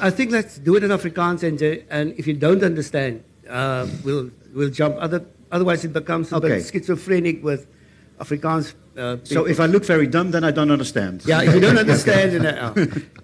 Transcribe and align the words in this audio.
I 0.00 0.10
think 0.10 0.30
let's 0.30 0.58
do 0.58 0.76
it 0.76 0.84
in 0.84 0.90
Afrikaans, 0.90 1.42
and, 1.42 1.60
and 1.90 2.14
if 2.18 2.26
you 2.26 2.34
don't 2.34 2.62
understand, 2.62 3.24
uh, 3.48 3.86
we'll, 4.04 4.30
we'll 4.54 4.70
jump. 4.70 4.96
Other, 4.98 5.24
otherwise, 5.50 5.84
it 5.84 5.92
becomes 5.92 6.32
a 6.32 6.36
Okay. 6.36 6.48
bit 6.48 6.66
schizophrenic 6.66 7.42
with 7.42 7.66
Afrikaans. 8.20 8.74
Uh, 8.96 9.16
So 9.24 9.46
if 9.46 9.58
I 9.60 9.66
look 9.66 9.84
very 9.84 10.06
dumb, 10.06 10.30
then 10.30 10.44
I 10.44 10.50
don't 10.50 10.70
understand. 10.70 11.22
Yeah, 11.26 11.42
if 11.42 11.54
you 11.54 11.60
don't 11.60 11.78
understand, 11.78 12.32
then, 12.32 12.46
uh, 12.46 12.72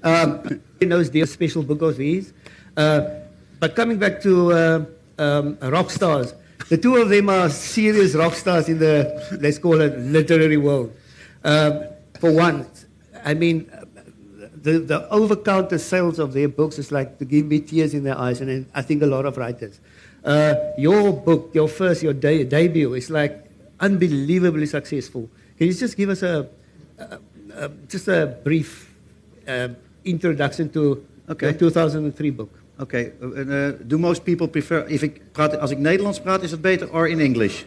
um, 0.03 0.61
he 0.81 0.87
knows 0.87 1.11
the 1.11 1.25
special 1.27 1.63
book 1.63 1.83
of 1.83 1.97
these. 1.97 2.33
Uh, 2.77 3.01
but 3.61 3.77
coming 3.77 3.99
back 3.99 4.23
to 4.23 4.53
uh, 4.53 4.85
um, 5.19 5.59
rock 5.63 5.91
stars, 5.91 6.35
the 6.69 6.79
two 6.79 6.97
of 6.97 7.09
them 7.11 7.29
are 7.29 7.49
serious 7.51 8.15
rock 8.15 8.35
stars 8.35 8.69
in 8.69 8.79
the, 8.79 9.39
let's 9.41 9.59
call 9.59 9.81
it, 9.81 9.99
literary 9.99 10.57
world. 10.57 10.95
Um, 11.45 11.85
for 12.19 12.33
one, 12.33 12.67
I 13.25 13.35
mean, 13.35 13.71
the, 14.63 14.79
the 14.79 15.09
over-counter 15.11 15.79
sales 15.79 16.19
of 16.19 16.33
their 16.33 16.49
books 16.49 16.79
is 16.79 16.91
like 16.93 17.19
to 17.19 17.25
give 17.25 17.47
me 17.47 17.61
tears 17.61 17.95
in 17.95 18.05
their 18.05 18.19
eyes, 18.19 18.41
and 18.41 18.67
I 18.75 18.83
think 18.83 19.03
a 19.03 19.07
lot 19.07 19.27
of 19.27 19.37
writers. 19.37 19.81
Uh, 20.25 20.55
your 20.79 21.13
book, 21.13 21.51
your 21.53 21.69
first, 21.69 22.03
your 22.03 22.13
de- 22.15 22.45
debut, 22.45 22.95
is 22.95 23.11
like 23.11 23.45
unbelievably 23.81 24.67
successful. 24.67 25.29
Can 25.59 25.67
you 25.67 25.75
just 25.75 25.97
give 25.97 26.11
us 26.11 26.23
a, 26.23 26.49
a, 26.99 27.19
a 27.57 27.69
just 27.89 28.09
a 28.09 28.37
brief 28.45 28.95
uh, 29.49 29.69
introduction 30.05 30.69
to 30.71 31.05
Okay. 31.31 31.47
your 31.47 31.55
2003 31.55 32.31
book? 32.31 32.51
Oké, 32.79 33.13
uh, 33.23 33.73
do 33.87 33.99
most 33.99 34.25
people 34.25 34.49
prefer... 34.49 34.85
If 34.89 35.03
ik 35.03 35.21
praat, 35.33 35.59
als 35.59 35.71
ik 35.71 35.79
Nederlands 35.79 36.21
praat, 36.21 36.43
is 36.43 36.51
het 36.51 36.61
beter 36.61 36.93
or 36.93 37.09
in 37.09 37.21
English? 37.21 37.63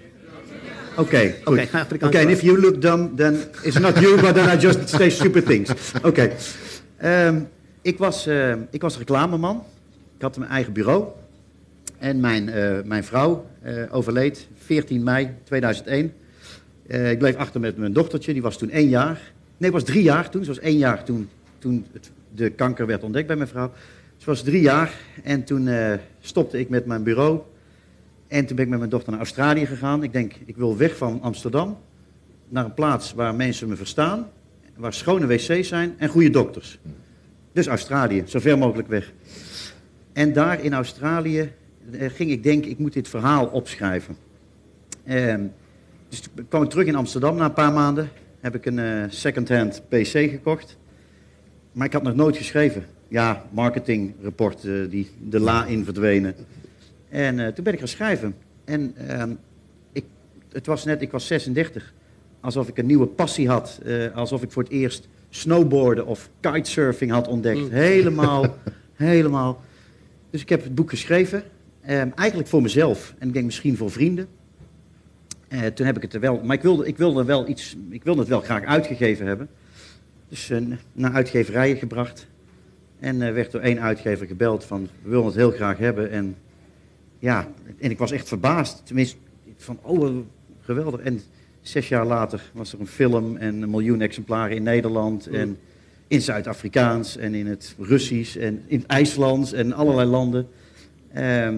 Oké. 0.97 1.35
Oké, 1.43 1.67
Afrikaans 1.71 2.03
Oké, 2.15 2.19
and 2.19 2.29
if 2.29 2.41
you 2.41 2.59
look 2.59 2.81
dumb, 2.81 3.15
then 3.15 3.37
it's 3.63 3.79
not 3.79 3.99
you, 3.99 4.21
but 4.21 4.33
then 4.35 4.49
I 4.49 4.61
just 4.61 4.89
say 4.89 5.09
stupid 5.09 5.45
things. 5.45 5.71
Oké. 6.03 6.31
Ehm, 6.97 7.41
ik, 7.81 7.97
was, 7.97 8.27
eh, 8.27 8.55
ik 8.69 8.81
was 8.81 8.97
reclameman. 8.97 9.63
Ik 10.15 10.21
had 10.21 10.37
mijn 10.37 10.51
eigen 10.51 10.73
bureau. 10.73 11.05
En 11.97 12.19
mijn, 12.19 12.49
eh, 12.49 12.81
mijn 12.83 13.03
vrouw 13.03 13.45
eh, 13.61 13.83
overleed 13.91 14.47
14 14.57 15.03
mei 15.03 15.29
2001. 15.43 16.13
Eh, 16.87 17.11
ik 17.11 17.19
bleef 17.19 17.35
achter 17.35 17.59
met 17.59 17.77
mijn 17.77 17.93
dochtertje, 17.93 18.33
die 18.33 18.41
was 18.41 18.57
toen 18.57 18.69
één 18.69 18.89
jaar. 18.89 19.21
Nee, 19.57 19.71
was 19.71 19.83
drie 19.83 20.03
jaar 20.03 20.29
toen. 20.29 20.43
Ze 20.43 20.49
was 20.49 20.59
één 20.59 20.77
jaar 20.77 21.03
toen, 21.03 21.29
toen 21.57 21.85
het, 21.91 22.11
de 22.35 22.49
kanker 22.49 22.85
werd 22.85 23.03
ontdekt 23.03 23.27
bij 23.27 23.35
mijn 23.35 23.49
vrouw. 23.49 23.71
Ze 24.17 24.25
was 24.25 24.43
drie 24.43 24.61
jaar 24.61 24.93
en 25.23 25.43
toen 25.43 25.69
stopte 26.19 26.59
ik 26.59 26.69
met 26.69 26.85
mijn 26.85 27.03
bureau. 27.03 27.39
En 28.27 28.45
toen 28.45 28.55
ben 28.55 28.65
ik 28.65 28.71
met 28.71 28.79
mijn 28.79 28.91
dochter 28.91 29.09
naar 29.09 29.19
Australië 29.19 29.65
gegaan. 29.65 30.03
Ik 30.03 30.13
denk, 30.13 30.33
ik 30.45 30.55
wil 30.55 30.77
weg 30.77 30.97
van 30.97 31.21
Amsterdam 31.21 31.77
naar 32.49 32.65
een 32.65 32.73
plaats 32.73 33.13
waar 33.13 33.35
mensen 33.35 33.67
me 33.67 33.75
verstaan. 33.75 34.27
Waar 34.75 34.93
schone 34.93 35.27
wc's 35.27 35.67
zijn 35.67 35.95
en 35.97 36.09
goede 36.09 36.29
dokters. 36.29 36.79
Dus 37.51 37.67
Australië, 37.67 38.23
zo 38.25 38.39
ver 38.39 38.57
mogelijk 38.57 38.87
weg. 38.87 39.13
En 40.13 40.33
daar 40.33 40.63
in 40.63 40.73
Australië 40.73 41.51
eh, 41.91 42.09
ging 42.09 42.31
ik 42.31 42.43
denken, 42.43 42.71
ik 42.71 42.77
moet 42.77 42.93
dit 42.93 43.07
verhaal 43.07 43.45
opschrijven. 43.45 44.17
Ehm, 45.03 45.41
dus 46.09 46.19
toen 46.19 46.47
kwam 46.47 46.63
ik 46.63 46.69
terug 46.69 46.85
in 46.85 46.95
Amsterdam 46.95 47.35
na 47.35 47.45
een 47.45 47.53
paar 47.53 47.73
maanden. 47.73 48.09
Heb 48.39 48.55
ik 48.55 48.65
een 48.65 48.79
eh 48.79 49.03
second-hand 49.07 49.81
PC 49.89 50.07
gekocht. 50.07 50.77
Maar 51.71 51.85
ik 51.85 51.93
had 51.93 52.03
nog 52.03 52.15
nooit 52.15 52.37
geschreven. 52.37 52.85
Ja, 53.07 53.45
marketingrapport, 53.51 54.65
eh, 54.65 54.73
die 54.89 55.11
de 55.29 55.39
la 55.39 55.65
in 55.65 55.83
verdwenen. 55.83 56.35
En 57.09 57.39
eh, 57.39 57.47
toen 57.47 57.63
ben 57.63 57.73
ik 57.73 57.79
gaan 57.79 57.87
schrijven. 57.87 58.35
En 58.63 58.93
ehm, 58.95 59.33
ik, 59.91 60.05
het 60.51 60.65
was 60.65 60.85
net, 60.85 61.01
ik 61.01 61.11
was 61.11 61.27
36. 61.27 61.93
Alsof 62.45 62.67
ik 62.67 62.77
een 62.77 62.85
nieuwe 62.85 63.05
passie 63.07 63.47
had. 63.49 63.79
eh, 63.83 64.15
alsof 64.15 64.41
ik 64.43 64.51
voor 64.51 64.63
het 64.63 64.71
eerst 64.71 65.07
snowboarden 65.29 66.05
of 66.05 66.29
kitesurfing 66.39 67.11
had 67.11 67.27
ontdekt. 67.27 67.59
Mm. 67.59 67.69
Helemaal, 67.71 68.55
helemaal. 68.93 69.61
Dus 70.29 70.41
ik 70.41 70.49
heb 70.49 70.63
het 70.63 70.75
boek 70.75 70.89
geschreven. 70.89 71.43
ehm, 71.81 72.09
eigenlijk 72.15 72.49
voor 72.49 72.61
mezelf. 72.61 73.15
En 73.17 73.27
ik 73.27 73.33
denk 73.33 73.45
misschien 73.45 73.77
voor 73.77 73.91
vrienden. 73.91 74.27
Eh, 75.47 75.65
toen 75.65 75.85
heb 75.85 75.95
ik 75.95 76.01
het 76.01 76.13
er 76.13 76.19
wel... 76.19 76.41
Maar 76.43 76.55
ik 76.55 76.61
wilde, 76.61 76.87
ik 76.87 76.97
wilde 76.97 77.23
wel 77.23 77.47
iets... 77.47 77.77
Ik 77.89 78.03
wilde 78.03 78.19
het 78.19 78.29
wel 78.29 78.41
graag 78.41 78.63
uitgegeven 78.63 79.25
hebben. 79.25 79.49
Dus 80.29 80.49
eh, 80.49 80.61
naar 80.93 81.13
uitgeverijen 81.13 81.77
gebracht. 81.77 82.27
En 82.99 83.33
werd 83.33 83.51
door 83.51 83.61
één 83.61 83.81
uitgever 83.81 84.27
gebeld 84.27 84.63
van... 84.63 84.87
We 85.01 85.09
willen 85.09 85.25
het 85.25 85.35
heel 85.35 85.51
graag 85.51 85.77
hebben. 85.77 86.11
En 86.11 86.35
ja, 87.19 87.47
en 87.79 87.89
ik 87.91 87.97
was 87.97 88.11
echt 88.11 88.27
verbaasd. 88.27 88.85
Tenminste, 88.85 89.17
van 89.57 89.79
oh, 89.81 90.15
geweldig. 90.61 90.99
En 90.99 91.21
zes 91.67 91.87
jaar 91.87 92.05
later 92.05 92.41
was 92.53 92.73
er 92.73 92.79
een 92.79 92.87
film 92.87 93.37
en 93.37 93.61
een 93.61 93.69
miljoen 93.69 94.01
exemplaren 94.01 94.55
in 94.55 94.63
Nederland. 94.63 95.27
En 95.27 95.57
in 96.07 96.21
Zuid-Afrikaans 96.21 97.17
en 97.17 97.33
in 97.33 97.47
het 97.47 97.75
Russisch 97.79 98.35
en 98.37 98.63
in 98.67 98.77
het 98.77 98.87
IJslands 98.87 99.53
en 99.53 99.73
allerlei 99.73 100.09
landen. 100.09 100.47
Ehm, 101.13 101.55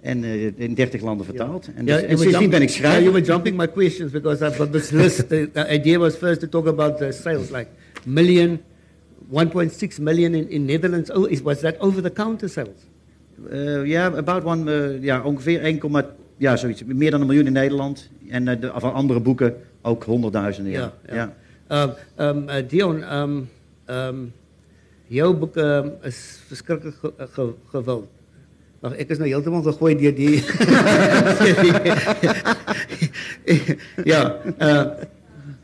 en 0.00 0.24
eh, 0.24 0.44
in 0.56 0.74
30 0.74 1.00
landen 1.00 1.26
vertaald. 1.26 1.68
En, 1.74 1.84
dus, 1.84 1.94
you 1.94 2.06
en 2.06 2.18
sindsdien 2.18 2.50
ben 2.50 2.62
ik 2.62 2.68
yeah, 2.68 2.80
you 2.80 2.92
schrijver. 2.92 3.12
were 3.12 3.26
jumping 3.26 3.56
my 3.56 3.68
questions 3.68 4.12
because 4.12 4.46
I've 4.46 4.56
got 4.56 4.72
this 4.72 4.90
list. 5.02 5.28
The, 5.28 5.48
the 5.52 5.68
idea 5.68 5.98
was 5.98 6.14
first 6.14 6.40
to 6.40 6.48
talk 6.48 6.66
about 6.66 6.98
the 6.98 7.12
sales, 7.12 7.50
like 7.50 7.66
million, 8.04 8.60
1.6 9.32 9.98
million 10.00 10.34
in, 10.34 10.50
in 10.50 10.64
Netherlands. 10.64 11.10
Oh, 11.10 11.30
is, 11.30 11.42
was 11.42 11.60
that 11.60 11.78
over-the-counter 11.80 12.48
sales? 12.48 12.88
Eh, 13.50 13.84
Ja, 13.84 14.12
about 14.12 14.44
one, 14.44 14.72
eh, 14.72 15.02
ja, 15.02 15.22
ongeveer 15.22 15.60
1, 15.60 15.78
ja, 16.40 16.56
zoiets. 16.56 16.84
Meer 16.84 17.10
dan 17.10 17.20
een 17.20 17.26
miljoen 17.26 17.46
in 17.46 17.52
Nederland. 17.52 18.08
En 18.28 18.48
eh, 18.48 18.60
de, 18.60 18.72
van 18.74 18.92
andere 18.92 19.20
boeken 19.20 19.56
ook 19.82 20.04
honderdduizenden. 20.04 20.72
Ja. 20.72 20.92
Ja. 21.12 21.34
Um, 21.68 21.92
um, 22.26 22.48
uh, 22.48 22.54
Dion, 22.68 23.14
um, 23.16 23.48
um, 23.90 24.32
jouw 25.06 25.34
boek 25.34 25.56
is 26.02 26.40
verschrikkelijk 26.46 26.96
ge, 27.00 27.12
ge, 27.16 27.52
gewild. 27.68 28.08
Wacht, 28.80 28.96
ek 28.96 29.10
is 29.12 29.18
nou 29.20 29.28
heeltemal 29.28 29.62
gegooi 29.62 29.92
deur 30.00 30.14
die 30.16 30.40
Ja, 34.10 34.40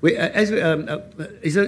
we, 0.00 0.12
as 0.34 0.50
we, 0.50 0.60
is 1.40 1.56
a, 1.56 1.64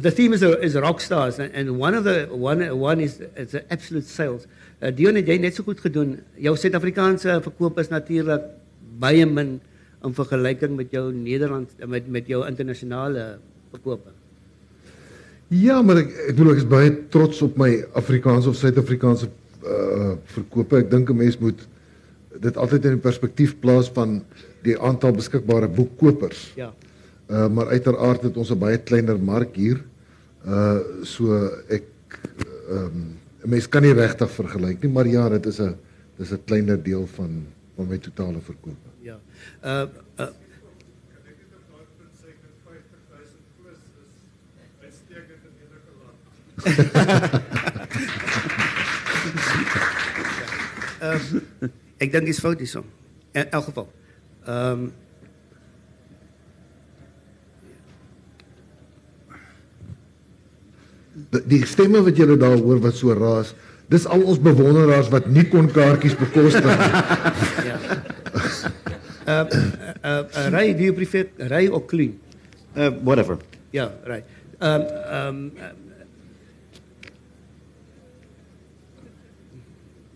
the 0.00 0.10
theme 0.10 0.32
is, 0.32 0.42
a, 0.42 0.56
is 0.60 0.74
rock 0.74 1.00
stars 1.00 1.38
and, 1.38 1.54
and 1.54 1.76
one 1.76 1.94
of 1.94 2.04
the 2.04 2.28
one 2.30 2.64
one 2.80 3.00
is 3.00 3.20
it's 3.36 3.54
a 3.54 3.62
absolute 3.68 4.08
sales. 4.08 4.46
Uh, 4.80 4.88
Dion 4.96 5.18
het 5.20 5.28
jy 5.28 5.36
net 5.36 5.56
so 5.56 5.66
goed 5.66 5.80
gedoen. 5.84 6.14
Jou 6.40 6.54
Suid-Afrikaanse 6.56 7.40
verkoop 7.44 7.78
is 7.82 7.90
natuurlik 7.92 8.46
baie 9.00 9.26
min 9.28 9.58
in 10.00 10.14
vergelyking 10.16 10.72
met 10.78 10.92
jou 10.94 11.10
Nederland 11.12 11.72
met 11.86 12.08
met 12.08 12.28
jou 12.28 12.40
internasionale 12.48 13.36
verkope. 13.74 14.14
Ja, 15.52 15.82
maar 15.82 16.00
ek 16.00 16.14
ek 16.30 16.38
bedoel 16.38 16.54
ek 16.54 16.62
is 16.62 16.70
baie 16.70 16.94
trots 17.12 17.42
op 17.44 17.60
my 17.60 17.68
Afrikaanse 17.98 18.48
of 18.48 18.56
Suid-Afrikaanse 18.56 19.28
uh 19.60 20.14
verkope. 20.32 20.80
Ek 20.80 20.90
dink 20.90 21.10
'n 21.10 21.16
mens 21.16 21.36
moet 21.38 21.60
dit 22.40 22.56
altyd 22.56 22.84
in 22.88 23.00
perspektief 23.00 23.58
plaas 23.60 23.90
van 23.92 24.22
die 24.64 24.78
aantal 24.80 25.12
beskikbare 25.12 25.68
boekkopers. 25.68 26.52
Ja. 26.56 26.72
Uh 27.28 27.48
maar 27.48 27.68
uiteraard 27.68 28.22
het 28.22 28.36
ons 28.36 28.50
'n 28.50 28.58
baie 28.58 28.78
kleiner 28.78 29.18
mark 29.18 29.56
hier. 29.56 29.84
Uh 30.46 31.04
so 31.04 31.50
ek 31.68 31.84
ehm 32.70 32.86
um, 32.86 33.20
mens 33.44 33.68
kan 33.68 33.82
nie 33.82 33.94
regtig 33.96 34.30
vergelyk 34.30 34.82
nie, 34.82 34.92
maar 34.92 35.06
ja, 35.06 35.28
dit 35.28 35.46
is 35.46 35.60
'n 35.60 35.76
dis 36.16 36.32
'n 36.32 36.44
kleiner 36.44 36.82
deel 36.82 37.06
van 37.06 37.46
van 37.76 37.88
my 37.88 37.98
totale 37.98 38.40
verkope. 38.40 38.88
Ja. 39.00 39.18
Uh 39.64 39.88
uh 40.18 40.28
Ehm 51.00 51.40
ek 52.00 52.12
dink 52.12 52.28
dis 52.28 52.40
fout 52.40 52.60
hierso. 52.60 52.84
In 53.32 53.50
elk 53.50 53.64
geval. 53.64 53.88
Ehm 54.44 54.90
Die, 61.46 61.60
stemme 61.66 62.02
wat 62.06 62.16
julle 62.16 62.36
daar 62.40 62.58
hoor 62.58 62.80
wat 62.84 62.96
so 62.98 63.14
raas, 63.16 63.54
dis 63.90 64.06
al 64.06 64.22
ons 64.22 64.40
bewonderaars 64.42 65.10
wat 65.12 65.26
nie 65.30 65.46
kon 65.50 65.68
kaartjies 65.70 66.16
bekostig 66.18 66.66
nie. 66.66 66.90
ja. 67.70 67.78
Uh, 69.30 69.44
uh, 70.02 70.24
uh, 70.34 70.48
Ray, 70.50 70.72
do 70.74 70.82
you 70.82 70.92
prefer 70.92 71.28
Ray 71.50 71.68
or 71.68 71.82
clean? 71.86 72.18
Eh, 72.74 72.88
whatever. 73.02 73.38
Yeah, 73.72 73.90
right. 74.06 74.24
Um, 74.60 74.82
um, 75.06 75.52
uh, 75.60 75.72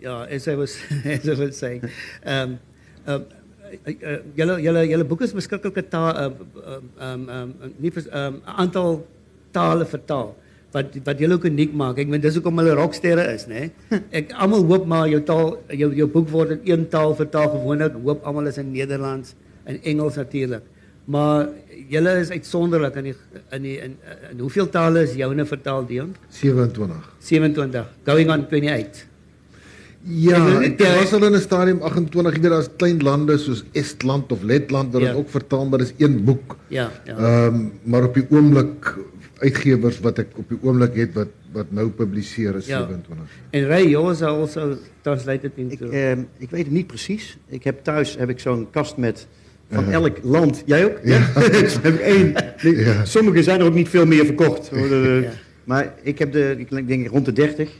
yeah, 0.01 0.27
as 0.31 0.49
I 0.49 0.55
was, 0.55 0.79
as 1.05 1.29
I 1.29 1.35
was 1.35 1.59
saying, 1.59 1.89
um, 2.25 2.59
uh, 3.07 3.13
uh, 3.13 4.19
julle 4.37 4.59
julle 4.63 4.83
julle 4.91 5.05
boek 5.05 5.23
is 5.27 5.35
beskikkelike 5.35 5.87
taal 5.91 6.11
uh, 6.15 6.81
um, 6.99 7.29
um, 7.29 7.55
nie 7.79 7.91
vers, 7.95 8.09
um, 8.13 8.41
aantal 8.45 9.05
tale 9.55 9.87
vertaal 9.89 10.35
wat 10.75 10.97
wat 11.07 11.19
julle 11.23 11.35
ook 11.39 11.45
uniek 11.49 11.73
maak. 11.79 11.99
Ek 12.03 12.09
meen 12.11 12.21
dis 12.25 12.35
hoekom 12.39 12.59
hulle 12.61 12.75
rocksterre 12.75 13.25
is, 13.35 13.47
né? 13.51 13.71
Ek 14.19 14.33
almal 14.35 14.65
hoop 14.69 14.87
maar 14.91 15.09
jou 15.09 15.21
taal 15.23 15.55
jou 15.71 15.91
jou 15.95 16.09
boek 16.11 16.29
word 16.35 16.51
in 16.57 16.61
een 16.73 16.87
taal 16.93 17.15
vertaal 17.19 17.49
gewoonlik. 17.55 17.97
Hoop 18.05 18.27
almal 18.27 18.51
is 18.51 18.59
in 18.59 18.73
Nederlands 18.75 19.35
en 19.65 19.79
Engels 19.83 20.17
natuurlik. 20.21 20.63
Maar 21.07 21.49
julle 21.93 22.13
is 22.21 22.31
uitsonderlik 22.33 22.95
in 22.97 23.05
die 23.11 23.15
in 23.53 23.63
die 23.63 23.75
in, 23.87 23.97
in 24.33 24.39
hoeveel 24.41 24.69
tale 24.73 25.03
is 25.05 25.15
joune 25.19 25.45
vertaal 25.47 25.85
Dion? 25.87 26.15
27. 26.31 27.11
27. 27.21 27.91
Going 28.05 28.31
on 28.33 28.47
28. 28.49 29.05
Ja, 30.05 30.37
Ek 30.61 30.81
was 31.01 31.13
al 31.17 31.25
in 31.25 31.33
'n 31.35 31.41
stadium 31.41 31.79
28, 31.81 32.35
jy 32.37 32.41
weet 32.43 32.51
daar's 32.53 32.69
klein 32.77 32.99
lande 33.03 33.39
soos 33.39 33.63
Estland 33.73 34.33
of 34.33 34.43
Letland 34.43 34.93
wat 34.93 35.01
dit 35.01 35.11
Ja. 35.11 35.17
ook 35.17 35.31
vertaal, 35.31 35.65
maar 35.67 35.79
dis 35.79 35.95
een 35.97 36.25
boek. 36.25 36.57
Ja, 36.69 36.91
ja. 37.07 37.17
Ehm 37.17 37.69
maar 37.85 38.05
op 38.05 38.15
die 38.15 38.27
oomblik 38.31 38.97
uitgewers 39.45 40.01
wat 40.01 40.19
ek 40.19 40.27
op 40.37 40.49
die 40.49 40.59
oomblik 40.63 40.95
het 40.97 41.13
wat 41.15 41.29
wat 41.53 41.67
nou 41.71 41.89
publiseer 41.91 42.55
is 42.57 42.67
Ja. 42.67 42.79
27. 42.79 43.27
En 43.51 43.67
Ray, 43.67 43.95
are 43.97 44.27
also 44.27 44.77
translated 45.01 45.51
Ik, 45.55 45.71
into. 45.71 45.89
ehm, 45.89 46.19
ik 46.39 46.51
weet 46.51 46.65
het 46.65 46.73
niet 46.73 46.87
precies. 46.87 47.39
Ik 47.49 47.65
heb 47.65 47.83
thuis 47.85 48.17
heb 48.19 48.29
ik 48.29 48.41
zo'n 48.41 48.67
kast 48.71 48.97
met 48.97 49.27
van 49.71 49.91
elk 49.91 50.17
land. 50.23 50.63
Jij 50.67 50.85
ook? 50.85 50.99
Ja. 51.05 51.19
heb 51.87 51.95
ik 51.95 52.01
één. 52.01 52.35
Ja. 52.77 53.05
Sommige 53.05 53.43
zijn 53.43 53.61
er 53.61 53.67
ook 53.67 53.75
niet 53.75 53.89
veel 53.89 54.07
meer 54.07 54.25
verkocht. 54.25 54.71
Ja. 54.73 55.31
Maar 55.65 55.95
ik 56.03 56.19
heb 56.19 56.33
de, 56.33 56.55
ik 56.59 56.89
denk 56.89 57.09
rond 57.09 57.25
de 57.25 57.33
30. 57.33 57.71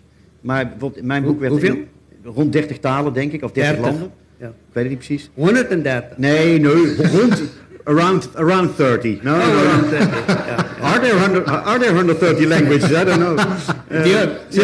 Maar 0.41 0.63
bijvoorbeeld 0.69 0.97
in 1.01 1.07
mijn 1.07 1.23
Hoe- 1.23 1.31
boek 1.33 1.41
werd 1.41 1.53
hoeveel? 1.53 1.75
in- 1.75 1.87
rond 2.23 2.53
30 2.53 2.79
talen, 2.79 3.13
denk 3.13 3.33
ik, 3.33 3.43
of 3.43 3.53
30, 3.53 3.73
30. 3.75 3.91
landen. 3.93 4.11
Ja. 4.41 4.47
Ik 4.47 4.53
weet 4.73 4.83
het 4.85 4.93
niet 4.93 4.99
precies. 5.07 5.31
130. 5.35 6.19
Nee, 6.19 6.59
nee, 6.61 6.97
rond 6.97 7.43
around 7.87 8.29
around 8.37 8.71
30. 8.77 9.21
No, 9.23 9.37
no, 9.37 9.45
no. 9.45 9.45
Oh, 9.45 9.81
130. 9.85 10.27
Ja. 10.29 10.47
ja. 10.47 10.57
Are 10.85 11.01
there 11.01 11.17
100 11.19 11.49
are 11.49 11.79
there 11.79 11.93
130 11.93 12.47
languages? 12.47 12.91
I 12.93 13.05
don't 13.05 13.21
know. 13.21 13.37
Dion, 14.05 14.29
so, 14.51 14.63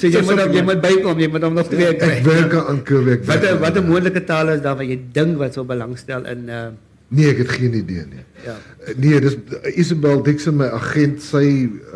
so 0.00 0.06
jy 0.08 0.20
moet 0.24 0.40
hom- 0.40 0.54
jy 0.56 0.62
moet 0.64 0.80
bykom, 0.84 1.20
jy 1.20 1.28
moet 1.32 1.44
hom 1.46 1.54
nog 1.60 1.68
twee 1.72 1.88
Ek 1.92 1.98
kry. 2.02 2.16
werk 2.26 2.54
aan 2.60 2.82
Quebec. 2.88 3.24
Watter 3.28 3.58
watter 3.62 3.84
moontlike 3.84 4.24
tale 4.28 4.56
is 4.58 4.62
daar 4.64 4.76
wat 4.80 4.88
jy 4.88 4.98
dink 5.16 5.38
wat 5.40 5.56
sou 5.56 5.64
belangstel 5.68 6.24
in 6.30 6.48
uh 6.48 6.68
Nee, 7.10 7.26
ek 7.32 7.40
het 7.42 7.48
geen 7.58 7.72
idee 7.74 8.04
nie. 8.06 8.20
ja. 8.46 8.52
Uh, 8.86 8.92
Nee, 8.96 9.18
dis 9.20 9.34
uh, 9.34 9.72
Isabel 9.76 10.20
Dixon 10.22 10.54
my 10.60 10.68
agent, 10.76 11.18
sy 11.24 11.44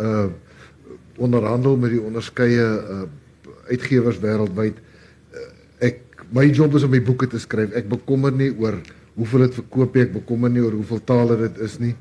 uh 0.00 0.24
onderhandel 1.22 1.76
met 1.78 1.92
die 1.94 2.00
onderskeie 2.02 2.64
uh 2.64 3.04
uitgewers 3.70 4.18
wêreldwyd. 4.20 4.80
Uh, 5.32 5.44
ek 5.86 6.00
my 6.34 6.48
job 6.50 6.74
is 6.74 6.82
om 6.84 6.90
die 6.92 7.00
boeke 7.04 7.28
te 7.30 7.38
skryf. 7.38 7.70
Ek 7.78 7.86
bekommer 7.88 8.34
nie 8.34 8.50
oor 8.58 8.80
hoeveel 9.16 9.46
dit 9.46 9.58
verkoop 9.60 9.96
ek 10.02 10.12
bekommer 10.14 10.50
nie 10.50 10.62
oor 10.64 10.74
hoeveel 10.78 11.02
tale 11.06 11.36
dit 11.46 11.60
is 11.66 11.78
nie. 11.82 11.94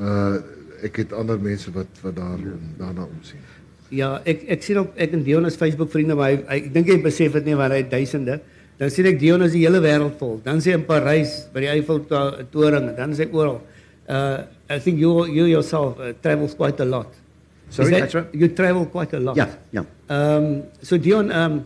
Uh 0.00 0.36
ek 0.84 0.98
het 1.00 1.12
ander 1.16 1.38
mense 1.40 1.70
wat 1.72 2.02
wat 2.02 2.18
daar 2.18 2.40
daarna 2.76 3.06
omsien. 3.06 3.40
Ja, 3.96 4.18
ek 4.28 4.42
ek 4.56 4.62
sien 4.66 4.78
op 4.82 4.98
ek 5.00 5.14
en 5.16 5.22
Dion 5.24 5.46
is 5.48 5.56
Facebook 5.56 5.88
vriende, 5.90 6.14
maar 6.18 6.34
hy, 6.34 6.42
hy, 6.50 6.58
ek 6.66 6.72
dink 6.74 6.90
hy 6.92 6.98
besef 7.02 7.38
dit 7.38 7.48
nie 7.48 7.56
want 7.56 7.72
hy 7.72 7.80
het 7.80 7.88
duisende. 7.90 8.40
Dan 8.76 8.92
sien 8.92 9.08
ek 9.08 9.16
Dion 9.22 9.44
is 9.46 9.54
die 9.56 9.62
hele 9.64 9.80
wêreld 9.80 10.18
vol. 10.20 10.36
Dan 10.44 10.60
sien 10.60 10.74
hy 10.74 10.80
in 10.82 10.84
Parys 10.88 11.38
by 11.54 11.64
die 11.64 11.70
Eiffeltoring, 11.72 12.90
dan 12.98 13.14
is 13.16 13.22
hy 13.24 13.30
oral. 13.32 13.62
Uh 14.04 14.44
I 14.68 14.80
think 14.82 14.98
you 14.98 15.24
you 15.30 15.46
yourself 15.46 16.00
uh, 16.02 16.10
travels 16.20 16.54
quite 16.58 16.82
a 16.82 16.88
lot. 16.88 17.08
Sorry, 17.70 17.96
I 18.02 18.06
tra- 18.10 18.26
you 18.34 18.48
travel 18.54 18.86
quite 18.90 19.14
a 19.16 19.20
lot. 19.22 19.38
Ja, 19.38 19.48
ja. 19.70 19.86
Ehm 20.10 20.44
um, 20.44 20.62
so 20.82 20.98
Dion 20.98 21.30
ehm 21.30 21.62
um, 21.62 21.64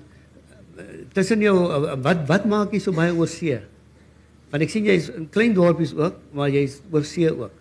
tussen 1.17 1.43
jou 1.45 1.57
uh, 1.67 1.97
wat 2.05 2.25
wat 2.29 2.47
maak 2.49 2.73
jy 2.77 2.81
so 2.81 2.93
baie 2.97 3.13
oor 3.13 3.29
see? 3.29 3.59
Want 4.51 4.67
ek 4.67 4.73
sien 4.73 4.87
jy's 4.89 5.09
in 5.15 5.29
klein 5.31 5.55
dorpies 5.55 5.93
ook, 5.95 6.17
maar 6.35 6.51
jy's 6.51 6.81
oor 6.91 7.05
see 7.07 7.31
ook. 7.31 7.55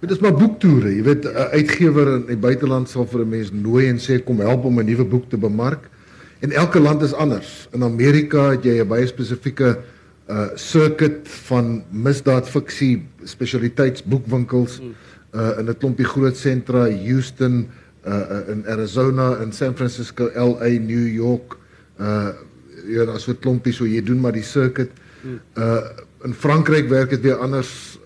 Dit 0.00 0.14
is 0.14 0.20
maar 0.24 0.32
boektoere. 0.32 0.94
Jy 0.94 1.02
weet 1.04 1.24
'n 1.26 1.50
uitgewer 1.52 2.14
in 2.14 2.26
die 2.26 2.36
buiteland 2.36 2.88
sal 2.88 3.06
vir 3.06 3.20
'n 3.20 3.28
mens 3.28 3.50
nooi 3.52 3.88
en 3.88 3.98
sê 3.98 4.22
kom 4.24 4.38
help 4.40 4.64
om 4.64 4.78
'n 4.78 4.86
nuwe 4.86 5.04
boek 5.04 5.28
te 5.28 5.36
bemark. 5.36 5.90
En 6.40 6.52
elke 6.52 6.80
land 6.80 7.02
is 7.02 7.12
anders. 7.12 7.68
In 7.72 7.82
Amerika 7.82 8.50
het 8.50 8.64
jy 8.64 8.80
'n 8.80 8.88
baie 8.88 9.06
spesifieke 9.06 9.78
uh 10.28 10.48
circuit 10.54 11.28
van 11.28 11.82
misdaadfiksie 11.90 13.02
spesialiteitsboekwinkels 13.24 14.80
uh 15.34 15.58
in 15.58 15.68
'n 15.68 15.76
klompie 15.78 16.06
groot 16.06 16.36
sentra, 16.36 16.88
Houston, 16.88 17.68
uh, 18.06 18.14
uh 18.14 18.48
in 18.48 18.64
Arizona, 18.66 19.42
in 19.42 19.52
San 19.52 19.74
Francisco, 19.74 20.30
LA, 20.34 20.78
New 20.78 21.08
York. 21.08 21.58
Uh 21.98 22.28
ja, 22.86 23.04
daar's 23.04 23.24
so 23.24 23.32
'n 23.32 23.38
klompie 23.38 23.72
so 23.72 23.84
jy 23.84 24.02
doen 24.02 24.20
maar 24.20 24.32
die 24.32 24.42
circuit. 24.42 24.88
Uh 24.88 25.09
in 26.24 26.34
Frankryk 26.34 26.88
werk 26.88 27.10
dit 27.10 27.20
weer 27.20 27.36
anders. 27.36 27.98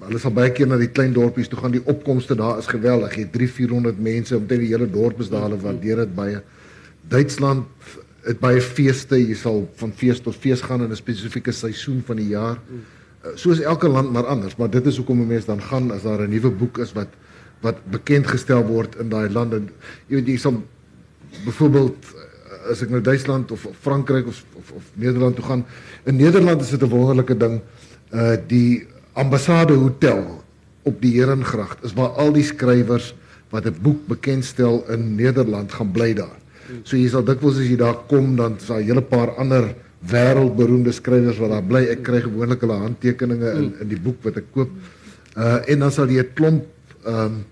Hulle 0.00 0.18
sal 0.18 0.32
baie 0.32 0.52
keer 0.52 0.66
na 0.66 0.76
die 0.76 0.90
klein 0.90 1.12
dorpies 1.12 1.48
toe 1.48 1.58
gaan. 1.58 1.74
Die 1.74 1.84
opkomste 1.84 2.34
daar 2.34 2.58
is 2.58 2.66
geweldig. 2.66 3.14
Jy 3.14 3.22
het 3.26 3.32
3 3.32 3.48
400 3.48 3.98
mense 4.00 4.36
omtrent 4.36 4.60
die 4.60 4.72
hele 4.72 4.90
dorp 4.90 5.20
is 5.20 5.28
daar. 5.28 5.42
Hulle 5.48 5.60
waardeer 5.60 5.96
dit 5.96 6.14
baie. 6.14 6.42
Duitsland 7.08 7.66
het 8.24 8.40
baie 8.40 8.60
feeste. 8.60 9.16
Jy 9.16 9.34
sal 9.34 9.68
van 9.76 9.92
fees 9.92 10.20
tot 10.20 10.36
fees 10.36 10.60
gaan 10.60 10.82
in 10.82 10.90
'n 10.90 10.96
spesifieke 10.96 11.52
seisoen 11.52 12.02
van 12.06 12.16
die 12.16 12.28
jaar. 12.28 12.56
Uh, 12.56 12.78
So 13.34 13.50
is 13.50 13.60
elke 13.60 13.88
land 13.88 14.12
maar 14.12 14.26
anders, 14.26 14.56
maar 14.56 14.70
dit 14.70 14.86
is 14.86 14.96
hoekom 14.96 15.20
'n 15.20 15.26
mens 15.26 15.44
dan 15.44 15.62
gaan 15.62 15.90
as 15.90 16.02
daar 16.02 16.20
'n 16.22 16.30
nuwe 16.30 16.50
boek 16.50 16.78
is 16.78 16.92
wat 16.92 17.08
wat 17.60 17.76
bekend 17.90 18.26
gestel 18.26 18.64
word 18.64 18.94
in 18.96 19.08
daai 19.08 19.30
lande. 19.30 19.62
Jy 20.06 20.14
weet 20.14 20.26
jy 20.26 20.36
sal 20.36 20.62
byvoorbeeld 21.44 21.96
eh, 22.14 22.17
as 22.70 22.82
ek 22.82 22.90
nou 22.90 23.00
Duitsland 23.00 23.52
of, 23.54 23.66
of 23.66 23.76
Frankryk 23.80 24.26
of, 24.26 24.44
of 24.58 24.72
of 24.80 24.90
Nederland 24.94 25.36
toe 25.36 25.44
gaan. 25.44 25.64
In 26.04 26.16
Nederland 26.16 26.60
is 26.60 26.70
dit 26.70 26.82
'n 26.82 26.88
wonderlike 26.88 27.36
ding. 27.36 27.60
Uh 28.12 28.36
die 28.46 28.86
ambassade 29.12 29.74
hotel 29.74 30.44
op 30.82 31.02
die 31.02 31.12
Herengracht 31.18 31.84
is 31.84 31.92
waar 31.92 32.16
al 32.16 32.32
die 32.32 32.44
skrywers 32.44 33.14
wat 33.50 33.66
'n 33.66 33.76
boek 33.82 34.06
bekendstel 34.06 34.84
in 34.88 35.14
Nederland 35.14 35.72
gaan 35.72 35.92
bly 35.92 36.14
daar. 36.14 36.38
So 36.84 36.96
jy 36.96 37.08
sal 37.08 37.24
dikwels 37.24 37.58
as 37.58 37.68
jy 37.68 37.76
daar 37.76 38.04
kom 38.08 38.36
dan 38.36 38.56
is 38.56 38.66
daar 38.66 38.80
'n 38.80 38.84
hele 38.86 39.02
paar 39.02 39.34
ander 39.36 39.74
wêreldberoemde 39.98 40.92
skrywers 40.92 41.38
wat 41.38 41.50
daar 41.50 41.64
bly. 41.64 41.84
Ek 41.90 42.02
kry 42.02 42.20
gewoonlik 42.20 42.60
hulle 42.60 42.78
handtekeninge 42.78 43.50
in 43.52 43.74
in 43.80 43.88
die 43.88 44.00
boek 44.00 44.22
wat 44.22 44.36
ek 44.36 44.52
koop. 44.52 44.70
Uh 45.36 45.58
en 45.66 45.78
dan 45.78 45.92
sal 45.92 46.08
jy 46.08 46.22
'n 46.22 46.34
klomp 46.34 46.64
ehm 47.04 47.24
um, 47.24 47.44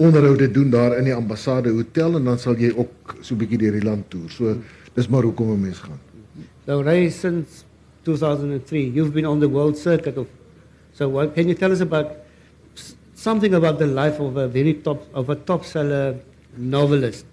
onderhoude 0.00 0.48
doen 0.50 0.70
daar 0.72 0.96
in 0.98 1.04
die 1.04 1.14
ambassade 1.14 1.70
hotel 1.76 2.16
en 2.16 2.24
dan 2.24 2.38
sal 2.40 2.56
jy 2.56 2.72
ook 2.76 3.16
so 3.20 3.34
'n 3.34 3.38
bietjie 3.38 3.58
deur 3.58 3.72
die 3.72 3.84
land 3.84 4.08
toer. 4.10 4.30
So 4.30 4.56
dis 4.94 5.08
maar 5.08 5.22
hoekom 5.22 5.50
'n 5.52 5.60
mens 5.60 5.78
gaan. 5.78 6.00
So 6.66 6.80
Ray, 6.82 7.08
since 7.10 7.64
2003, 8.04 8.90
you've 8.94 9.12
been 9.12 9.26
on 9.26 9.40
the 9.40 9.48
world 9.48 9.76
circuit. 9.78 10.16
Of, 10.16 10.26
so 10.92 11.08
what 11.08 11.34
can 11.34 11.44
you 11.48 11.54
tell 11.54 11.70
us 11.70 11.80
about 11.80 12.06
something 13.14 13.54
about 13.54 13.78
the 13.78 13.86
life 13.86 14.18
of 14.22 14.36
a 14.36 14.48
very 14.48 14.74
top 14.82 15.06
of 15.12 15.28
a 15.28 15.34
top 15.44 15.64
seller 15.64 16.14
novelist? 16.56 17.24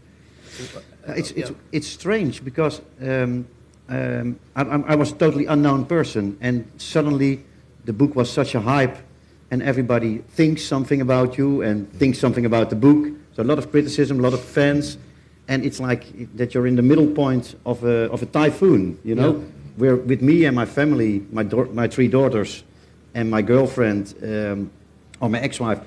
Uh, 1.08 1.14
it's, 1.16 1.32
it's, 1.32 1.52
it's 1.72 1.88
strange 1.88 2.44
because 2.44 2.82
um, 3.02 3.46
um, 3.90 4.36
I, 4.56 4.62
I'm- 4.62 4.84
I 4.88 4.96
was 4.96 5.12
a 5.12 5.16
totally 5.16 5.46
unknown 5.48 5.86
person, 5.86 6.36
and 6.42 6.64
suddenly 6.78 7.40
the 7.86 7.94
book 7.94 8.16
was 8.16 8.30
such 8.30 8.56
a 8.56 8.60
hype, 8.60 8.98
and 9.52 9.62
everybody 9.62 10.20
thinks 10.36 10.64
something 10.64 11.02
about 11.02 11.38
you 11.38 11.62
and 11.62 11.92
thinks 11.94 12.20
something 12.20 12.46
about 12.46 12.70
the 12.70 12.76
book. 12.76 13.14
So 13.36 13.44
a 13.44 13.46
lot 13.46 13.58
of 13.58 13.72
criticism, 13.72 14.20
a 14.20 14.22
lot 14.22 14.34
of 14.34 14.42
fans, 14.42 14.98
and 15.48 15.64
it's 15.64 15.80
like 15.80 16.36
that 16.36 16.54
you're 16.54 16.68
in 16.68 16.76
the 16.76 16.82
middle 16.82 17.08
point 17.08 17.56
of 17.66 17.84
a, 17.84 18.12
of 18.12 18.22
a 18.22 18.26
typhoon, 18.26 19.00
you 19.04 19.16
know? 19.16 19.34
Yeah. 19.34 19.46
Where 19.78 19.96
with 19.96 20.22
me 20.22 20.46
and 20.46 20.56
my 20.56 20.66
family, 20.66 21.24
my, 21.32 21.44
my 21.44 21.88
three 21.88 22.08
daughters, 22.08 22.64
and 23.14 23.30
my 23.30 23.42
girlfriend, 23.42 24.16
um, 24.24 24.72
or 25.20 25.30
my 25.30 25.40
ex-wife, 25.40 25.80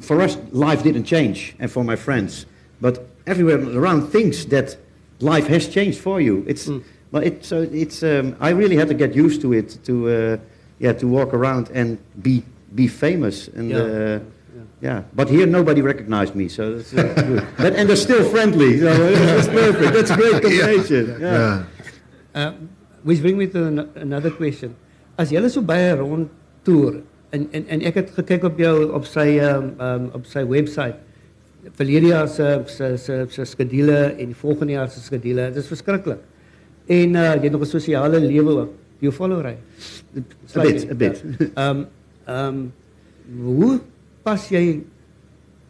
for 0.00 0.20
us, 0.20 0.36
life 0.52 0.82
didn't 0.82 1.04
change, 1.04 1.54
and 1.58 1.70
for 1.70 1.82
my 1.82 1.96
friends. 1.96 2.46
But 2.80 3.08
everywhere 3.26 3.58
around 3.58 4.08
thinks 4.10 4.44
that 4.46 4.76
life 5.20 5.46
has 5.46 5.66
changed 5.66 5.98
for 5.98 6.20
you. 6.20 6.44
It's, 6.46 6.68
well, 7.10 7.22
it, 7.22 7.44
so 7.44 7.62
it's, 7.62 8.02
um, 8.02 8.36
I 8.38 8.50
really 8.50 8.76
had 8.76 8.88
to 8.88 8.94
get 8.94 9.14
used 9.14 9.40
to 9.40 9.52
it, 9.54 9.78
to, 9.84 10.08
uh, 10.08 10.36
yeah, 10.78 10.92
to 10.92 11.08
walk 11.08 11.32
around 11.34 11.70
and 11.74 11.98
be, 12.22 12.42
be 12.74 12.86
famous. 12.88 13.48
And, 13.48 13.70
Yeah. 13.70 13.78
uh, 13.78 14.18
yeah, 14.80 15.02
but 15.14 15.28
here 15.28 15.46
nobody 15.46 15.82
recognized 15.82 16.34
me, 16.34 16.48
so 16.48 16.76
that's 16.76 16.92
uh, 16.94 17.02
good. 17.28 17.44
But, 17.56 17.74
and 17.74 17.88
they're 17.88 17.96
still 17.96 18.24
friendly, 18.30 18.78
so 18.78 18.86
that's 19.34 19.48
perfect. 19.48 19.92
That's 19.92 20.10
a 20.10 20.16
great 20.16 20.42
combination. 20.44 21.16
Yeah. 21.20 21.64
Uh, 22.34 22.52
which 23.02 23.20
brings 23.20 23.38
me 23.38 23.46
to 23.48 23.66
an, 23.66 23.78
another 23.96 24.30
question. 24.30 24.76
As 25.18 25.32
jy 25.32 25.42
so 25.50 25.62
baie 25.62 25.94
rond 25.98 26.28
toer 26.64 27.02
en 27.34 27.48
en 27.52 27.64
en 27.68 27.82
ek 27.82 27.94
het 27.94 28.10
gekyk 28.14 28.44
op 28.44 28.58
jou 28.58 28.92
op 28.94 29.06
sy 29.06 29.38
um, 29.42 29.72
um, 29.82 30.10
op 30.14 30.26
sy 30.30 30.44
webwerf 30.46 30.94
verlede 31.74 32.12
jaar 32.12 32.28
se 32.28 32.62
se 32.66 32.96
se 32.96 33.26
se 33.28 33.44
skedule 33.44 34.14
en 34.18 34.34
volgende 34.34 34.72
jaar 34.72 34.88
se 34.90 35.00
skedule. 35.00 35.48
Dit 35.50 35.62
is 35.62 35.66
verskriklik. 35.68 36.20
En 36.86 37.14
uh, 37.18 37.34
jy 37.34 37.42
het 37.48 37.52
nog 37.52 37.60
'n 37.66 37.66
sosiale 37.66 38.20
lewe 38.20 38.50
ook. 38.60 38.72
You 39.00 39.12
follow 39.12 39.40
right? 39.42 39.58
A 40.56 40.60
bit, 40.62 40.90
a 40.90 40.94
bit. 40.94 41.22
Um, 41.58 41.86
ehm 42.28 42.58
um, 42.58 42.72
hoe 43.44 43.80
pas 44.24 44.44
jy 44.52 44.82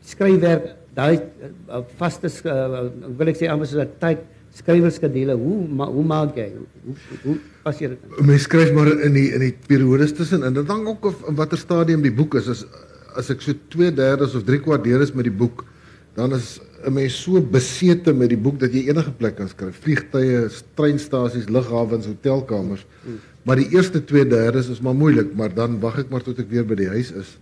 skryfwerk 0.06 0.74
daai 0.94 1.14
uh, 1.18 1.82
vaste 1.98 2.30
uh, 2.50 2.88
wil 3.18 3.30
ek 3.30 3.38
sê 3.38 3.48
amper 3.50 3.70
so 3.70 3.80
'n 3.82 3.94
tyd 4.02 4.26
skrywerskedule. 4.58 5.36
Hoe 5.38 5.58
ma, 5.68 5.86
hoe 5.92 6.04
maak 6.04 6.36
jy? 6.38 6.48
Hoe, 6.84 6.96
hoe, 7.22 7.36
pas 7.62 7.80
jy 7.80 7.92
dit? 7.92 8.04
in? 8.18 8.26
Mens 8.30 8.46
skryf 8.48 8.72
maar 8.76 8.90
in 8.90 9.16
die 9.16 9.28
in 9.36 9.44
die 9.44 9.54
periodes 9.68 10.14
tussen 10.16 10.46
en 10.46 10.56
dit 10.56 10.72
hang 10.72 10.86
ook 10.88 11.10
of 11.12 11.26
in 11.30 11.38
watter 11.38 11.60
stadium 11.60 12.04
die 12.06 12.14
boek 12.14 12.38
is. 12.40 12.48
As 12.48 12.64
as 13.18 13.30
ek 13.34 13.42
so 13.42 13.54
2/3 13.74 14.34
of 14.38 14.46
3/4 14.46 14.82
deur 14.84 15.02
is 15.02 15.12
met 15.12 15.26
die 15.26 15.34
boek, 15.34 15.64
dan 16.14 16.34
is 16.34 16.60
'n 16.86 16.92
mens 16.92 17.22
so 17.22 17.40
besete 17.40 18.12
met 18.14 18.30
die 18.30 18.38
boek 18.38 18.58
dat 18.60 18.72
jy 18.72 18.88
enige 18.88 19.10
plek 19.10 19.36
kan 19.36 19.48
skryf. 19.48 19.78
Vliegtye, 19.82 20.48
treinstasies, 20.74 21.48
lughawens, 21.48 22.06
hotelkamers. 22.06 22.86
Maar 23.42 23.56
die 23.56 23.68
eerste 23.70 24.00
2/3 24.04 24.70
is 24.70 24.80
maar 24.80 24.94
moeilik, 24.94 25.34
maar 25.34 25.54
dan 25.54 25.80
wag 25.80 25.98
ek 25.98 26.10
maar 26.10 26.22
tot 26.22 26.38
ek 26.38 26.50
weer 26.50 26.66
by 26.66 26.74
die 26.74 26.88
huis 26.88 27.12
is. 27.12 27.38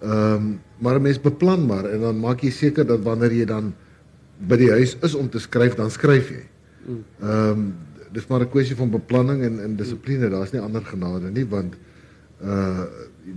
Ehm 0.00 0.34
um, 0.34 0.60
maar 0.78 0.98
'n 0.98 1.02
mens 1.02 1.20
beplan 1.20 1.66
maar 1.66 1.84
en 1.84 2.00
dan 2.00 2.18
maak 2.20 2.40
jy 2.40 2.50
seker 2.50 2.86
dat 2.86 3.00
wanneer 3.02 3.32
jy 3.32 3.44
dan 3.44 3.74
by 4.48 4.56
die 4.56 4.70
huis 4.70 4.96
is 5.02 5.14
om 5.14 5.28
te 5.30 5.38
skryf, 5.38 5.74
dan 5.74 5.90
skryf 5.90 6.28
jy. 6.30 6.44
Ehm 7.20 7.30
um, 7.30 7.74
dis 8.12 8.26
maar 8.26 8.40
'n 8.40 8.50
kwessie 8.50 8.76
van 8.76 8.90
beplanning 8.90 9.42
en 9.42 9.60
en 9.60 9.76
dissipline. 9.76 10.28
Daar's 10.28 10.52
nie 10.52 10.60
ander 10.60 10.84
genade 10.84 11.30
nie 11.30 11.46
want 11.46 11.74
uh 12.42 12.84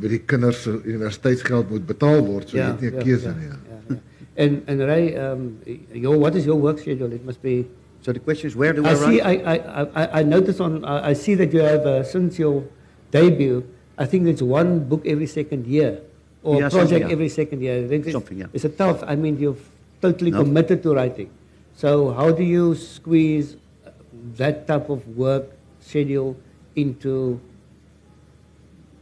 by 0.02 0.08
die 0.08 0.22
kinders 0.26 0.64
se 0.64 0.82
universiteitsgeld 0.84 1.70
moet 1.70 1.86
betaal 1.86 2.26
word, 2.26 2.50
so 2.50 2.58
jy 2.58 2.64
het 2.64 2.82
nie 2.82 2.90
'n 2.90 3.04
keuse 3.04 3.34
nie. 3.38 3.48
Ja. 3.48 3.60
ja, 3.70 3.80
ja. 3.90 3.98
And 4.38 4.68
and 4.68 4.82
Ray, 4.82 5.16
um, 5.16 5.58
your 5.94 6.18
what 6.20 6.36
is 6.36 6.46
your 6.46 6.60
work 6.60 6.80
schedule? 6.80 7.14
It 7.14 7.24
must 7.26 7.42
be. 7.42 7.66
So 8.06 8.14
the 8.14 8.20
question 8.22 8.46
is, 8.46 8.56
where 8.56 8.72
do 8.72 8.86
I, 8.86 8.92
I 8.92 8.94
write? 8.94 9.10
see. 9.10 9.22
I 9.22 9.34
I 9.34 9.56
I, 9.98 10.20
I 10.20 10.24
notice 10.24 10.60
on. 10.62 10.86
I, 10.86 11.14
see 11.14 11.34
that 11.42 11.50
you 11.52 11.62
have 11.66 11.88
uh, 11.90 12.04
since 12.04 12.38
your 12.38 12.62
debut. 13.10 13.66
I 13.98 14.06
think 14.06 14.28
it's 14.28 14.44
one 14.46 14.86
book 14.86 15.02
every 15.10 15.26
second 15.26 15.66
year, 15.66 16.02
or 16.44 16.62
Yeah, 16.62 16.70
project 16.70 17.08
yeah. 17.10 17.16
every 17.18 17.30
second 17.30 17.64
year. 17.66 17.82
I 17.84 17.88
think 17.90 18.06
it's, 18.06 18.14
Something, 18.14 18.38
yeah. 18.46 18.54
It's 18.54 18.64
a 18.64 18.70
tough. 18.70 19.02
I 19.08 19.16
mean, 19.16 19.40
you've 19.42 19.58
totally 20.06 20.30
No. 20.30 20.44
committed 20.44 20.84
to 20.84 20.94
writing. 20.94 21.32
So 21.74 22.14
how 22.14 22.30
do 22.30 22.44
you 22.44 22.76
squeeze 22.76 23.58
that 24.38 24.68
type 24.70 24.94
of 24.94 25.02
work 25.18 25.50
schedule 25.82 26.38
into 26.76 27.42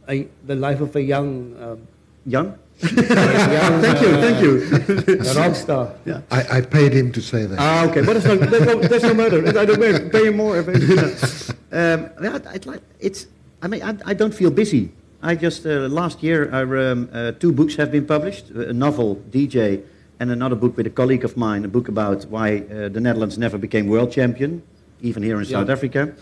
a, 0.07 0.27
the 0.47 0.55
life 0.55 0.79
of 0.79 0.95
a 0.95 1.03
young, 1.03 1.57
um, 1.59 1.87
Young? 2.25 2.55
Young 2.81 3.81
Thank 3.81 4.01
you, 4.01 4.11
thank 4.21 4.41
you. 4.41 5.19
a 5.21 5.33
rock 5.33 5.55
star? 5.55 5.93
Yeah. 6.05 6.21
I 6.31 6.57
I 6.57 6.61
paid 6.61 6.93
him 6.93 7.11
to 7.11 7.21
say 7.21 7.45
that. 7.45 7.59
Ah, 7.59 7.85
okay, 7.87 8.01
but 8.01 8.13
that's 8.13 8.25
no, 8.25 8.35
that's 8.37 8.65
no, 8.65 8.79
that's 8.81 9.03
no 9.03 9.13
matter. 9.13 9.47
I 9.47 9.65
don't 9.65 9.79
pay, 9.79 10.09
pay 10.09 10.27
him 10.27 10.37
more. 10.37 10.57
um, 10.59 12.09
yeah, 12.21 12.39
I'd 12.49 12.65
like, 12.65 12.81
it's, 12.99 13.27
I 13.61 13.67
mean, 13.67 13.81
I, 13.83 13.95
I 14.05 14.13
don't 14.13 14.33
feel 14.33 14.51
busy. 14.51 14.91
I 15.21 15.35
just, 15.35 15.65
uh, 15.65 15.87
last 15.87 16.21
year, 16.21 16.49
I, 16.53 16.63
um, 16.63 17.09
uh, 17.13 17.31
two 17.31 17.53
books 17.53 17.75
have 17.75 17.91
been 17.91 18.05
published, 18.05 18.49
a 18.49 18.73
novel, 18.73 19.15
DJ, 19.31 19.81
and 20.19 20.31
another 20.31 20.55
book 20.55 20.75
with 20.75 20.85
a 20.85 20.89
colleague 20.89 21.23
of 21.23 21.37
mine, 21.37 21.63
a 21.63 21.69
book 21.69 21.87
about 21.87 22.25
why 22.25 22.57
uh, 22.57 22.89
the 22.89 22.99
Netherlands 22.99 23.37
never 23.37 23.57
became 23.57 23.87
world 23.87 24.11
champion, 24.11 24.61
even 25.01 25.23
here 25.23 25.39
in 25.39 25.45
South 25.45 25.69
Africa. 25.69 26.13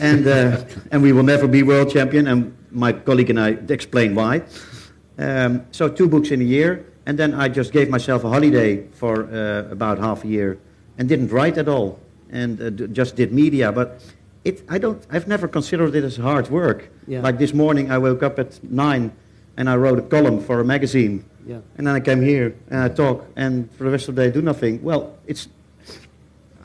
And, 0.00 0.26
uh, 0.26 0.64
and 0.90 1.02
we 1.02 1.12
will 1.12 1.22
never 1.22 1.48
be 1.48 1.62
world 1.62 1.90
champion, 1.90 2.26
and 2.26 2.54
my 2.70 2.92
colleague 2.92 3.30
and 3.30 3.40
I 3.40 3.50
explain 3.68 4.14
why. 4.14 4.42
Um, 5.22 5.64
so 5.70 5.88
two 5.88 6.08
books 6.08 6.30
in 6.30 6.40
a 6.40 6.44
year, 6.44 6.84
and 7.06 7.16
then 7.18 7.32
I 7.34 7.48
just 7.48 7.72
gave 7.72 7.88
myself 7.88 8.24
a 8.24 8.28
holiday 8.28 8.86
for 8.92 9.24
uh, 9.24 9.70
about 9.70 9.98
half 9.98 10.24
a 10.24 10.28
year, 10.28 10.58
and 10.98 11.08
didn't 11.08 11.28
write 11.28 11.58
at 11.58 11.68
all, 11.68 11.98
and 12.30 12.60
uh, 12.60 12.70
d- 12.70 12.88
just 12.92 13.14
did 13.16 13.32
media. 13.32 13.70
But 13.72 14.02
it, 14.44 14.62
I 14.68 14.78
don't, 14.78 15.00
I've 15.10 15.28
never 15.28 15.46
considered 15.48 15.94
it 15.94 16.02
as 16.04 16.16
hard 16.16 16.50
work. 16.50 16.88
Yeah. 17.06 17.22
Like 17.22 17.38
this 17.38 17.54
morning, 17.54 17.90
I 17.92 17.98
woke 17.98 18.22
up 18.24 18.38
at 18.38 18.62
nine, 18.64 19.12
and 19.56 19.68
I 19.70 19.76
wrote 19.76 19.98
a 19.98 20.02
column 20.02 20.40
for 20.40 20.58
a 20.60 20.64
magazine, 20.64 21.24
Yeah. 21.46 21.60
and 21.76 21.86
then 21.86 21.94
I 21.94 22.00
came 22.00 22.20
here 22.22 22.54
and 22.70 22.80
I 22.80 22.88
talk, 22.88 23.24
and 23.36 23.70
for 23.76 23.84
the 23.84 23.90
rest 23.90 24.08
of 24.08 24.16
the 24.16 24.22
day 24.24 24.30
do 24.32 24.42
nothing. 24.42 24.82
Well, 24.82 25.14
it's. 25.26 25.48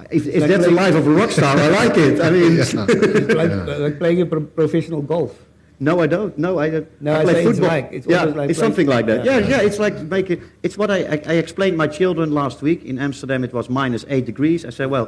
If, 0.10 0.26
if 0.28 0.42
like 0.42 0.50
that's 0.50 0.66
the 0.66 0.72
life 0.72 0.96
of 0.96 1.06
a 1.06 1.10
rock 1.12 1.32
star, 1.32 1.58
I 1.58 1.68
like 1.68 1.98
it. 1.98 2.22
I 2.22 2.30
mean, 2.30 2.58
It's 2.60 2.74
like, 3.42 3.52
like 3.80 3.98
playing 4.00 4.22
a 4.22 4.26
pro- 4.26 4.42
professional 4.62 5.02
golf. 5.02 5.34
No, 5.80 6.00
I 6.00 6.08
don't. 6.08 6.36
No, 6.38 6.58
I 6.58 6.70
don't. 6.72 6.88
No, 7.02 7.14
I 7.16 7.24
play 7.24 7.34
say 7.34 7.46
it's 7.46 7.60
like- 7.60 7.90
it's 7.92 8.08
yeah, 8.08 8.24
like 8.24 8.50
it's 8.50 8.60
something 8.60 8.88
like 8.88 9.06
that. 9.06 9.24
yeah. 9.26 9.38
Yeah, 9.40 9.48
yeah, 9.50 9.62
It's 9.62 9.78
like 9.80 9.96
make 10.02 10.30
it. 10.32 10.40
It's 10.64 10.78
what 10.78 10.90
I, 10.90 11.00
I 11.04 11.22
I 11.34 11.34
explained 11.38 11.78
my 11.78 11.88
children 11.88 12.32
last 12.32 12.62
week 12.62 12.84
in 12.84 12.98
Amsterdam. 13.00 13.44
It 13.44 13.54
was 13.54 13.70
minus 13.70 14.06
eight 14.10 14.26
degrees. 14.26 14.66
I 14.66 14.72
said, 14.72 14.90
well, 14.90 15.08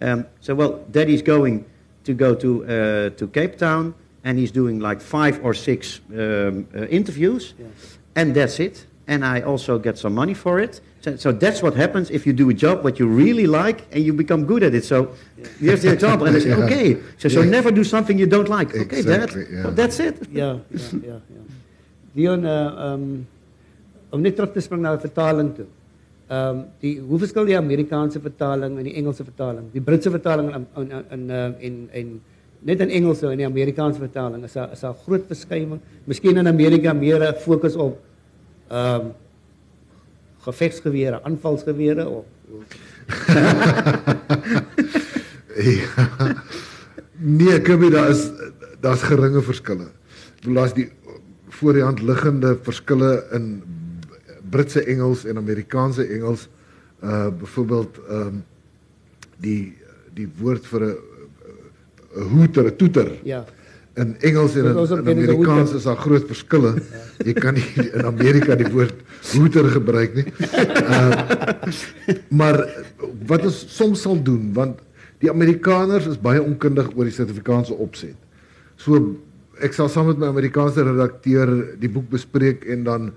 um, 0.00 0.24
so 0.40 0.54
well, 0.54 0.84
Daddy's 0.90 1.22
going 1.22 1.64
to 2.04 2.14
go 2.14 2.34
to 2.34 2.48
uh, 2.64 3.10
to 3.18 3.26
Cape 3.28 3.56
Town, 3.58 3.94
and 4.24 4.38
he's 4.38 4.52
doing 4.52 4.78
like 4.78 5.00
five 5.00 5.40
or 5.44 5.54
six 5.54 6.00
um, 6.12 6.66
uh, 6.76 6.86
interviews, 6.88 7.54
Yeah. 7.58 7.66
and 8.14 8.34
that's 8.34 8.60
it. 8.60 8.86
And 9.08 9.24
I 9.24 9.42
also 9.42 9.78
get 9.78 9.98
some 9.98 10.14
money 10.14 10.34
for 10.34 10.60
it. 10.60 10.80
So, 11.04 11.16
so 11.24 11.32
that's 11.32 11.60
what 11.64 11.74
happens 11.76 12.10
if 12.10 12.22
you 12.26 12.32
do 12.32 12.48
a 12.48 12.54
job 12.64 12.82
what 12.86 12.98
you 13.00 13.06
really 13.06 13.46
like 13.46 13.78
and 13.92 14.00
you 14.06 14.12
become 14.14 14.42
good 14.46 14.62
at 14.62 14.72
it. 14.74 14.84
So 14.84 14.96
here's 15.60 15.82
the 15.82 15.92
example. 15.96 16.26
And 16.26 16.36
I 16.36 16.40
say, 16.40 16.48
Yeah. 16.48 16.64
okay, 16.64 16.96
so, 17.18 17.28
so 17.28 17.40
Yeah. 17.42 17.50
never 17.56 17.70
do 17.80 17.84
something 17.84 18.16
you 18.18 18.26
don't 18.36 18.48
like. 18.48 18.70
Okay, 18.74 18.98
Exactly, 19.00 19.44
Dad, 19.44 19.52
yeah. 19.52 19.64
well, 19.64 19.74
that's 19.80 19.98
it. 20.00 20.16
Ja, 20.32 20.50
ja, 20.70 20.80
ja, 21.10 21.16
ja. 21.36 21.42
Deon 22.16 22.44
uh 22.44 22.92
um 22.92 23.26
om 24.10 24.20
net 24.22 24.36
terug 24.36 24.52
te 24.54 24.60
spring 24.64 24.80
na 24.82 24.92
die 24.96 25.02
vertaling 25.08 25.50
toe. 25.56 25.66
Um 26.36 26.62
die 26.80 26.94
hoe 27.08 27.18
verskil 27.18 27.44
die 27.50 27.56
Amerikaanse 27.58 28.20
vertaling 28.20 28.78
en 28.78 28.84
die 28.88 28.94
Engelse 29.00 29.24
vertaling? 29.26 29.66
Die 29.74 29.82
Britse 29.82 30.10
vertaling 30.14 30.54
in 30.54 30.66
in 30.76 31.04
in 31.10 31.30
en 31.60 31.76
en 31.92 32.14
net 32.64 32.80
in 32.80 32.88
Engels 33.00 33.20
en 33.22 33.36
die 33.42 33.46
Amerikaanse 33.46 34.00
vertaling 34.00 34.44
is 34.44 34.52
daar 34.80 34.96
groot 35.04 35.26
verskywing. 35.28 35.80
Miskien 36.08 36.36
in 36.40 36.48
Amerika 36.48 36.92
meer 36.94 37.20
'n 37.28 37.34
fokus 37.44 37.76
op 37.76 37.98
um 38.70 39.12
gevegsgewere, 40.44 41.22
aanvalsgewere 41.24 42.08
of 42.08 42.24
Ja. 45.54 46.34
Nee, 47.16 47.60
Kimmy, 47.62 47.90
daar 47.90 48.08
is 48.10 48.30
daar's 48.82 49.02
geringe 49.06 49.40
verskille. 49.42 49.86
Ek 49.86 50.40
bedoel 50.42 50.58
daar's 50.58 50.74
die 50.76 50.88
voor 51.54 51.72
die 51.76 51.84
hand 51.86 52.02
liggende 52.02 52.56
verskille 52.66 53.12
in 53.36 53.62
Britse 54.50 54.82
Engels 54.84 55.22
en 55.24 55.38
Amerikaanse 55.40 56.04
Engels. 56.06 56.48
Uh 57.04 57.28
byvoorbeeld 57.38 58.00
ehm 58.08 58.26
um, 58.26 58.44
die 59.44 59.74
die 60.14 60.28
woord 60.40 60.66
vir 60.66 60.82
'n 60.88 60.96
'n 62.16 62.28
hooter, 62.34 62.64
'n 62.66 62.76
toeter. 62.76 63.12
ja. 63.22 63.44
In 63.94 64.16
Engels 64.26 64.56
en 64.58 64.64
in, 64.66 64.78
in 65.06 65.06
Amerikaans 65.06 65.72
is 65.72 65.84
daar 65.86 66.00
groot 66.02 66.24
verskille. 66.26 66.72
Jy 67.22 67.34
kan 67.38 67.54
nie 67.54 67.66
in 67.84 68.06
Amerika 68.08 68.56
die 68.58 68.66
woord 68.72 69.04
hooter 69.30 69.68
gebruik 69.70 70.16
nie. 70.18 70.24
Uh, 70.82 71.60
maar 72.40 72.58
wat 73.30 73.46
ons 73.46 73.60
soms 73.76 74.02
sal 74.02 74.18
doen 74.18 74.50
want 74.56 74.82
die 75.22 75.30
Amerikaners 75.30 76.08
is 76.10 76.18
baie 76.20 76.42
onkundig 76.42 76.90
oor 76.96 77.06
die 77.06 77.14
Suid-Afrikaanse 77.14 77.76
opset. 77.78 78.18
So 78.82 79.14
ek 79.62 79.76
sal 79.76 79.88
saam 79.92 80.10
met 80.10 80.18
my 80.18 80.32
Amerikaanse 80.32 80.82
redakteur 80.82 81.52
die 81.78 81.90
boek 81.92 82.10
bespreek 82.12 82.66
en 82.66 82.82
dan 82.88 83.12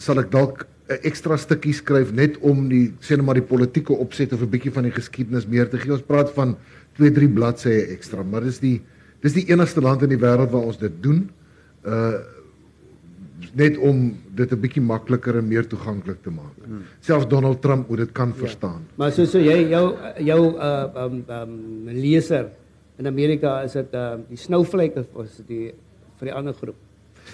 sal 0.00 0.22
ek 0.22 0.32
dalk 0.32 0.64
'n 0.92 0.98
ekstra 1.08 1.36
stukkie 1.36 1.74
skryf 1.76 2.10
net 2.12 2.40
om 2.40 2.68
die 2.68 2.92
sê 3.00 3.16
net 3.16 3.24
maar 3.26 3.38
die 3.38 3.50
politieke 3.52 3.92
opset 3.92 4.32
of 4.32 4.42
'n 4.42 4.50
bietjie 4.50 4.72
van 4.72 4.88
die 4.88 4.96
geskiedenis 4.96 5.46
meer 5.46 5.68
te 5.68 5.78
gee. 5.78 5.92
Ons 5.92 6.08
praat 6.08 6.32
van 6.32 6.56
2, 6.96 7.10
3 7.12 7.28
bladsye 7.28 7.92
ekstra, 7.92 8.22
maar 8.22 8.42
dis 8.42 8.58
die 8.58 8.80
dis 9.22 9.32
die 9.32 9.46
enigste 9.50 9.80
land 9.80 10.02
in 10.02 10.08
die 10.08 10.18
wêreld 10.20 10.50
waar 10.50 10.66
ons 10.72 10.78
dit 10.78 11.02
doen. 11.02 11.30
Uh 11.86 12.12
net 13.58 13.76
om 13.78 14.14
dit 14.38 14.52
'n 14.52 14.60
bietjie 14.60 14.80
makliker 14.82 15.36
en 15.36 15.48
meer 15.48 15.66
toeganklik 15.66 16.22
te 16.22 16.30
maak. 16.30 16.54
Hmm. 16.64 16.82
Selfs 17.00 17.26
Donald 17.28 17.60
Trump 17.60 17.88
moet 17.88 17.98
dit 17.98 18.12
kan 18.12 18.32
verstaan. 18.34 18.86
Maar 18.96 19.12
so 19.12 19.24
so 19.24 19.38
jy 19.38 19.68
jou 19.68 19.96
jou 20.18 20.56
uh 20.56 21.04
um 21.04 21.24
um 21.28 21.84
leser 21.88 22.48
in 22.98 23.06
Amerika 23.06 23.62
is 23.62 23.72
dit 23.72 23.92
uh 23.94 24.14
die 24.28 24.36
snowflake 24.38 25.04
of 25.14 25.24
is 25.24 25.36
dit 25.36 25.48
die 25.48 25.72
vir 26.18 26.26
die 26.30 26.34
ander 26.34 26.54
groep? 26.54 26.76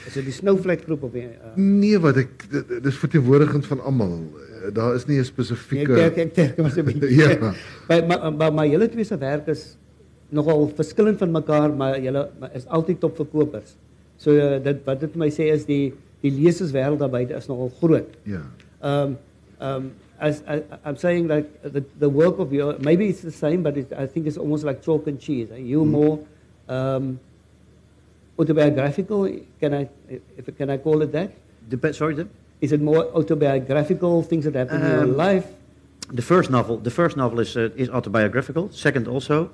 Is 0.07 0.15
dit 0.15 0.25
die 0.25 0.33
snowflake 0.33 0.85
groep 0.85 1.03
of 1.03 1.13
die 1.13 1.23
uh, 1.25 1.55
Nee, 1.57 1.99
wat 1.99 2.17
ek 2.17 2.45
dit- 2.51 2.69
dit 2.69 2.87
is 2.87 2.97
verteenwoordigend 2.97 3.67
van 3.67 3.81
almal. 3.81 4.19
Uh, 4.19 4.73
Daar 4.75 4.95
is 4.95 5.07
nie 5.07 5.15
'n 5.17 5.21
Nee, 5.21 5.25
spesifieke 5.25 6.01
ek 6.03 6.17
ek 6.17 6.39
ek 6.39 6.59
maar 6.59 6.71
so 6.71 6.81
'n 6.81 6.85
bietjie. 6.85 7.15
Ja. 7.17 7.55
Maar 7.89 8.07
maar 8.07 8.33
maar, 8.33 8.53
maar 8.53 8.67
julle 8.67 8.89
twee 8.89 9.05
se 9.05 9.19
werk 9.19 9.47
is 9.47 9.77
nogal 10.29 10.69
verskillend 10.77 11.19
van 11.19 11.31
mekaar, 11.31 11.71
maar 11.73 12.01
julle 12.01 12.29
is 12.53 12.67
altyd 12.67 13.01
topverkopers. 13.01 13.75
So 14.17 14.35
uh, 14.35 14.59
dit 14.63 14.85
wat 14.85 15.01
dit 15.01 15.15
my 15.17 15.29
sê 15.31 15.49
is 15.53 15.65
die 15.67 15.93
die 16.21 16.33
leserswêreld 16.35 16.99
daar 16.99 17.11
buite 17.11 17.35
is 17.39 17.47
nogal 17.47 17.71
groot. 17.81 18.17
Ja. 18.23 18.43
Um 18.83 19.17
um 19.61 19.91
as 20.19 20.41
I, 20.51 20.63
I'm 20.85 20.97
saying 20.97 21.29
like 21.31 21.47
the 21.63 21.83
the 21.99 22.09
work 22.11 22.39
of 22.39 22.53
your 22.53 22.75
maybe 22.83 23.07
it's 23.09 23.21
the 23.23 23.31
same 23.31 23.63
but 23.63 23.77
it, 23.77 23.93
I 23.93 24.07
think 24.07 24.27
it's 24.27 24.37
almost 24.39 24.65
like 24.65 24.83
chalk 24.83 25.07
and 25.07 25.19
cheese. 25.21 25.51
Eh? 25.55 25.59
You 25.63 25.85
more 25.85 26.19
um 26.69 27.19
autobiographical 28.39 29.29
can 29.61 29.75
I 29.75 29.89
if 30.37 30.47
can 30.57 30.71
I 30.71 30.79
call 30.79 31.03
it 31.03 31.13
that? 31.13 31.31
Dep- 31.69 31.95
sorry, 31.95 32.15
the, 32.15 32.27
Is 32.61 32.73
it 32.73 32.81
more 32.81 33.05
autobiographical 33.15 34.23
things 34.23 34.45
that 34.45 34.55
happen 34.55 34.83
in 34.83 34.91
your 34.91 35.05
Um, 35.05 35.17
life? 35.17 35.47
the 36.11 36.23
first 36.23 36.51
novel. 36.51 36.77
The 36.79 36.91
first 36.91 37.17
novel 37.17 37.39
is 37.41 37.55
uh, 37.57 37.71
is 37.77 37.89
autobiographical. 37.91 38.71
Second 38.73 39.07
also, 39.07 39.51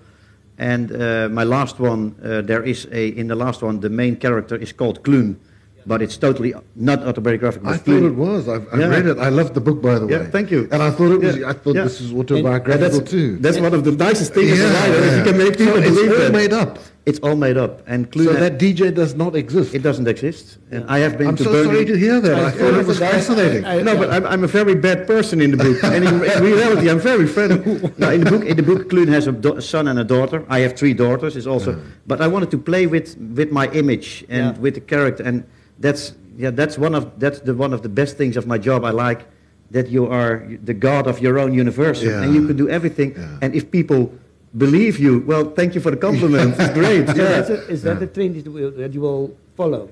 and 0.58 0.92
uh, 0.92 1.28
my 1.30 1.44
last 1.44 1.80
one. 1.80 2.14
Uh, 2.23 2.40
there 2.42 2.62
is 2.62 2.87
a 2.92 3.08
in 3.08 3.28
the 3.28 3.34
last 3.34 3.62
one. 3.62 3.80
The 3.80 3.90
main 3.90 4.16
character 4.16 4.56
is 4.56 4.73
called 4.73 5.02
Kluun, 5.02 5.37
but 5.86 6.00
it's 6.02 6.16
totally 6.16 6.54
not 6.74 7.02
autobiographical. 7.02 7.68
I 7.68 7.76
thought 7.76 8.02
it 8.02 8.14
was. 8.14 8.48
I've, 8.48 8.66
I 8.72 8.78
Yeah. 8.78 8.86
read 8.88 9.06
it. 9.06 9.18
I 9.18 9.28
loved 9.28 9.54
the 9.54 9.60
book, 9.60 9.82
by 9.82 9.98
the 9.98 10.06
way. 10.06 10.12
Yeah, 10.12 10.24
thank 10.36 10.50
you. 10.50 10.68
And 10.72 10.82
I 10.82 10.90
thought 10.90 11.12
it 11.12 11.20
was. 11.20 11.36
Yeah. 11.36 11.50
I 11.50 11.52
thought 11.52 11.74
Yeah. 11.76 11.84
this 11.84 12.00
is 12.00 12.10
Yeah, 12.12 12.18
autobiographical 12.20 12.98
that's, 13.00 13.10
too. 13.10 13.36
that's 13.36 13.58
one 13.58 13.74
of 13.74 13.84
the 13.84 13.92
nicest 13.92 14.32
things 14.34 14.58
Yeah, 14.58 14.64
as 14.64 14.70
a 14.70 14.74
writer. 14.74 15.04
is 15.06 15.16
You 15.18 15.24
can 15.24 15.38
make 15.38 15.58
people 15.58 15.74
So 15.74 15.80
it's 15.80 16.24
all 16.24 16.32
made 16.32 16.52
up. 16.52 16.78
It's 17.06 17.18
all 17.18 17.36
made 17.36 17.58
up. 17.58 17.82
And 17.86 18.10
Kluun, 18.10 18.24
So 18.24 18.32
that 18.32 18.58
DJ 18.58 18.90
does 18.94 19.14
not 19.14 19.36
exist. 19.36 19.74
it 19.74 19.82
doesn't 19.82 20.08
exist. 20.08 20.56
And 20.70 20.84
I 20.88 21.00
have 21.00 21.18
been 21.18 21.28
I'm 21.28 21.36
to 21.36 21.44
so 21.44 21.64
sorry 21.64 21.84
to 21.84 21.96
hear 21.98 22.18
that. 22.18 22.38
I 22.38 22.50
thought 22.50 22.74
it 22.80 22.86
was 22.86 22.98
fascinating. 22.98 23.66
I- 23.66 23.82
no, 23.82 23.94
but 23.96 24.10
I'm, 24.10 24.24
I'm 24.26 24.42
a 24.42 24.46
very 24.46 24.74
bad 24.74 25.06
person 25.06 25.42
in 25.42 25.50
the 25.50 25.58
book. 25.58 25.84
and 25.84 26.02
in, 26.02 26.14
in 26.24 26.42
reality, 26.42 26.88
I'm 26.88 26.98
very 27.00 27.26
friendly. 27.26 27.58
no, 27.98 28.08
in 28.10 28.24
the 28.24 28.30
book, 28.30 28.44
in 28.46 28.56
the 28.56 28.62
book, 28.62 28.88
Kluun 28.88 29.08
has 29.08 29.26
a, 29.26 29.32
a 29.32 29.60
son 29.60 29.86
and 29.86 29.98
a 29.98 30.04
daughter. 30.04 30.44
I 30.48 30.60
have 30.60 30.76
three 30.76 30.94
daughters. 30.94 31.36
It's 31.36 31.46
also, 31.46 31.78
but 32.06 32.22
I 32.22 32.26
wanted 32.26 32.50
to 32.52 32.58
play 32.58 32.86
with 32.86 33.18
with 33.36 33.50
my 33.52 33.68
image 33.72 34.24
and 34.30 34.56
Yeah. 34.56 34.62
with 34.62 34.74
the 34.74 34.80
character, 34.80 35.22
and 35.24 35.44
that's 35.78 36.14
yeah, 36.37 36.50
that's 36.50 36.78
one 36.78 36.95
of 36.95 37.19
that's 37.19 37.40
the 37.40 37.54
one 37.54 37.73
of 37.73 37.83
the 37.83 37.88
best 37.88 38.16
things 38.16 38.37
of 38.37 38.47
my 38.47 38.59
job. 38.59 38.85
I 38.85 38.90
like 38.90 39.25
that 39.71 39.88
you 39.88 40.07
are 40.07 40.47
the 40.64 40.75
god 40.75 41.07
of 41.07 41.21
your 41.21 41.38
own 41.38 41.52
universe, 41.54 42.02
Yeah. 42.02 42.23
and 42.23 42.35
you 42.35 42.47
can 42.47 42.57
do 42.57 42.69
everything. 42.69 43.14
Yeah. 43.16 43.38
And 43.43 43.54
if 43.54 43.71
people 43.71 44.12
believe 44.57 44.99
you, 44.99 45.21
well, 45.26 45.45
thank 45.50 45.75
you 45.75 45.81
for 45.81 45.90
the 45.90 45.97
compliment. 45.97 46.54
it's 46.59 46.73
great. 46.75 47.09
So 47.09 47.14
Yeah. 47.16 47.40
that's 47.40 47.50
a, 47.50 47.69
is 47.69 47.83
that 47.83 47.99
the 47.99 48.07
trend 48.07 48.35
that 48.37 48.45
you 48.45 48.52
will, 48.52 48.71
that 48.73 48.93
you 48.95 49.00
will 49.00 49.37
follow 49.57 49.88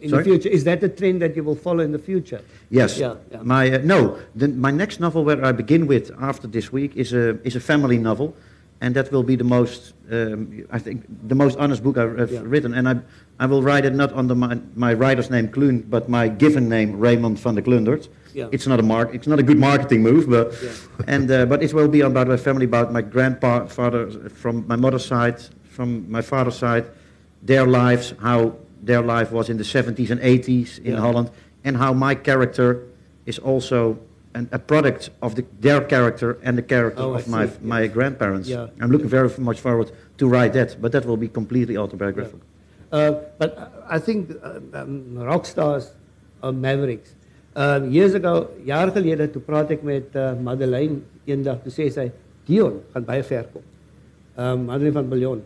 in 0.00 0.10
Sorry? 0.10 0.22
the 0.24 0.30
future? 0.30 0.48
Is 0.48 0.64
that 0.64 0.80
the 0.80 0.88
trend 0.88 1.22
that 1.22 1.36
you 1.36 1.44
will 1.44 1.54
follow 1.56 1.80
in 1.84 1.92
the 1.92 1.98
future? 1.98 2.40
Yes. 2.70 2.98
Yeah, 2.98 3.14
yeah. 3.30 3.42
My 3.42 3.70
uh, 3.70 3.78
no. 3.84 4.18
The, 4.34 4.48
my 4.48 4.70
next 4.72 4.98
novel, 5.00 5.24
where 5.24 5.44
I 5.44 5.52
begin 5.52 5.86
with 5.86 6.10
after 6.20 6.48
this 6.48 6.72
week, 6.72 6.96
is 6.96 7.12
a 7.12 7.38
is 7.46 7.54
a 7.56 7.60
family 7.60 7.98
novel, 7.98 8.34
and 8.80 8.94
that 8.94 9.10
will 9.12 9.22
be 9.22 9.36
the 9.36 9.44
most 9.44 9.94
um, 10.12 10.64
I 10.70 10.78
think 10.78 11.04
the 11.28 11.34
most 11.34 11.58
honest 11.58 11.82
book 11.82 11.96
I've, 11.98 12.30
Yeah. 12.32 12.42
written. 12.44 12.74
And 12.74 12.88
I 12.88 12.94
I 13.38 13.46
will 13.46 13.62
write 13.62 13.84
it 13.86 13.94
not 13.94 14.12
under 14.12 14.34
my 14.34 14.58
my 14.74 14.94
writer's 14.94 15.30
name 15.30 15.48
Kluun, 15.48 15.82
but 15.90 16.08
my 16.08 16.28
given 16.28 16.68
name 16.68 16.98
Raymond 17.04 17.38
van 17.38 17.54
der 17.54 17.62
Klundert. 17.62 18.08
Yeah. 18.34 18.48
It's 18.52 18.66
not 18.66 18.78
a 18.78 18.82
mark. 18.82 19.14
It's 19.14 19.26
not 19.26 19.38
a 19.38 19.42
good 19.42 19.58
marketing 19.58 20.02
move, 20.02 20.28
but 20.28 20.52
Yeah. 20.62 20.70
and 21.14 21.30
uh, 21.30 21.46
but 21.46 21.62
it 21.62 21.72
will 21.74 21.88
be 21.88 22.00
about 22.02 22.28
my 22.28 22.36
family, 22.36 22.64
about 22.64 22.92
my 22.92 23.02
grandfather 23.02 24.10
from 24.30 24.64
my 24.68 24.76
mother's 24.76 25.04
side, 25.06 25.36
from 25.70 26.10
my 26.10 26.22
father's 26.22 26.58
side, 26.58 26.84
their 27.46 27.66
lives, 27.66 28.14
how 28.20 28.52
their 28.86 29.02
life 29.02 29.32
was 29.32 29.48
in 29.48 29.56
the 29.56 29.64
70s 29.64 30.10
and 30.10 30.20
80s 30.20 30.78
in. 30.84 30.94
Holland, 30.96 31.30
and 31.64 31.76
how 31.76 31.92
my 31.94 32.14
character 32.14 32.82
is 33.24 33.38
also 33.38 33.98
an, 34.36 34.48
a 34.52 34.58
product 34.58 35.10
of 35.22 35.34
the, 35.34 35.44
their 35.60 35.80
character 35.92 36.38
and 36.42 36.58
the 36.60 36.62
character 36.62 37.02
Oh, 37.02 37.14
I 37.14 37.18
of 37.18 37.28
my 37.28 37.46
see, 37.46 37.58
my 37.62 37.86
grandparents. 37.86 38.48
Yeah. 38.48 38.68
I'm 38.80 38.90
looking 38.90 39.08
very 39.08 39.30
much 39.38 39.60
forward 39.60 39.90
to 40.18 40.28
write 40.28 40.52
that, 40.58 40.76
but 40.80 40.92
that 40.92 41.04
will 41.06 41.16
be 41.16 41.28
completely 41.28 41.76
autobiographical. 41.76 42.40
Uh, 42.92 43.12
but 43.38 43.50
I 43.88 43.98
think 43.98 44.30
uh, 44.42 44.60
um, 44.74 45.18
rock 45.18 45.46
stars 45.46 45.90
are 46.42 46.52
mavericks. 46.52 47.14
Um, 47.56 47.90
years 47.90 48.14
ago, 48.14 48.50
jare 48.64 48.92
gelede, 48.92 49.30
toe 49.32 49.40
praat 49.40 49.72
ek 49.72 49.82
met 49.82 50.14
uh, 50.14 50.34
Madeleine 50.36 51.00
eendag, 51.26 51.62
toe 51.64 51.72
sê 51.72 51.88
sy, 51.92 52.10
Deon 52.46 52.82
gaan 52.92 53.06
baie 53.08 53.24
ver 53.26 53.48
kom. 53.50 53.64
Um, 54.36 54.66
Madeleine 54.68 54.98
van 55.00 55.08
Biljon. 55.10 55.40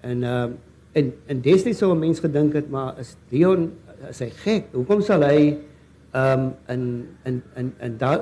En, 0.00 0.24
um, 0.24 0.54
en, 0.96 1.12
en 1.28 1.42
destijds 1.44 1.82
zou 1.84 1.92
een 1.92 2.00
mens 2.06 2.22
gedink 2.24 2.56
het, 2.56 2.70
maar 2.72 2.98
is 2.98 3.12
Deon, 3.28 3.68
is 4.08 4.22
hy 4.24 4.30
gek? 4.40 4.72
Hoekom 4.72 5.04
sal 5.04 5.26
hy 5.28 5.42
um, 6.12 6.54
in, 6.68 7.08
in, 7.24 7.42
in, 7.56 7.72
in 7.78 7.96
daar 7.98 8.20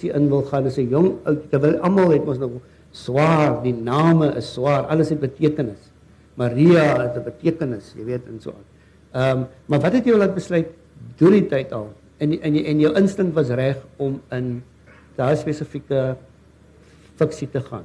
in 0.00 0.28
wil 0.28 0.42
gaan 0.42 0.66
as 0.66 0.76
'n 0.78 0.88
jong 0.88 1.14
ou, 1.24 1.36
terwyl 1.50 1.78
almal 1.78 2.10
het 2.10 2.24
mos 2.24 2.38
nog 2.38 2.50
swaar, 2.90 3.62
die 3.62 3.74
name 3.74 4.34
is 4.36 4.52
swaar, 4.52 4.86
alles 4.86 5.08
het 5.08 5.20
betekenis. 5.20 5.90
Maria 6.34 7.02
het 7.02 7.16
'n 7.16 7.24
betekenis, 7.24 7.94
jy 7.96 8.04
weet 8.04 8.26
en 8.26 8.40
so. 8.40 8.54
Ehm 9.12 9.44
maar 9.66 9.80
wat 9.80 9.92
het 9.92 10.04
jou 10.04 10.18
laat 10.18 10.34
besluit 10.34 10.66
deur 11.16 11.30
die 11.30 11.46
tyd 11.46 11.72
al 11.72 11.92
en 12.18 12.40
en 12.40 12.54
en 12.64 12.80
jou 12.80 12.94
instink 12.94 13.34
was 13.34 13.48
reg 13.48 13.76
om 13.96 14.20
in 14.30 14.62
daai 15.16 15.36
spesifieke 15.36 16.16
fiksie 17.16 17.50
te 17.50 17.60
gaan. 17.60 17.84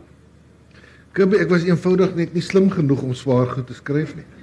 Kibbe, 1.11 1.37
ek 1.37 1.49
was 1.49 1.63
eenvoudig 1.63 2.15
net 2.15 2.33
nie 2.33 2.41
slim 2.41 2.69
genoeg 2.69 3.01
om 3.03 3.13
swaar 3.13 3.47
goed 3.47 3.67
te 3.67 3.93
nie. 4.15 4.38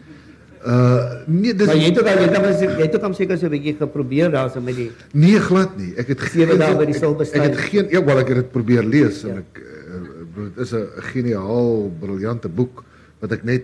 Uh 0.67 1.23
nee, 1.31 1.55
dis 1.55 1.67
Maar 1.69 1.77
jy 1.79 1.91
het 1.93 1.99
ook 2.01 2.07
al 2.11 2.17
jy 2.19 2.27
het 2.27 2.37
al 2.37 2.47
jy 2.81 2.83
het 2.87 2.95
ook 2.97 3.03
al 3.07 3.15
seker 3.15 3.39
so 3.39 3.47
'n 3.47 3.51
bietjie 3.55 3.77
geprobeer 3.79 4.31
daarso 4.35 4.61
met 4.61 4.75
die 4.77 4.91
nee 5.13 5.39
glad 5.41 5.77
nie. 5.79 5.93
Ek 5.97 6.09
het 6.11 6.21
Sewe 6.33 6.57
dae 6.59 6.75
by 6.77 6.85
die 6.91 6.95
Silberstein. 6.99 7.43
Ek 7.43 7.51
het 7.55 7.61
geen 7.71 7.87
ja, 7.91 8.03
wel 8.05 8.19
ek 8.19 8.29
het 8.29 8.37
dit 8.37 8.51
probeer 8.51 8.83
lees 8.83 9.23
en 9.25 9.29
Ja. 9.31 9.37
ek 9.45 9.61
uh, 9.63 10.45
dit 10.55 10.59
is 10.65 10.73
'n 10.75 10.87
geniaal, 11.13 11.93
briljante 12.01 12.49
boek 12.49 12.83
wat 13.21 13.33
ek 13.33 13.45
net 13.45 13.63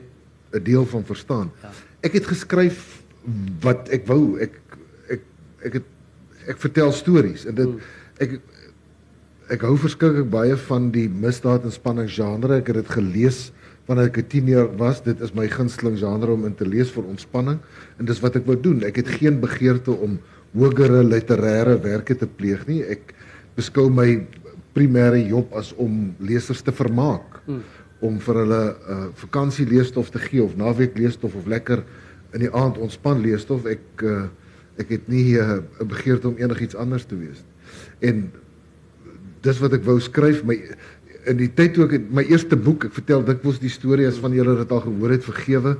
'n 0.54 0.62
deel 0.62 0.86
van 0.86 1.04
verstaan. 1.04 1.50
Ja. 1.62 1.70
Ek 2.02 2.12
het 2.12 2.26
geskryf 2.26 3.02
wat 3.60 3.88
ek 3.88 4.06
wou. 4.06 4.38
Ek 4.38 4.52
ek 5.08 5.20
ek 5.64 5.72
het 5.72 5.82
ek 6.46 6.58
vertel 6.58 6.92
stories 6.92 7.46
en 7.46 7.54
dit 7.54 7.66
Hmm. 7.66 7.80
ek 8.18 8.40
ek 9.50 9.60
hou 9.62 9.76
verskriklik 9.76 10.30
baie 10.30 10.56
van 10.56 10.90
die 10.90 11.08
misdaad 11.08 11.64
en 11.64 11.72
spanning 11.72 12.08
genre. 12.10 12.56
Ek 12.56 12.66
het 12.66 12.76
dit 12.76 12.88
gelees 12.90 13.50
wanneer 13.86 14.10
ek 14.10 14.18
'n 14.18 14.26
tiener 14.28 14.76
was. 14.76 15.02
Dit 15.02 15.20
is 15.20 15.34
my 15.34 15.48
gunsteling 15.48 15.98
genre 15.98 16.32
om 16.32 16.44
in 16.44 16.54
te 16.54 16.66
lees 16.66 16.90
vir 16.90 17.04
ontspanning 17.04 17.58
en 17.98 18.04
dis 18.04 18.20
wat 18.20 18.36
ek 18.36 18.46
wou 18.46 18.60
doen. 18.60 18.82
Ek 18.84 18.96
het 18.96 19.08
geen 19.08 19.40
begeerte 19.40 19.90
om 19.90 20.20
hogere 20.54 21.02
literêre 21.02 21.80
werke 21.82 22.16
te 22.16 22.26
pleeg 22.26 22.66
nie. 22.66 22.82
Ek 22.82 23.14
beskou 23.56 23.90
my 23.90 24.26
primêre 24.72 25.20
job 25.28 25.52
as 25.54 25.72
om 25.76 26.14
lesers 26.18 26.62
te 26.62 26.72
vermaak. 26.72 27.42
Hmm. 27.46 27.62
Om 28.00 28.18
vir 28.20 28.34
hulle 28.34 28.62
uh, 28.90 29.08
vakansie 29.14 29.66
leesstof 29.66 30.10
te 30.10 30.18
gee 30.18 30.42
of 30.42 30.56
naweek 30.56 30.98
leesstof 30.98 31.34
of 31.34 31.46
lekker 31.46 31.84
in 32.32 32.40
die 32.40 32.52
aand 32.52 32.78
ontspan 32.78 33.20
leesstof. 33.22 33.66
Ek 33.66 34.02
uh, 34.02 34.28
ek 34.80 34.88
het 34.88 35.08
nie 35.08 35.38
'n 35.38 35.62
uh, 35.62 35.86
begeerte 35.86 36.28
om 36.28 36.36
enigiets 36.36 36.74
anders 36.74 37.04
te 37.04 37.16
wees. 37.16 37.44
En 38.00 38.32
dis 39.42 39.58
wat 39.58 39.72
ek 39.72 39.84
wou 39.84 39.98
skryf 40.00 40.42
my 40.44 40.56
in 41.30 41.38
die 41.38 41.50
tyd 41.54 41.76
toe 41.76 41.86
ek 41.86 42.08
my 42.14 42.24
eerste 42.26 42.56
boek 42.58 42.88
ek 42.88 42.96
vertel 42.96 43.22
dikwels 43.26 43.60
die 43.62 43.70
storie 43.72 44.08
as 44.08 44.20
van 44.22 44.34
julle 44.34 44.56
dit 44.58 44.72
al 44.74 44.82
gehoor 44.84 45.14
het 45.14 45.24
vergewe. 45.26 45.76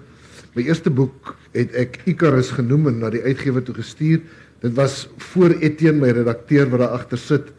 My 0.55 0.67
eerste 0.67 0.93
boek 0.93 1.35
het 1.57 1.75
ek 1.79 2.01
Icarus 2.11 2.53
genoem 2.55 2.91
en 2.91 3.01
na 3.03 3.11
die 3.13 3.23
uitgewer 3.25 3.65
toe 3.65 3.75
gestuur. 3.79 4.21
Dit 4.63 4.75
was 4.77 5.07
voor 5.33 5.57
Etienne 5.59 6.03
my 6.03 6.13
redakteur 6.15 6.69
wat 6.71 6.85
daar 6.85 6.99
agter 6.99 7.21
sit 7.21 7.51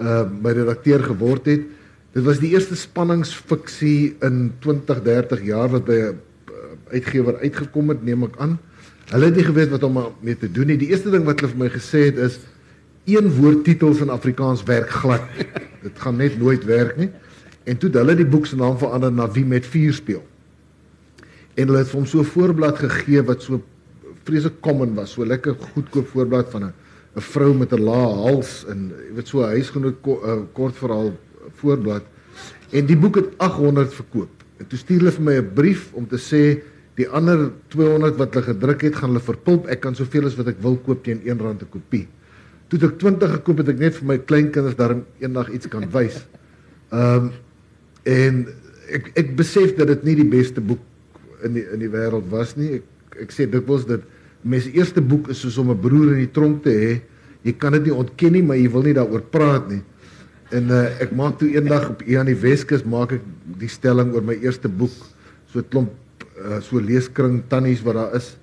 uh 0.00 0.24
my 0.28 0.52
redakteur 0.56 1.02
geword 1.04 1.48
het. 1.48 1.64
Dit 2.16 2.24
was 2.26 2.40
die 2.42 2.52
eerste 2.54 2.76
spanningsfiksie 2.76 4.16
in 4.26 4.50
20 4.64 5.02
30 5.04 5.44
jaar 5.46 5.68
wat 5.72 5.84
by 5.86 5.98
'n 6.00 6.18
uh, 6.50 6.94
uitgewer 6.96 7.38
uitgekom 7.40 7.88
het 7.94 8.04
neem 8.04 8.24
ek 8.24 8.36
aan. 8.38 8.58
Hulle 9.10 9.24
het 9.24 9.36
nie 9.36 9.44
geweet 9.44 9.70
wat 9.70 9.82
om 9.82 9.98
mee 10.20 10.36
te 10.36 10.50
doen 10.50 10.66
nie. 10.66 10.78
Die 10.78 10.90
eerste 10.90 11.10
ding 11.10 11.24
wat 11.24 11.40
hulle 11.40 11.52
vir 11.52 11.64
my 11.64 11.70
gesê 11.70 12.10
het 12.10 12.18
is 12.18 12.38
een 13.04 13.30
woord 13.40 13.64
titels 13.64 14.00
in 14.00 14.10
Afrikaans 14.10 14.62
werk 14.64 14.90
glad. 14.90 15.22
Dit 15.86 15.98
gaan 15.98 16.16
net 16.16 16.38
nooit 16.38 16.64
werk 16.64 16.96
nie. 16.96 17.10
En 17.64 17.76
toe 17.76 17.88
het 17.90 17.98
hulle 17.98 18.16
die 18.16 18.26
boek 18.26 18.46
se 18.46 18.56
naam 18.56 18.78
verander 18.78 19.12
na 19.12 19.30
Wie 19.30 19.44
met 19.44 19.66
vuur 19.66 19.92
speel. 19.92 20.22
En 21.54 21.66
hulle 21.66 21.78
het 21.78 21.88
vir 21.88 21.98
hom 21.98 22.06
so 22.06 22.20
'n 22.20 22.24
voorblad 22.24 22.78
gegee 22.78 23.22
wat 23.22 23.42
so 23.42 23.62
vreeslik 24.24 24.60
common 24.60 24.94
was, 24.94 25.12
so 25.12 25.24
lekker 25.24 25.54
goedkoop 25.54 26.08
voorblad 26.08 26.50
van 26.50 26.64
'n 26.64 26.72
'n 27.16 27.20
vrou 27.20 27.54
met 27.54 27.72
'n 27.72 27.82
lae 27.82 28.14
hals 28.24 28.64
en 28.68 28.92
jy 29.08 29.14
weet 29.14 29.28
so 29.28 29.42
'n 29.42 29.50
huisgenoot 29.56 30.00
ko, 30.02 30.20
uh, 30.24 30.42
kort 30.52 30.76
verhaal 30.76 31.12
voorblad. 31.54 32.02
En 32.70 32.86
die 32.86 32.96
boek 32.96 33.16
het 33.16 33.28
800 33.36 33.94
verkoop. 33.94 34.30
En 34.58 34.66
toe 34.66 34.78
stuur 34.78 34.98
hulle 34.98 35.12
vir 35.12 35.22
my 35.22 35.34
'n 35.36 35.52
brief 35.54 35.92
om 35.92 36.06
te 36.06 36.18
sê 36.18 36.62
die 36.94 37.08
ander 37.08 37.50
200 37.68 38.16
wat 38.16 38.34
hulle 38.34 38.46
gedruk 38.46 38.82
het, 38.82 38.94
gaan 38.94 39.10
hulle 39.10 39.24
verpulp. 39.24 39.66
Ek 39.66 39.80
kan 39.80 39.94
soveel 39.94 40.26
as 40.26 40.36
wat 40.36 40.48
ek 40.48 40.60
wil 40.60 40.76
koop 40.76 41.04
teen 41.04 41.20
R1 41.24 41.60
'n 41.60 41.68
kopie. 41.70 42.08
Toe 42.68 42.78
ek 42.78 42.98
20 42.98 43.30
gekoop 43.30 43.58
het 43.58 43.68
ek 43.68 43.78
net 43.78 43.94
vir 43.94 44.06
my 44.06 44.18
kleinkinders 44.18 44.76
daarom 44.76 45.04
eendag 45.18 45.50
iets 45.50 45.68
kan 45.68 45.90
wys. 45.90 46.26
Ehm 46.92 47.24
um, 47.24 47.30
en 48.04 48.46
ek 48.90 49.12
ek 49.18 49.36
besef 49.36 49.76
dat 49.78 49.90
dit 49.92 50.04
nie 50.04 50.16
die 50.22 50.30
beste 50.30 50.60
boek 50.60 50.80
in 51.46 51.54
die 51.56 51.66
in 51.74 51.80
die 51.82 51.90
wêreld 51.92 52.28
was 52.32 52.56
nie. 52.56 52.80
Ek 52.80 53.22
ek 53.26 53.34
sê 53.34 53.46
dikwels 53.50 53.86
dat 53.88 54.04
mens 54.42 54.68
eerste 54.72 55.02
boek 55.04 55.28
is 55.30 55.40
soos 55.42 55.58
om 55.58 55.70
'n 55.70 55.80
broer 55.80 56.12
in 56.14 56.24
die 56.24 56.32
tronk 56.32 56.62
te 56.64 56.70
hê. 56.70 57.00
Jy 57.42 57.52
kan 57.52 57.72
dit 57.72 57.84
nie 57.84 57.94
ontken 57.94 58.32
nie, 58.32 58.42
maar 58.42 58.56
jy 58.56 58.68
wil 58.70 58.82
nie 58.82 58.94
daaroor 58.94 59.22
praat 59.22 59.68
nie. 59.68 59.82
En 60.50 60.70
uh, 60.70 61.00
ek 61.00 61.12
maak 61.12 61.38
toe 61.38 61.48
eendag 61.48 61.88
op 61.90 62.02
aan 62.02 62.26
die 62.26 62.34
Weskus 62.36 62.84
maak 62.84 63.12
ek 63.12 63.22
die 63.58 63.68
stelling 63.68 64.12
oor 64.14 64.22
my 64.22 64.34
eerste 64.34 64.68
boek. 64.68 64.92
So 65.52 65.62
klomp 65.62 65.90
uh, 66.36 66.60
so 66.60 66.80
leeskring 66.80 67.42
tannies 67.48 67.82
wat 67.82 67.94
daar 67.94 68.14
is. 68.16 68.36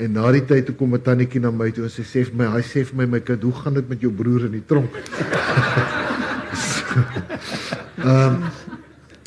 En 0.00 0.12
na 0.16 0.32
die 0.32 0.44
tyd 0.44 0.66
toe 0.66 0.74
kom 0.74 0.94
'n 0.94 1.02
tannetjie 1.02 1.40
na 1.40 1.50
my 1.50 1.70
toe 1.70 1.84
en 1.84 1.90
sy 1.90 2.02
sê 2.02 2.24
vir 2.24 2.34
my, 2.34 2.46
hy 2.56 2.62
sê 2.62 2.84
vir 2.84 2.96
my 2.96 3.06
my 3.06 3.20
kind, 3.20 3.42
hoe 3.42 3.52
gaan 3.52 3.74
dit 3.74 3.88
met 3.88 4.00
jou 4.00 4.12
broer 4.12 4.46
in 4.46 4.52
die 4.52 4.66
tronk? 4.66 4.90
Ehm 8.02 8.08
um, 8.08 8.42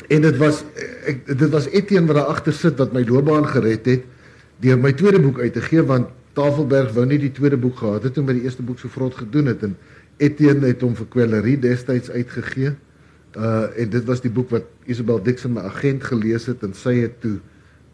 en 0.08 0.22
dit 0.22 0.36
was 0.36 0.62
ek 1.06 1.26
dit 1.26 1.50
was 1.50 1.66
Etienne 1.70 2.06
wat 2.06 2.20
daar 2.20 2.32
agter 2.34 2.54
sit 2.54 2.78
wat 2.78 2.92
my 2.92 3.02
loopbaan 3.06 3.46
gered 3.50 3.86
het 3.86 4.06
deur 4.62 4.78
my 4.78 4.92
tweede 4.92 5.20
boek 5.20 5.40
uit 5.40 5.52
te 5.52 5.64
gee 5.64 5.82
want 5.82 6.12
Tafelberg 6.36 6.92
wou 6.92 7.06
nie 7.08 7.18
die 7.18 7.32
tweede 7.32 7.56
boek 7.56 7.78
gehad 7.80 8.04
het 8.04 8.14
toe 8.14 8.24
met 8.24 8.36
die 8.36 8.44
eerste 8.44 8.64
boek 8.66 8.78
so 8.78 8.92
vrot 8.92 9.14
gedoen 9.16 9.48
het 9.52 9.62
en 9.64 9.76
Etienne 10.16 10.68
het 10.68 10.82
hom 10.84 10.94
vir 10.96 11.08
Quellerie 11.12 11.58
destyds 11.60 12.08
uitgegee. 12.12 12.72
Uh 13.36 13.66
en 13.76 13.90
dit 13.92 14.04
was 14.08 14.22
die 14.24 14.32
boek 14.32 14.52
wat 14.54 14.68
Isabel 14.88 15.20
Dixon 15.22 15.56
my 15.56 15.66
agent 15.68 16.04
gelees 16.08 16.46
het 16.48 16.62
en 16.64 16.72
sy 16.76 16.94
het 17.02 17.18
toe 17.20 17.36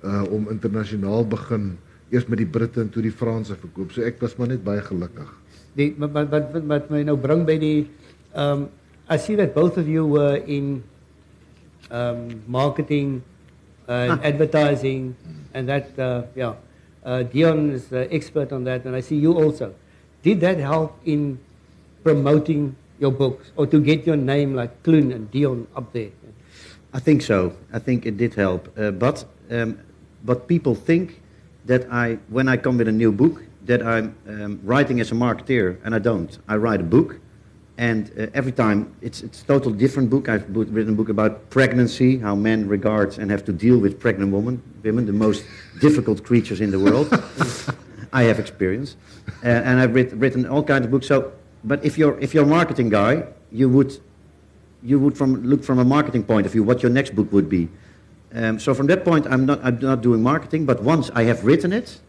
uh 0.06 0.22
om 0.30 0.46
internasionaal 0.50 1.26
begin 1.30 1.72
eers 2.12 2.28
met 2.30 2.42
die 2.42 2.46
Britte 2.46 2.82
en 2.82 2.90
toe 2.94 3.02
die 3.02 3.14
Franse 3.14 3.56
verkoop. 3.58 3.90
So 3.94 4.06
ek 4.06 4.20
was 4.22 4.36
maar 4.38 4.52
net 4.52 4.62
baie 4.62 4.82
gelukkig. 4.84 5.30
But, 5.74 5.98
but, 5.98 6.30
but, 6.30 6.52
but, 6.52 6.68
but 6.68 6.90
my 6.92 7.00
nou 7.02 7.16
bring 7.16 7.46
by 7.48 7.56
die, 7.58 7.88
um, 8.36 8.68
I 9.08 9.16
see 9.16 9.34
that 9.40 9.54
both 9.54 9.78
of 9.80 9.88
you 9.88 10.04
were 10.06 10.36
in 10.44 10.82
um, 11.92 12.42
marketing 12.48 13.22
and 13.86 14.24
advertising 14.24 15.14
and 15.54 15.68
that, 15.68 15.98
uh, 15.98 16.22
yeah. 16.34 16.54
Uh, 17.04 17.24
Deon 17.24 17.72
is 17.72 17.88
the 17.88 18.12
expert 18.12 18.52
on 18.52 18.64
that 18.64 18.84
and 18.84 18.96
I 18.96 19.00
see 19.00 19.16
you 19.16 19.34
also. 19.34 19.74
Did 20.22 20.40
that 20.40 20.58
help 20.58 20.98
in 21.04 21.38
promoting 22.02 22.76
your 22.98 23.12
books 23.12 23.50
or 23.56 23.66
to 23.66 23.80
get 23.80 24.06
your 24.06 24.16
name 24.16 24.54
like 24.54 24.82
Kluun 24.82 25.12
and 25.14 25.30
Deon 25.30 25.66
up 25.76 25.92
there? 25.92 26.10
I 26.92 27.00
think 27.00 27.22
so. 27.22 27.56
I 27.72 27.78
think 27.78 28.06
it 28.06 28.16
did 28.16 28.34
help. 28.34 28.68
Uh, 28.78 28.90
but 28.90 29.24
um, 29.50 29.78
but 30.24 30.46
people 30.46 30.74
think 30.74 31.20
that 31.66 31.90
I, 31.90 32.18
when 32.28 32.48
I 32.48 32.56
come 32.56 32.78
with 32.78 32.88
a 32.88 32.92
new 32.92 33.12
book, 33.12 33.42
that 33.64 33.82
I'm 33.82 34.14
um, 34.28 34.60
writing 34.64 35.00
as 35.00 35.12
a 35.12 35.14
marketeer, 35.14 35.78
and 35.84 35.94
I 35.94 35.98
don't. 35.98 36.36
I 36.48 36.56
write 36.56 36.80
a 36.80 36.84
book, 36.84 37.20
and 37.82 38.12
uh, 38.16 38.26
every 38.32 38.52
time 38.52 38.94
it's 39.00 39.22
it's 39.22 39.42
a 39.42 39.44
totally 39.44 39.76
different 39.76 40.08
book. 40.08 40.28
I've 40.28 40.46
bo- 40.54 40.70
written 40.76 40.92
a 40.94 40.96
book 40.96 41.08
about 41.08 41.50
pregnancy, 41.50 42.18
how 42.18 42.36
men 42.36 42.68
regard 42.68 43.18
and 43.18 43.28
have 43.30 43.44
to 43.46 43.52
deal 43.52 43.76
with 43.76 43.98
pregnant 43.98 44.32
women, 44.32 44.62
women, 44.84 45.04
the 45.06 45.12
most 45.26 45.44
difficult 45.80 46.22
creatures 46.22 46.60
in 46.60 46.70
the 46.70 46.78
world. 46.78 47.08
I 48.12 48.22
have 48.28 48.38
experience, 48.38 48.96
uh, 49.42 49.68
and 49.68 49.80
I've 49.80 49.94
writ- 49.96 50.12
written 50.12 50.46
all 50.46 50.62
kinds 50.62 50.84
of 50.84 50.90
books. 50.92 51.08
So, 51.08 51.32
but 51.64 51.84
if 51.84 51.98
you're 51.98 52.16
if 52.20 52.34
you're 52.34 52.44
a 52.44 52.54
marketing 52.60 52.88
guy, 52.88 53.24
you 53.50 53.68
would 53.68 53.98
you 54.82 55.00
would 55.00 55.16
from, 55.18 55.42
look 55.42 55.64
from 55.64 55.78
a 55.78 55.84
marketing 55.84 56.22
point 56.24 56.46
of 56.46 56.52
view 56.52 56.62
what 56.62 56.82
your 56.82 56.92
next 56.92 57.16
book 57.16 57.32
would 57.32 57.48
be. 57.48 57.68
Um, 58.34 58.58
so 58.58 58.74
from 58.74 58.86
that 58.86 59.04
point, 59.04 59.26
I'm 59.26 59.44
not, 59.46 59.60
I'm 59.62 59.78
not 59.78 60.00
doing 60.02 60.22
marketing, 60.22 60.66
but 60.66 60.82
once 60.82 61.10
I 61.14 61.24
have 61.24 61.44
written 61.44 61.72
it, 61.72 62.00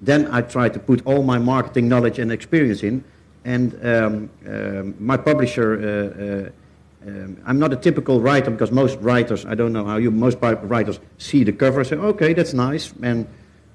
then 0.00 0.28
I 0.32 0.40
try 0.40 0.68
to 0.68 0.78
put 0.78 1.02
all 1.04 1.22
my 1.22 1.38
marketing 1.38 1.88
knowledge 1.88 2.18
and 2.18 2.30
experience 2.32 2.82
in. 2.82 3.04
And 3.44 3.78
um, 3.84 4.30
um, 4.46 4.94
my 4.98 5.16
publisher, 5.16 5.74
uh, 5.74 7.08
uh, 7.08 7.10
um, 7.10 7.36
I'm 7.44 7.58
not 7.58 7.72
a 7.72 7.76
typical 7.76 8.20
writer 8.20 8.50
because 8.50 8.70
most 8.70 8.98
writers, 9.00 9.44
I 9.44 9.54
don't 9.54 9.72
know 9.72 9.84
how 9.84 9.96
you, 9.98 10.10
most 10.10 10.38
writers 10.40 10.98
see 11.18 11.44
the 11.44 11.52
cover 11.52 11.80
and 11.80 11.88
say, 11.88 11.96
okay, 11.96 12.32
that's 12.32 12.54
nice. 12.54 12.92
And, 13.02 13.26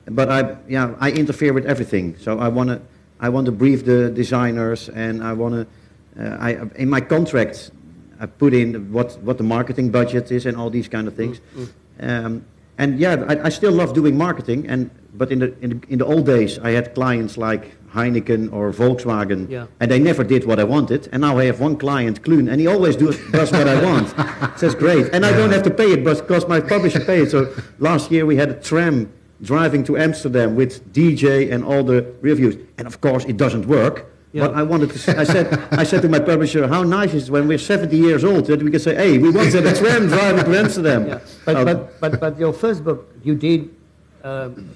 but 0.06 0.30
I, 0.30 0.58
yeah, 0.68 0.96
I 1.00 1.12
interfere 1.12 1.54
with 1.54 1.66
everything. 1.66 2.18
So 2.18 2.40
I 2.40 2.48
want 2.48 2.70
to, 2.70 2.82
I 3.20 3.30
want 3.30 3.46
to 3.46 3.52
brief 3.52 3.86
the 3.86 4.10
designers 4.10 4.90
and 4.90 5.24
I 5.24 5.34
want 5.34 5.54
to, 5.56 5.68
uh, 6.20 6.38
I, 6.40 6.50
in 6.76 6.90
my 6.90 7.02
contract, 7.02 7.72
I 8.20 8.26
put 8.26 8.54
in 8.54 8.92
what, 8.92 9.20
what 9.22 9.38
the 9.38 9.44
marketing 9.44 9.92
budget 9.92 10.32
is 10.32 10.46
and 10.46 10.58
all 10.58 10.70
these 10.72 10.88
kind 10.88 11.08
of 11.08 11.16
things. 11.16 11.40
Um, 12.00 12.44
and 12.80 12.98
yeah, 13.00 13.24
I, 13.28 13.48
I 13.48 13.50
still 13.50 13.74
love 13.74 13.94
doing 13.94 14.18
marketing. 14.18 14.66
And 14.68 14.90
but 15.14 15.32
in 15.32 15.40
the, 15.40 15.54
in 15.62 15.70
the 15.72 15.80
in 15.94 15.98
the 16.00 16.06
old 16.06 16.26
days, 16.26 16.58
I 16.60 16.72
had 16.72 16.96
clients 16.96 17.38
like 17.38 17.64
Heineken 17.94 18.52
or 18.54 18.72
Volkswagen, 18.72 19.50
Yeah. 19.50 19.66
and 19.80 19.92
they 19.92 20.00
never 20.00 20.24
did 20.24 20.46
what 20.46 20.60
I 20.60 20.64
wanted. 20.64 21.10
And 21.12 21.22
now 21.22 21.38
I 21.38 21.46
have 21.46 21.60
one 21.60 21.76
client, 21.76 22.22
Kluun, 22.24 22.50
and 22.50 22.60
he 22.62 22.68
always 22.68 22.96
do, 22.96 23.12
does 23.32 23.52
what 23.52 23.68
I 23.68 23.84
want. 23.84 24.08
that's 24.60 24.76
great, 24.76 25.06
and 25.14 25.26
I 25.26 25.32
don't 25.34 25.52
have 25.52 25.64
to 25.64 25.72
pay 25.82 25.92
it, 25.96 26.04
but 26.04 26.18
because 26.22 26.48
my 26.48 26.60
publisher 26.62 27.02
pays 27.04 27.28
it. 27.28 27.32
So 27.32 27.54
last 27.80 28.12
year 28.12 28.26
we 28.26 28.36
had 28.38 28.50
a 28.50 28.60
tram 28.70 29.12
driving 29.42 29.84
to 29.86 29.98
Amsterdam 29.98 30.56
with 30.56 30.72
DJ 30.94 31.52
and 31.52 31.64
all 31.66 31.84
the 31.84 32.06
reviews, 32.22 32.56
and 32.78 32.88
of 32.88 33.02
course 33.02 33.26
it 33.26 33.38
doesn't 33.38 33.66
work. 33.68 34.06
Yeah. 34.32 34.46
But 34.48 34.56
I 34.56 34.64
wanted 34.64 34.92
to. 34.92 35.00
Say, 35.00 35.16
I 35.16 35.24
said. 35.24 35.48
I 35.72 35.84
said 35.84 36.02
to 36.04 36.10
my 36.10 36.20
publisher, 36.20 36.68
"How 36.68 36.84
nice 36.84 37.14
is 37.16 37.30
it 37.30 37.32
when 37.32 37.48
we're 37.48 37.58
70 37.58 37.98
years 37.98 38.24
old 38.24 38.46
that 38.46 38.62
we 38.62 38.70
can 38.70 38.80
say, 38.80 38.94
hey, 38.94 39.18
we 39.18 39.32
once 39.32 39.54
had 39.54 39.66
a 39.66 39.74
tram 39.76 40.08
driving 40.08 40.46
to 40.46 40.60
Amsterdam." 40.60 41.08
Yeah, 41.08 41.20
but, 41.46 41.56
Oh, 41.58 41.66
but, 41.66 42.00
but, 42.00 42.20
but 42.20 42.40
your 42.40 42.54
first 42.54 42.84
book, 42.84 43.10
you 43.24 43.34
did 43.34 43.70
um, 44.24 44.70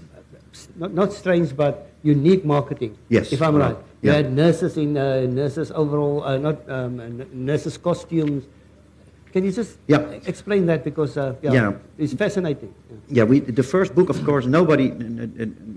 not, 0.75 0.93
not 0.93 1.13
strange, 1.13 1.55
but 1.55 1.91
unique 2.01 2.43
marketing. 2.43 2.97
Yes. 3.09 3.31
If 3.31 3.41
I'm 3.41 3.55
right. 3.55 3.77
You 4.01 4.09
Yeah. 4.11 4.15
had 4.17 4.33
nurses 4.33 4.75
in 4.75 4.97
uh, 4.97 5.21
nurses 5.29 5.71
overall, 5.71 6.23
uh, 6.25 6.37
not 6.37 6.57
um, 6.69 7.23
nurses 7.31 7.77
costumes. 7.77 8.43
Can 9.33 9.45
you 9.45 9.51
just 9.51 9.77
Yeah. 9.87 10.01
explain 10.25 10.65
that 10.65 10.83
because 10.83 11.15
uh, 11.17 11.35
yeah, 11.41 11.53
Yeah. 11.53 11.71
it's 11.97 12.13
fascinating. 12.13 12.73
Yeah. 13.07 13.23
we 13.23 13.39
the 13.39 13.63
first 13.63 13.93
book, 13.95 14.09
of 14.09 14.17
course, 14.25 14.45
nobody 14.45 14.91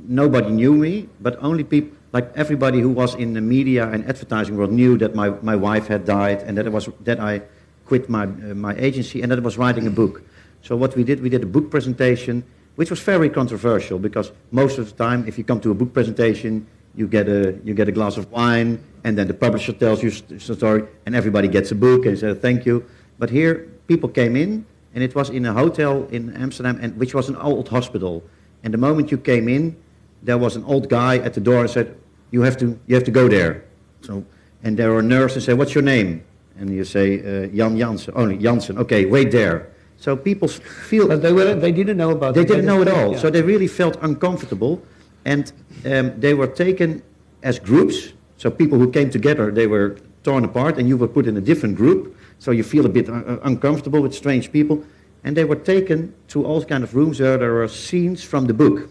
nobody 0.08 0.50
knew 0.50 0.74
me, 0.74 1.08
but 1.20 1.36
only 1.40 1.62
people 1.64 1.95
like 2.12 2.30
everybody 2.34 2.80
who 2.80 2.90
was 2.90 3.14
in 3.14 3.34
the 3.34 3.40
media 3.40 3.88
and 3.88 4.08
advertising 4.08 4.56
world 4.56 4.72
knew 4.72 4.96
that 4.98 5.14
my, 5.14 5.30
my 5.42 5.56
wife 5.56 5.86
had 5.86 6.04
died 6.04 6.42
and 6.42 6.56
that 6.56 6.66
it 6.66 6.72
was 6.72 6.88
that 7.04 7.20
I 7.20 7.42
quit 7.84 8.08
my 8.08 8.24
uh, 8.24 8.54
my 8.54 8.74
agency 8.76 9.22
and 9.22 9.30
that 9.30 9.38
I 9.38 9.42
was 9.42 9.58
writing 9.58 9.86
a 9.86 9.90
book. 9.90 10.22
So 10.62 10.76
what 10.76 10.96
we 10.96 11.04
did, 11.04 11.20
we 11.20 11.28
did 11.28 11.42
a 11.42 11.46
book 11.46 11.70
presentation, 11.70 12.44
which 12.76 12.90
was 12.90 13.00
very 13.00 13.30
controversial 13.30 13.98
because 13.98 14.32
most 14.50 14.78
of 14.78 14.90
the 14.90 14.96
time, 14.96 15.26
if 15.28 15.38
you 15.38 15.44
come 15.44 15.60
to 15.60 15.70
a 15.70 15.74
book 15.74 15.92
presentation, 15.92 16.66
you 16.94 17.06
get 17.06 17.28
a 17.28 17.58
you 17.64 17.74
get 17.74 17.88
a 17.88 17.92
glass 17.92 18.16
of 18.16 18.30
wine 18.32 18.82
and 19.04 19.16
then 19.18 19.28
the 19.28 19.34
publisher 19.34 19.72
tells 19.72 20.02
you 20.02 20.10
st- 20.10 20.40
story 20.40 20.84
and 21.04 21.14
everybody 21.14 21.48
gets 21.48 21.70
a 21.70 21.74
book 21.74 22.06
and 22.06 22.18
says 22.18 22.38
thank 22.38 22.66
you. 22.66 22.84
But 23.18 23.30
here, 23.30 23.68
people 23.86 24.08
came 24.08 24.36
in 24.36 24.66
and 24.94 25.04
it 25.04 25.14
was 25.14 25.30
in 25.30 25.44
a 25.44 25.52
hotel 25.52 26.08
in 26.10 26.34
Amsterdam, 26.36 26.78
and 26.80 26.96
which 26.96 27.14
was 27.14 27.28
an 27.28 27.36
old 27.36 27.68
hospital. 27.68 28.22
And 28.64 28.72
the 28.72 28.78
moment 28.78 29.10
you 29.10 29.18
came 29.18 29.46
in, 29.48 29.76
there 30.22 30.38
was 30.38 30.56
an 30.56 30.64
old 30.64 30.88
guy 30.88 31.18
at 31.18 31.34
the 31.34 31.40
door 31.40 31.60
and 31.60 31.70
said, 31.70 31.94
"You 32.30 32.42
have 32.42 32.56
to, 32.58 32.78
you 32.86 32.94
have 32.94 33.04
to 33.04 33.10
go 33.10 33.28
there." 33.28 33.64
So, 34.00 34.24
and 34.62 34.76
there 34.76 34.92
were 34.92 35.02
nurses 35.02 35.36
and 35.36 35.44
say, 35.44 35.54
"What's 35.54 35.74
your 35.74 35.84
name?" 35.84 36.22
And 36.58 36.70
you 36.70 36.84
say, 36.84 37.18
uh, 37.20 37.46
"Jan 37.54 37.76
Jansen." 37.78 38.14
Only 38.16 38.36
Jansen. 38.38 38.78
Okay, 38.78 39.04
wait 39.04 39.30
there. 39.30 39.68
So 39.98 40.16
people 40.16 40.48
feel 40.48 41.08
But 41.08 41.22
they 41.22 41.32
were 41.32 41.54
they 41.54 41.72
didn't 41.72 41.96
know 41.96 42.10
about 42.10 42.34
they 42.34 42.42
it. 42.42 42.48
didn't 42.48 42.66
know 42.66 42.82
at 42.82 42.88
all. 42.88 43.12
Yeah. 43.12 43.18
So 43.18 43.30
they 43.30 43.42
really 43.42 43.68
felt 43.68 43.96
uncomfortable, 44.02 44.80
and 45.24 45.52
um, 45.84 46.12
they 46.20 46.34
were 46.34 46.48
taken 46.48 47.02
as 47.42 47.58
groups. 47.58 48.12
So 48.36 48.50
people 48.50 48.78
who 48.78 48.90
came 48.90 49.10
together, 49.10 49.50
they 49.50 49.66
were 49.66 49.96
torn 50.22 50.44
apart, 50.44 50.78
and 50.78 50.88
you 50.88 50.96
were 50.98 51.08
put 51.08 51.26
in 51.26 51.36
a 51.36 51.40
different 51.40 51.76
group. 51.76 52.14
So 52.38 52.50
you 52.50 52.62
feel 52.62 52.84
a 52.84 52.88
bit 52.88 53.08
uh, 53.08 53.14
uh, 53.14 53.38
uncomfortable 53.44 54.00
with 54.02 54.14
strange 54.14 54.50
people, 54.52 54.84
and 55.24 55.34
they 55.36 55.44
were 55.44 55.56
taken 55.56 56.12
to 56.28 56.44
all 56.44 56.62
kind 56.64 56.84
of 56.84 56.94
rooms 56.94 57.18
where 57.20 57.38
there 57.38 57.52
were 57.54 57.68
scenes 57.68 58.22
from 58.22 58.46
the 58.46 58.54
book. 58.54 58.88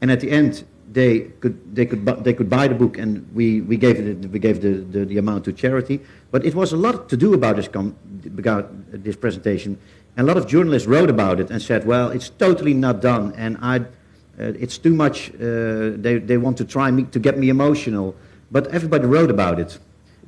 And 0.00 0.10
at 0.10 0.20
the 0.20 0.30
end, 0.30 0.64
they 0.92 1.20
could 1.40 1.74
they 1.74 1.86
could 1.86 2.04
they 2.24 2.32
could 2.32 2.48
buy 2.48 2.68
the 2.68 2.74
book, 2.74 2.98
and 2.98 3.26
we, 3.34 3.60
we 3.60 3.76
gave 3.76 3.98
it 4.00 4.30
we 4.30 4.38
gave 4.38 4.60
the, 4.62 4.74
the, 4.98 5.04
the 5.04 5.18
amount 5.18 5.44
to 5.44 5.52
charity. 5.52 6.00
But 6.30 6.44
it 6.44 6.54
was 6.54 6.72
a 6.72 6.76
lot 6.76 7.08
to 7.08 7.16
do 7.16 7.34
about 7.34 7.56
this 7.56 7.68
com- 7.68 7.96
about 8.26 8.70
this 9.04 9.16
presentation, 9.16 9.78
and 10.16 10.28
a 10.28 10.32
lot 10.32 10.36
of 10.36 10.46
journalists 10.46 10.88
wrote 10.88 11.10
about 11.10 11.40
it 11.40 11.50
and 11.50 11.60
said, 11.60 11.86
well, 11.86 12.10
it's 12.10 12.30
totally 12.30 12.74
not 12.74 13.00
done, 13.02 13.32
and 13.36 13.56
I, 13.60 13.76
uh, 13.80 14.64
it's 14.64 14.78
too 14.78 14.94
much. 14.94 15.30
Uh, 15.34 15.92
they 15.96 16.18
they 16.18 16.38
want 16.38 16.56
to 16.58 16.64
try 16.64 16.90
me 16.90 17.02
to 17.04 17.18
get 17.18 17.38
me 17.38 17.48
emotional, 17.50 18.14
but 18.50 18.66
everybody 18.68 19.06
wrote 19.06 19.30
about 19.30 19.58
it. 19.60 19.78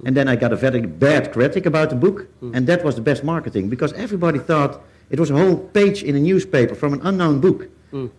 And 0.04 0.16
then 0.16 0.28
I 0.28 0.36
got 0.36 0.50
a 0.52 0.56
very 0.56 0.80
bad 0.80 1.30
critic 1.32 1.66
about 1.66 1.90
the 1.90 1.96
book, 1.96 2.26
and 2.54 2.66
that 2.66 2.82
was 2.84 2.94
the 2.94 3.02
best 3.02 3.22
marketing 3.24 3.68
because 3.68 3.92
everybody 3.94 4.38
thought 4.38 4.80
it 5.10 5.18
was 5.20 5.30
a 5.30 5.34
whole 5.34 5.56
page 5.56 6.02
in 6.02 6.16
a 6.16 6.20
newspaper 6.20 6.74
from 6.74 6.92
an 6.94 7.00
unknown 7.02 7.40
book. 7.40 7.68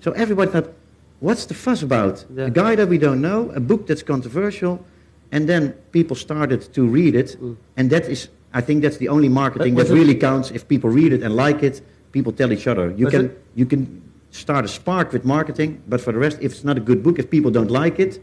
So 0.01 0.11
everybody 0.11 0.51
thought, 0.51 0.67
what's 1.21 1.45
the 1.45 1.53
fuss 1.53 1.81
about? 1.81 2.25
Yeah. 2.35 2.45
A 2.47 2.49
guy 2.49 2.75
that 2.75 2.87
we 2.89 2.97
don't 2.97 3.21
know, 3.21 3.39
a 3.55 3.59
book 3.59 3.87
that's 3.87 4.03
controversial, 4.03 4.73
and 5.31 5.47
then 5.47 5.73
people 5.97 6.15
started 6.15 6.61
to 6.73 6.81
read 6.97 7.15
it, 7.15 7.37
and 7.77 7.89
that 7.89 8.03
is, 8.09 8.27
I 8.53 8.61
think 8.61 8.81
that's 8.83 8.97
the 8.97 9.07
only 9.15 9.29
marketing 9.29 9.75
that 9.75 9.89
really 9.89 10.15
counts. 10.15 10.51
If 10.51 10.67
people 10.67 10.89
read 10.89 11.11
it 11.13 11.21
and 11.23 11.33
like 11.35 11.63
it, 11.63 11.81
people 12.11 12.31
tell 12.33 12.51
each 12.51 12.67
other. 12.67 12.85
You 12.97 13.05
Was 13.05 13.13
can 13.13 13.25
it- 13.25 13.37
you 13.55 13.65
can 13.65 13.81
start 14.31 14.63
a 14.65 14.67
spark 14.67 15.07
with 15.13 15.23
marketing, 15.25 15.71
but 15.87 15.99
for 16.01 16.11
the 16.11 16.19
rest, 16.19 16.37
if 16.41 16.51
it's 16.53 16.63
not 16.69 16.77
a 16.77 16.81
good 16.89 17.01
book, 17.03 17.19
if 17.19 17.29
people 17.29 17.51
don't 17.51 17.71
like 17.71 17.97
it, 17.99 18.19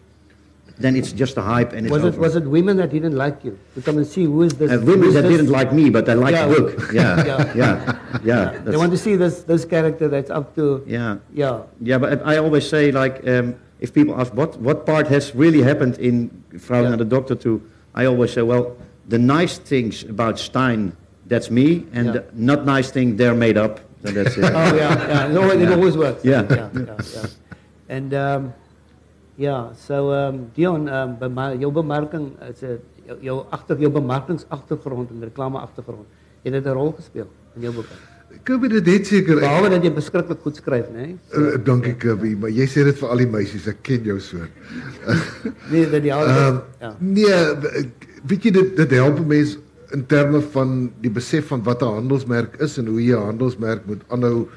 then 0.81 0.95
it's 0.97 1.13
just 1.13 1.37
a 1.37 1.43
hype 1.43 1.73
and 1.73 1.87
it's 1.87 1.91
Was 1.93 2.05
it 2.05 2.09
over. 2.09 2.21
was 2.21 2.37
it 2.37 2.45
women 2.45 2.77
that 2.77 2.91
didn't 2.91 3.17
like 3.17 3.45
you 3.45 3.59
to 3.75 3.81
come 3.83 3.97
and 3.99 4.07
see 4.07 4.25
who 4.25 4.43
is 4.43 4.53
this? 4.55 4.71
Uh, 4.71 4.81
women 4.85 5.13
that 5.13 5.23
this- 5.23 5.37
didn't 5.37 5.51
like 5.51 5.73
me, 5.73 5.91
but 5.91 6.05
they 6.07 6.15
liked 6.15 6.37
Yeah. 6.37 6.47
the 6.49 6.61
book. 6.61 6.93
Yeah, 6.93 7.27
Yeah. 7.27 7.55
yeah, 7.57 7.99
yeah. 8.25 8.45
They 8.65 8.77
want 8.77 8.91
to 8.93 8.97
see 8.99 9.17
this 9.17 9.43
this 9.45 9.65
character 9.65 10.09
that's 10.09 10.31
up 10.31 10.55
to 10.55 10.83
yeah, 10.87 11.17
yeah. 11.35 11.63
yeah. 11.83 11.99
But 12.01 12.23
I 12.25 12.39
always 12.39 12.69
say, 12.69 12.93
like, 12.93 13.21
um, 13.27 13.55
if 13.81 13.93
people 13.93 14.15
ask 14.21 14.33
what 14.35 14.57
what 14.61 14.85
part 14.87 15.07
has 15.09 15.35
really 15.35 15.63
happened 15.63 15.97
in 15.99 16.31
Vrouw 16.53 16.81
Yeah. 16.83 16.89
naar 16.89 16.99
de 16.99 17.07
Doctor 17.07 17.37
too, 17.37 17.61
I 18.01 18.07
always 18.07 18.31
say, 18.33 18.43
well, 18.43 18.65
the 19.09 19.19
nice 19.19 19.59
things 19.63 20.05
about 20.09 20.39
Stijn, 20.39 20.93
that's 21.29 21.49
me, 21.51 21.85
and 21.93 22.05
Yeah. 22.07 22.13
the 22.13 22.23
not 22.33 22.65
nice 22.65 22.91
thing, 22.93 23.17
they're 23.17 23.35
made 23.37 23.59
up. 23.65 23.81
So 24.05 24.13
that's 24.13 24.37
it. 24.37 24.45
Oh 24.55 24.75
yeah, 24.77 25.09
yeah. 25.09 25.31
It 25.31 25.37
always, 25.37 25.61
it 25.61 25.71
always 25.73 25.97
works. 25.97 26.25
Yeah. 26.25 26.47
yeah, 26.51 26.69
yeah, 26.75 26.97
yeah. 27.15 27.97
And 27.97 28.13
um, 28.15 28.53
yeah, 29.39 29.73
so 29.87 30.13
um, 30.13 30.51
Dion, 30.55 30.89
um, 30.89 31.17
bema 31.19 31.55
jou 31.55 31.71
bemarking 31.73 32.33
is 32.51 32.63
'n 32.63 32.79
jou, 33.07 33.19
jou 33.21 33.47
agter 33.51 33.79
jou 33.79 33.91
bemarkingsagtergrond 33.91 35.11
en 35.11 35.25
reklameagtergrond. 35.31 36.07
Het 36.43 36.53
dit 36.53 36.65
'n 36.65 36.75
rol 36.75 36.93
gespeel 36.93 37.29
in 37.55 37.63
jou 37.63 37.75
boek? 37.75 37.87
Kirby 38.43 38.69
dit 38.69 38.87
het 38.87 39.07
seker 39.07 39.41
Behalwe 39.41 39.69
dat 39.69 39.85
jy 39.85 40.37
goed 40.43 40.57
skryf, 40.57 40.91
né? 40.93 41.07
Nee? 41.07 41.17
uh, 41.35 41.57
dankie 41.65 41.95
Kirby, 41.95 42.37
maar 42.41 42.51
jy 42.51 42.67
sê 42.67 42.85
dit 42.85 42.99
vir 42.99 43.09
al 43.09 43.17
die 43.17 43.27
meisies, 43.27 43.67
ek 43.67 43.83
ken 43.83 44.05
jou 44.05 44.19
so. 44.21 44.39
Nee, 45.73 45.89
dat 45.91 46.03
die 46.03 46.13
ouer 46.13 46.29
Ehm 46.29 46.61
ja. 46.81 46.95
nee, 46.99 47.35
weet 48.25 48.45
jy 48.45 48.51
dit 48.51 48.77
dit 48.77 48.91
help 48.91 49.19
'n 49.19 49.27
mens 49.27 49.59
in 49.91 50.07
terme 50.07 50.41
van 50.41 50.91
die 51.01 51.11
besef 51.11 51.47
van 51.47 51.63
wat 51.63 51.83
'n 51.83 51.95
handelsmerk 51.95 52.61
is 52.61 52.79
en 52.79 52.87
hoe 52.87 53.03
jy 53.03 53.17
'n 53.17 53.25
handelsmerk 53.33 53.87
moet 53.87 54.03
aanhou 54.09 54.49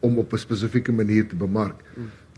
om 0.00 0.18
op 0.18 0.32
'n 0.32 0.38
spesifieke 0.38 0.92
manier 0.92 1.28
te 1.28 1.36
bemark. 1.36 1.78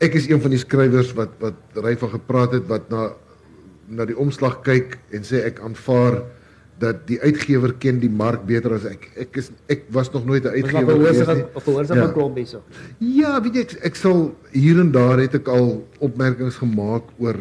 Ek 0.02 0.14
is 0.18 0.28
een 0.30 0.40
van 0.42 0.50
die 0.50 0.58
skrywers 0.60 1.12
wat 1.18 1.34
wat 1.42 1.82
ry 1.84 1.94
van 2.00 2.10
gepraat 2.18 2.52
het 2.58 2.66
wat 2.70 2.88
na 2.90 3.10
na 3.92 4.06
die 4.08 4.16
omslag 4.16 4.62
kyk 4.66 4.96
en 5.12 5.24
sê 5.26 5.42
ek 5.46 5.60
aanvaar 5.60 6.22
dat 6.82 7.02
die 7.06 7.18
uitgewer 7.22 7.74
ken 7.78 8.00
die 8.02 8.10
mark 8.10 8.42
beter 8.48 8.72
as 8.74 8.86
ek. 8.88 9.04
Ek 9.20 9.36
is 9.38 9.50
ek 9.70 9.84
was 9.94 10.08
nog 10.14 10.24
nooit 10.26 10.44
'n 10.44 10.54
uitgewer 10.56 10.96
gewees 10.96 11.26
nie. 11.26 11.44
of 11.54 11.62
verhoor 11.62 11.84
se 11.86 11.94
Ja. 11.94 12.04
van 12.04 12.12
klomp 12.12 12.36
hierso. 12.36 12.62
Ja, 12.98 13.40
weet 13.42 13.54
jy 13.54 13.60
ek, 13.60 13.72
ek 13.84 13.94
sal 13.94 14.34
hier 14.50 14.80
en 14.80 14.90
daar 14.90 15.18
het 15.18 15.34
ek 15.34 15.48
al 15.48 15.86
opmerkings 16.00 16.56
gemaak 16.56 17.02
oor 17.18 17.36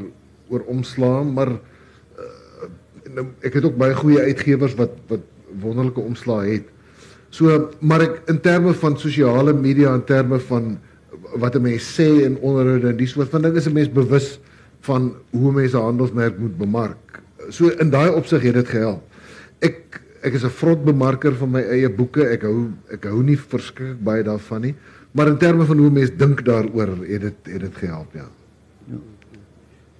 oor 0.49 0.61
omslae, 0.67 1.23
maar 1.23 1.49
uh, 1.49 3.25
ek 3.41 3.53
het 3.53 3.65
ook 3.65 3.77
baie 3.77 3.95
goeie 3.95 4.19
uitgewers 4.21 4.75
wat 4.75 4.91
wat 5.07 5.21
wonderlike 5.61 5.99
omslae 5.99 6.51
het. 6.59 6.67
So, 7.31 7.69
maar 7.79 8.01
ek 8.01 8.21
in 8.27 8.39
terme 8.43 8.73
van 8.73 8.97
sosiale 8.99 9.53
media 9.53 9.93
in 9.95 10.03
terme 10.03 10.39
van 10.39 10.77
wat 11.35 11.55
'n 11.55 11.61
mens 11.61 11.99
sê 11.99 12.23
in 12.25 12.37
onderhoude 12.41 12.87
en 12.89 12.97
die 12.97 13.07
soort 13.07 13.29
van 13.29 13.41
ding 13.41 13.55
is 13.55 13.67
'n 13.67 13.73
mens 13.73 13.89
bewus 13.91 14.39
van 14.81 15.13
hoe 15.31 15.51
mense 15.51 15.77
handelsmerk 15.77 16.37
moet 16.37 16.57
bemark. 16.57 17.21
So 17.49 17.67
in 17.67 17.89
daai 17.89 18.09
opsig 18.09 18.41
het 18.41 18.53
dit 18.53 18.67
gehelp. 18.67 19.01
Ek 19.59 20.01
ek 20.21 20.33
is 20.33 20.43
'n 20.43 20.49
vrotbemarker 20.49 21.33
van 21.35 21.51
my 21.51 21.61
eie 21.61 21.89
boeke. 21.89 22.23
Ek 22.29 22.41
hou 22.41 22.69
ek 22.91 23.03
hou 23.03 23.23
nie 23.23 23.37
verskriklik 23.37 24.03
baie 24.03 24.23
daarvan 24.23 24.61
nie, 24.61 24.75
maar 25.11 25.27
in 25.27 25.37
terme 25.37 25.65
van 25.65 25.77
hoe 25.77 25.89
mense 25.89 26.15
dink 26.15 26.45
daaroor 26.45 26.87
het 27.07 27.21
dit 27.21 27.33
het 27.43 27.59
dit 27.61 27.75
gehelp, 27.75 28.07
ja. 28.13 28.25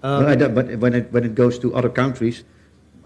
But, 0.02 0.28
I 0.28 0.36
don't- 0.36 0.54
but 0.56 0.80
when 0.80 0.94
it 0.94 1.06
when 1.12 1.24
it 1.24 1.36
goes 1.36 1.60
to 1.60 1.72
other 1.74 1.90
countries, 1.92 2.44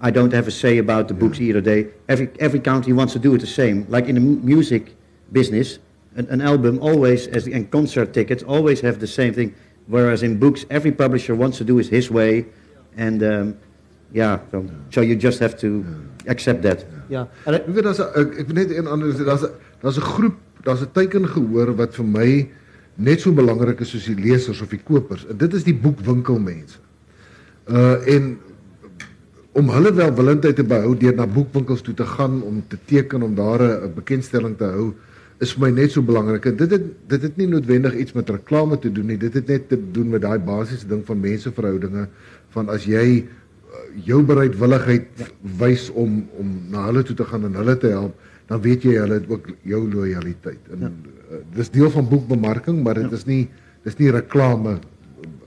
I 0.02 0.12
don't 0.12 0.32
have 0.34 0.48
a 0.48 0.52
say 0.52 0.78
about 0.78 1.08
the 1.08 1.14
books 1.14 1.40
either. 1.40 1.62
They 1.62 1.88
every 2.08 2.30
every 2.40 2.62
country 2.62 2.94
wants 2.94 3.14
to 3.14 3.20
do 3.20 3.34
it 3.34 3.40
the 3.42 3.48
same. 3.48 3.86
Like 3.90 4.08
in 4.08 4.16
the 4.16 4.22
mu- 4.22 4.40
music 4.42 4.96
business, 5.32 5.80
an, 6.16 6.28
an 6.30 6.42
album 6.42 6.80
always 6.82 7.28
as 7.28 7.48
and 7.48 7.70
concert 7.70 8.14
tickets 8.14 8.44
always 8.44 8.82
have 8.82 8.98
the 9.00 9.08
same 9.08 9.34
thing. 9.34 9.54
Whereas 9.88 10.22
in 10.22 10.40
books, 10.40 10.66
every 10.70 10.92
publisher 10.92 11.36
wants 11.36 11.58
to 11.58 11.64
do 11.64 11.78
it 11.80 11.88
his 11.88 12.10
way, 12.10 12.46
and 12.98 13.22
um, 13.22 13.56
yeah, 14.12 14.40
so, 14.52 14.66
so 14.90 15.02
you 15.02 15.16
just 15.16 15.40
have 15.40 15.56
to 15.60 15.86
accept 16.28 16.62
that. 16.64 16.86
Ja. 17.08 17.28
Weet 17.46 17.84
daar's 17.84 18.00
'n- 18.00 18.14
ek, 18.16 18.40
ek 18.40 18.48
wil 18.48 18.56
net 18.56 18.72
een 18.72 18.88
ander 18.88 19.14
sê 19.14 19.24
daar's 19.26 19.44
'n 19.44 19.52
daar's 19.82 19.98
'n 19.98 20.02
groep, 20.02 20.36
daar's 20.64 20.82
'n 20.82 20.92
teiken 20.92 21.28
gehoor 21.28 21.76
wat 21.76 21.94
vir 21.96 22.06
my 22.06 22.50
net 22.96 23.22
so 23.22 23.32
belangrik 23.32 23.80
is 23.80 23.90
soos 23.90 24.06
die 24.06 24.16
lesers 24.16 24.62
of 24.62 24.70
die 24.70 24.80
kopers. 24.84 25.26
En 25.30 25.38
dit 25.38 25.54
is 25.54 25.64
die 25.64 25.76
boekwinkelmense. 25.76 26.78
Uh 27.70 28.08
en 28.08 28.38
om 29.52 29.70
hulle 29.70 29.94
welwillendheid 29.94 30.56
te 30.56 30.64
behou 30.64 30.96
deur 30.98 31.16
na 31.16 31.28
boekwinkels 31.28 31.82
toe 31.82 31.94
te 31.94 32.06
gaan 32.06 32.42
om 32.44 32.64
te 32.68 32.78
teken 32.86 33.22
om 33.22 33.36
daar 33.36 33.62
'n 33.62 33.84
'n 33.84 33.94
bekendstelling 33.94 34.58
te 34.58 34.64
hou 34.66 34.94
is 35.44 35.52
vir 35.56 35.66
my 35.66 35.72
net 35.76 35.92
so 35.92 36.04
belangrik. 36.06 36.48
Dit 36.58 36.72
het 36.72 36.86
dit 37.12 37.26
het 37.28 37.40
nie 37.40 37.48
noodwendig 37.52 37.96
iets 38.00 38.16
met 38.16 38.30
reklame 38.30 38.78
te 38.80 38.92
doen 38.92 39.10
nie. 39.12 39.18
Dit 39.20 39.34
het 39.34 39.50
net 39.52 39.68
te 39.70 39.80
doen 39.98 40.14
met 40.14 40.24
daai 40.24 40.40
basiese 40.40 40.88
ding 40.88 41.04
van 41.08 41.20
menseverhoudinge 41.20 42.08
van 42.56 42.70
as 42.72 42.86
jy 42.88 43.06
uh, 43.20 43.82
jou 44.08 44.22
bereidwilligheid 44.24 45.26
wys 45.60 45.90
om 45.92 46.22
om 46.40 46.56
na 46.72 46.86
hulle 46.88 47.04
toe 47.04 47.18
te 47.20 47.28
gaan 47.28 47.50
en 47.50 47.60
hulle 47.60 47.76
te 47.82 47.92
help, 47.92 48.16
dan 48.48 48.62
weet 48.64 48.88
jy 48.88 48.96
hulle 49.02 49.20
het 49.20 49.30
ook 49.30 49.50
jou 49.68 49.82
lojaliteit. 49.92 50.72
En 50.72 50.88
ja. 50.88 50.92
uh, 50.92 51.42
dis 51.58 51.72
deel 51.74 51.92
van 51.92 52.08
boekbemarking, 52.10 52.84
maar 52.84 53.02
dit 53.02 53.12
ja. 53.12 53.20
is 53.20 53.28
nie 53.28 53.44
dis 53.86 54.00
nie 54.00 54.14
reklame 54.16 54.80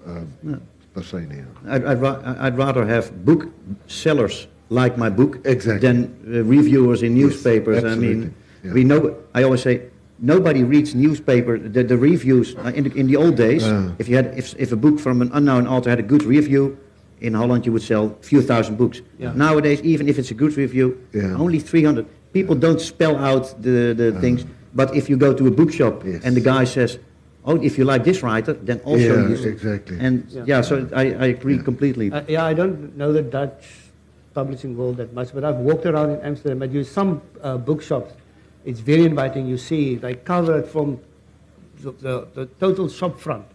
uh, 0.07 0.21
ja. 0.53 0.61
per 0.95 1.05
se 1.05 1.23
nie. 1.25 1.41
I'd, 1.65 1.83
I'd, 1.85 2.03
ra- 2.05 2.37
I'd 2.37 2.61
rather 2.61 2.85
have 2.87 3.11
book 3.25 3.49
sellers 3.87 4.47
like 4.69 4.99
my 5.01 5.09
book 5.09 5.39
Exactly. 5.45 5.81
than 5.89 6.05
uh, 6.29 6.45
reviewers 6.45 7.03
in 7.03 7.17
Yes, 7.17 7.25
newspapers. 7.25 7.85
I 7.85 7.97
mean, 7.97 8.35
Yeah. 8.65 8.73
we 8.73 8.85
know. 8.85 9.17
I 9.35 9.43
always 9.45 9.63
say 9.63 9.83
nobody 10.19 10.65
reads 10.65 10.95
newspaper. 10.95 11.59
The, 11.59 11.83
the 11.85 11.97
reviews 11.97 12.55
uh, 12.57 12.73
in 12.75 12.85
the, 12.85 12.93
in 12.95 13.07
the 13.07 13.17
old 13.17 13.37
days, 13.37 13.63
Yeah. 13.65 13.93
if 13.99 14.09
you 14.09 14.17
had 14.17 14.27
if, 14.39 14.55
if 14.59 14.73
a 14.73 14.77
book 14.77 14.99
from 15.01 15.23
an 15.23 15.31
unknown 15.33 15.67
author 15.67 15.91
had 15.91 15.99
a 16.01 16.09
good 16.09 16.23
review. 16.25 16.77
In 17.21 17.35
Holland, 17.35 17.67
you 17.67 17.73
would 17.73 17.83
sell 17.83 18.17
a 18.21 18.23
few 18.23 18.41
thousand 18.41 18.77
books. 18.79 19.01
Yeah. 19.19 19.33
Nowadays, 19.35 19.81
even 19.83 20.09
if 20.09 20.21
it's 20.21 20.31
a 20.31 20.35
good 20.35 20.57
review, 20.57 21.03
Yeah. 21.13 21.35
only 21.35 21.59
300. 21.59 22.07
People 22.33 22.55
don't 22.55 22.81
spell 22.81 23.17
out 23.17 23.61
the, 23.61 23.93
the 23.93 24.13
things. 24.21 24.45
But 24.73 24.95
if 24.95 25.11
you 25.11 25.17
go 25.17 25.35
to 25.35 25.47
a 25.49 25.51
bookshop 25.51 26.05
Yes. 26.05 26.23
and 26.23 26.37
the 26.37 26.41
guy 26.41 26.63
says, 26.63 26.97
"Oh, 27.45 27.57
if 27.61 27.77
you 27.77 27.85
like 27.85 28.05
this 28.05 28.23
writer, 28.23 28.53
then 28.53 28.79
also 28.85 29.15
Yeah, 29.23 29.29
use 29.35 29.45
it." 29.45 29.51
exactly. 29.51 29.99
And 29.99 30.27
Yeah. 30.31 30.45
yeah, 30.47 30.61
so 30.63 30.87
I, 30.95 31.03
I 31.19 31.27
agree 31.35 31.59
completely. 31.59 32.13
Uh, 32.13 32.23
yeah, 32.29 32.45
I 32.47 32.55
don't 32.55 32.97
know 32.97 33.13
the 33.13 33.23
Dutch 33.23 33.67
publishing 34.35 34.77
world 34.77 34.99
that 34.99 35.13
much, 35.13 35.35
but 35.35 35.43
I've 35.43 35.57
walked 35.59 35.87
around 35.87 36.11
in 36.11 36.21
Amsterdam. 36.21 36.63
I 36.63 36.69
do 36.69 36.85
some 36.85 37.21
uh, 37.43 37.57
bookshops. 37.59 38.13
It's 38.65 38.81
very 38.81 39.05
inviting. 39.05 39.47
You 39.47 39.57
see, 39.59 39.95
they 39.97 40.15
cover 40.15 40.59
it 40.59 40.67
from 40.69 40.99
the, 41.81 41.93
the, 41.93 42.29
the 42.35 42.47
total 42.61 42.89
shop 42.89 43.19
front. 43.19 43.47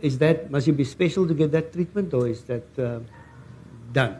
Is 0.00 0.18
that 0.18 0.50
must 0.50 0.66
you 0.66 0.72
be 0.72 0.84
special 0.84 1.26
to 1.26 1.34
get 1.34 1.52
that 1.52 1.72
treatment, 1.72 2.12
or 2.14 2.28
is 2.28 2.42
that 2.44 2.64
uh, 2.78 3.00
done? 3.92 4.16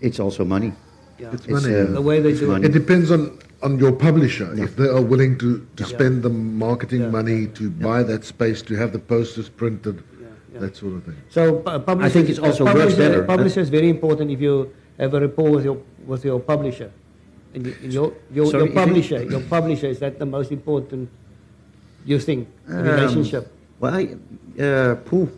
It's 0.00 0.20
also 0.20 0.44
money. 0.44 0.72
Yeah. 1.18 1.30
It's 1.32 1.44
It's, 1.46 1.62
money. 1.62 1.74
uh, 1.74 1.84
the 1.86 2.02
way 2.02 2.20
they 2.20 2.34
do 2.34 2.48
money. 2.48 2.64
it. 2.66 2.70
It 2.70 2.78
depends 2.78 3.10
on 3.10 3.38
on 3.62 3.78
your 3.78 3.92
publisher 3.92 4.52
if 4.62 4.76
they 4.76 4.88
are 4.88 5.00
willing 5.00 5.38
to 5.38 5.64
to 5.76 5.82
Yeah. 5.84 5.86
spend 5.96 6.22
the 6.22 6.28
marketing 6.30 7.02
Yeah. 7.02 7.10
money 7.18 7.46
to 7.58 7.70
buy 7.70 8.02
that 8.02 8.24
space 8.24 8.60
to 8.62 8.74
have 8.74 8.92
the 8.92 8.98
posters 8.98 9.48
printed, 9.48 9.96
Yeah, 10.02 10.26
yeah. 10.52 10.60
that 10.60 10.76
sort 10.76 10.94
of 10.94 11.04
thing. 11.04 11.16
So 11.30 11.42
pu- 11.66 11.78
publishers, 11.78 12.12
think 12.12 12.28
it's 12.28 12.38
also 12.40 12.64
works 12.64 12.78
publisher, 12.78 12.96
better. 12.98 13.22
Publisher 13.24 13.60
is 13.60 13.70
very 13.70 13.88
important 13.88 14.30
if 14.30 14.40
you 14.40 14.54
have 14.98 15.14
a 15.14 15.20
rapport 15.20 15.50
with 15.50 15.64
your 15.64 15.78
with 16.06 16.24
your 16.24 16.40
publisher. 16.40 16.90
And 17.54 17.66
y- 17.66 17.74
your 17.82 18.12
your, 18.32 18.46
Sorry, 18.46 18.58
your 18.64 18.68
if 18.68 18.74
you- 18.74 18.80
publisher, 18.80 19.22
your 19.22 19.40
publisher 19.40 19.86
is 19.86 19.98
that 20.00 20.18
the 20.18 20.26
most 20.26 20.50
important. 20.50 21.08
You 22.04 22.18
think 22.18 22.48
the 22.68 22.78
Um, 22.78 22.84
relationship? 22.84 23.46
Well, 23.80 23.94
I, 23.94 24.08
uh, 24.62 24.96
phew, 25.08 25.28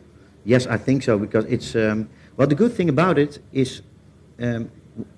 yes, 0.44 0.66
I 0.66 0.78
think 0.78 1.02
so 1.02 1.18
because 1.18 1.44
it's. 1.48 1.74
Um, 1.76 2.08
well, 2.36 2.48
the 2.48 2.54
good 2.56 2.72
thing 2.72 2.88
about 2.88 3.18
it 3.18 3.38
is, 3.52 3.82
um, 4.40 4.68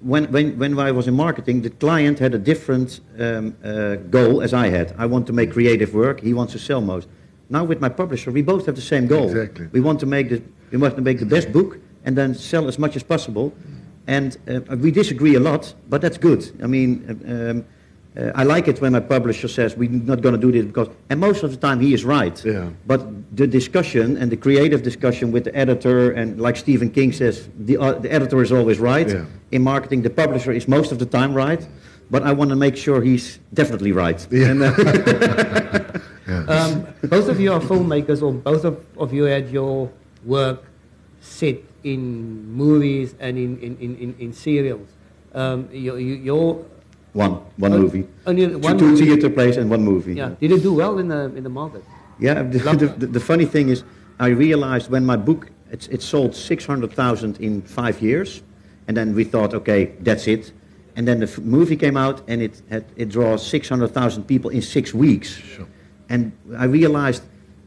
when 0.00 0.24
when 0.30 0.58
when 0.58 0.78
I 0.78 0.90
was 0.92 1.06
in 1.06 1.14
marketing, 1.14 1.62
the 1.62 1.70
client 1.70 2.18
had 2.18 2.34
a 2.34 2.38
different 2.38 3.00
um, 3.18 3.54
uh, 3.64 3.96
goal 4.10 4.42
as 4.42 4.52
I 4.52 4.68
had. 4.68 4.92
I 4.98 5.06
want 5.06 5.26
to 5.26 5.32
make 5.32 5.52
creative 5.52 5.94
work. 5.94 6.20
He 6.20 6.34
wants 6.34 6.52
to 6.52 6.58
sell 6.58 6.80
most. 6.80 7.08
Now 7.48 7.64
with 7.64 7.80
my 7.80 7.88
publisher, 7.88 8.30
we 8.32 8.42
both 8.42 8.66
have 8.66 8.74
the 8.74 8.82
same 8.82 9.06
goal. 9.06 9.24
Exactly. 9.30 9.68
We 9.72 9.80
want 9.80 10.00
to 10.00 10.06
make 10.06 10.28
the 10.28 10.42
we 10.72 10.78
want 10.78 10.94
to 10.96 11.02
make 11.02 11.18
the 11.18 11.26
best 11.26 11.50
book 11.52 11.78
and 12.04 12.16
then 12.16 12.34
sell 12.34 12.66
as 12.68 12.78
much 12.78 12.96
as 12.96 13.02
possible. 13.02 13.52
And 14.08 14.36
uh, 14.48 14.76
we 14.76 14.90
disagree 14.90 15.34
a 15.34 15.40
lot, 15.40 15.74
but 15.90 16.00
that's 16.00 16.18
good. 16.18 16.50
I 16.62 16.66
mean, 16.66 16.88
um, 17.28 17.64
uh, 18.16 18.32
I 18.34 18.42
like 18.42 18.66
it 18.66 18.80
when 18.80 18.92
my 18.92 19.00
publisher 19.00 19.48
says 19.48 19.76
we're 19.76 19.90
not 19.90 20.22
going 20.22 20.34
to 20.34 20.40
do 20.40 20.50
this 20.50 20.64
because, 20.64 20.88
and 21.10 21.20
most 21.20 21.42
of 21.42 21.50
the 21.50 21.58
time 21.58 21.78
he 21.78 21.92
is 21.92 22.06
right. 22.06 22.42
Yeah. 22.42 22.70
But 22.86 23.00
the 23.36 23.46
discussion 23.46 24.16
and 24.16 24.32
the 24.32 24.36
creative 24.36 24.82
discussion 24.82 25.30
with 25.30 25.44
the 25.44 25.54
editor, 25.54 26.12
and 26.12 26.40
like 26.40 26.56
Stephen 26.56 26.90
King 26.90 27.12
says, 27.12 27.50
the, 27.58 27.76
uh, 27.76 27.92
the 27.92 28.10
editor 28.10 28.42
is 28.42 28.50
always 28.50 28.78
right. 28.78 29.08
Yeah. 29.08 29.26
In 29.52 29.62
marketing, 29.62 30.02
the 30.02 30.10
publisher 30.10 30.52
is 30.52 30.66
most 30.66 30.90
of 30.90 30.98
the 30.98 31.06
time 31.06 31.34
right. 31.34 31.68
But 32.10 32.22
I 32.22 32.32
want 32.32 32.48
to 32.48 32.56
make 32.56 32.74
sure 32.74 33.02
he's 33.02 33.38
definitely 33.52 33.92
right. 33.92 34.26
Yeah. 34.30 34.50
And, 34.50 34.62
uh, 34.62 36.00
Um, 36.48 36.86
both 37.04 37.28
of 37.28 37.40
you 37.40 37.52
are 37.54 37.60
filmmakers, 37.60 38.22
or 38.22 38.32
both 38.32 38.64
of, 38.64 38.84
of 38.98 39.14
you 39.14 39.24
had 39.24 39.50
your 39.50 39.90
work 40.26 40.62
set 41.20 41.56
in 41.84 42.46
movies 42.52 43.14
and 43.20 43.38
in, 43.38 43.58
in, 43.60 43.76
in, 43.78 43.96
in, 43.96 44.14
in 44.18 44.32
serials. 44.32 44.88
Um, 45.34 45.68
your, 45.72 45.98
your, 45.98 46.16
your 46.18 46.64
one, 47.12 47.32
one 47.56 47.72
Oh, 47.72 47.78
movie. 47.78 48.06
only 48.26 48.46
Two- 48.48 48.58
one 48.58 48.78
two 48.78 48.88
movie. 48.90 49.04
theater 49.06 49.30
plays 49.30 49.56
and 49.56 49.70
one 49.70 49.82
movie. 49.82 50.14
yeah, 50.14 50.30
did 50.40 50.52
it 50.52 50.62
do 50.62 50.74
well 50.74 50.98
in 50.98 51.08
the 51.08 51.24
in 51.36 51.42
the 51.44 51.50
market? 51.50 51.84
Yeah, 52.18 52.42
the, 52.42 52.58
the, 52.58 52.86
the, 52.86 53.06
the 53.06 53.20
funny 53.20 53.44
thing 53.44 53.68
is, 53.68 53.84
I 54.18 54.28
realized 54.28 54.90
when 54.90 55.06
my 55.06 55.16
book, 55.16 55.50
it's, 55.70 55.86
it 55.88 56.02
sold 56.02 56.34
600,000 56.34 57.40
in 57.40 57.62
five 57.62 58.02
years, 58.02 58.42
and 58.88 58.96
then 58.96 59.14
we 59.14 59.22
thought, 59.22 59.54
okay, 59.54 59.92
that's 60.00 60.26
it. 60.26 60.52
And 60.96 61.06
then 61.06 61.20
the 61.20 61.26
f- 61.28 61.38
movie 61.38 61.76
came 61.76 61.96
out, 61.96 62.22
and 62.26 62.42
it, 62.42 62.60
had, 62.70 62.84
it 62.96 63.08
draws 63.10 63.46
600,000 63.46 64.24
people 64.24 64.50
in 64.50 64.62
six 64.62 64.92
weeks. 64.92 65.30
Sure. 65.36 65.66
And 66.08 66.32
I 66.56 66.64
realized 66.64 67.22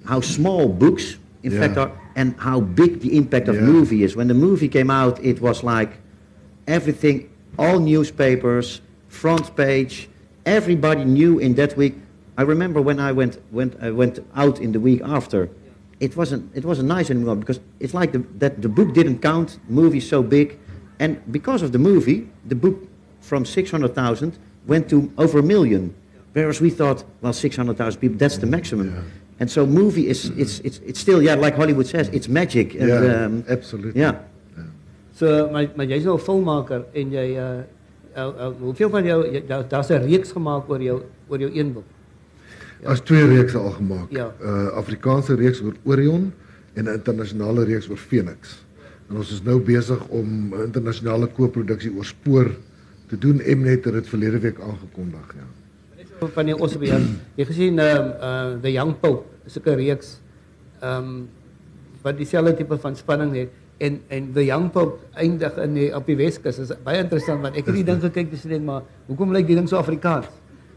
how 0.06 0.20
small 0.20 0.68
books, 0.68 1.16
in 1.44 1.54
Yeah. 1.54 1.60
fact, 1.62 1.78
are, 1.78 1.92
and 2.16 2.36
how 2.38 2.60
big 2.62 3.00
the 3.02 3.16
impact 3.18 3.48
of 3.48 3.56
Yeah. 3.56 3.62
movie 3.62 4.04
is. 4.04 4.16
When 4.16 4.28
the 4.28 4.34
movie 4.34 4.68
came 4.68 4.90
out, 4.90 5.24
it 5.24 5.42
was 5.42 5.64
like 5.64 5.92
everything, 6.68 7.30
all 7.58 7.80
newspapers, 7.80 8.82
front 9.08 9.56
page, 9.56 10.10
everybody 10.46 11.04
knew 11.06 11.40
in 11.40 11.56
that 11.56 11.76
week. 11.78 11.96
I 12.38 12.44
remember 12.44 12.82
when 12.82 13.00
I 13.00 13.12
went, 13.12 13.38
went, 13.52 13.76
I 13.82 13.92
went 13.92 14.20
out 14.36 14.60
in 14.60 14.72
the 14.72 14.80
week 14.80 15.02
after, 15.04 15.50
it 16.00 16.16
wasn't, 16.18 16.50
it 16.56 16.66
wasn't 16.66 16.88
nice 16.88 17.10
anymore 17.12 17.36
because 17.36 17.60
it's 17.80 17.94
like 17.94 18.12
the, 18.12 18.24
that 18.40 18.62
the 18.62 18.70
book 18.70 18.94
didn't 18.94 19.20
count, 19.20 19.60
movie 19.70 20.00
so 20.00 20.24
big. 20.24 20.58
And 21.00 21.20
because 21.32 21.62
of 21.62 21.72
the 21.72 21.78
movie, 21.80 22.28
the 22.48 22.56
book 22.56 22.88
from 23.22 23.46
600,000 23.46 24.38
went 24.68 24.90
to 24.90 25.12
over 25.18 25.40
a 25.40 25.44
million. 25.44 25.94
Whereas 26.34 26.62
we 26.62 26.70
thought, 26.70 27.04
well, 27.22 27.34
600,000 27.34 28.00
people, 28.00 28.18
that's 28.18 28.38
the 28.38 28.46
maximum. 28.48 28.94
Yeah. 28.96 29.02
And 29.42 29.50
so 29.50 29.66
movie 29.66 30.06
is, 30.08 30.30
it's, 30.38 30.60
it's, 30.60 30.78
it's 30.86 31.00
still, 31.00 31.20
yeah, 31.20 31.34
like 31.34 31.56
Hollywood 31.56 31.88
says, 31.88 32.10
it's 32.10 32.28
magic. 32.30 32.76
And, 32.76 32.88
Yeah, 32.90 33.26
um, 33.26 33.44
absolutely. 33.50 34.00
Yeah. 34.00 34.20
So, 35.18 35.50
maar, 35.52 35.66
maar 35.76 35.86
jy's 35.90 36.06
nou 36.06 36.16
'n 36.18 36.24
filmmaker 36.24 36.86
en 36.94 37.12
jy 37.14 37.26
uh, 37.38 37.48
uh, 38.18 38.22
uh, 38.22 38.50
hoeveel 38.60 38.90
van 38.90 39.06
jou 39.06 39.18
jy- 39.34 39.44
daar 39.48 39.66
daar's 39.68 39.90
'n 39.90 40.02
reeks 40.06 40.32
gemaak 40.32 40.70
oor 40.70 40.82
jou 40.82 41.02
oor 41.28 41.40
jou 41.40 41.52
een 41.54 41.74
boek. 41.74 41.84
As 42.86 43.02
twee 43.02 43.26
reekse 43.26 43.58
al 43.58 43.72
gemaak. 43.72 44.10
Ja. 44.10 44.34
Uh 44.42 44.68
Afrikaanse 44.78 45.36
reeks 45.36 45.62
oor 45.62 45.74
Orion 45.84 46.34
en 46.74 46.84
'n 46.86 46.94
internasionale 46.94 47.64
reeks 47.64 47.90
oor 47.90 47.98
Phoenix. 47.98 48.64
En 49.10 49.18
ons 49.18 49.32
is 49.32 49.42
nou 49.44 49.60
besig 49.60 50.08
om 50.08 50.54
'n 50.54 50.64
internasionale 50.64 51.28
koproduksie 51.28 51.92
oor 51.96 52.06
Spoor 52.06 52.52
te 53.08 53.18
doen. 53.18 53.42
Mnet 53.46 53.86
het 53.86 53.94
dit 53.94 54.08
verlede 54.08 54.40
week 54.40 54.60
aangekondig, 54.60 55.36
ja. 55.36 55.46
van 56.28 56.46
die 56.46 56.58
Osbeer. 56.58 57.02
Jy 57.36 57.46
gesien 57.46 57.80
ehm 57.80 58.08
uh, 58.22 58.62
The 58.62 58.72
Young 58.72 59.00
Pope, 59.00 59.31
'n 59.46 59.76
reeks 59.76 60.20
ehm 60.82 60.98
um, 60.98 61.30
wat 62.02 62.18
dieselfde 62.18 62.56
tipe 62.58 62.78
van 62.78 62.96
spanning 62.96 63.36
het 63.36 63.50
en 63.78 64.00
en 64.08 64.30
The 64.34 64.46
Young 64.46 64.72
Pope 64.72 65.00
eindig 65.14 65.58
in 65.58 65.74
die 65.74 65.90
op 65.96 66.06
die 66.06 66.16
Weskus. 66.16 66.60
Is 66.60 66.72
baie 66.84 67.02
interessant 67.04 67.42
want 67.42 67.58
ek 67.58 67.66
het 67.66 67.76
die 67.76 67.88
ding 67.88 68.02
gekyk 68.08 68.32
dis 68.32 68.46
net 68.50 68.64
maar 68.66 68.84
hoekom 69.08 69.34
lyk 69.34 69.48
die 69.48 69.58
ding 69.58 69.70
so 69.70 69.78
Afrikaans? 69.78 70.30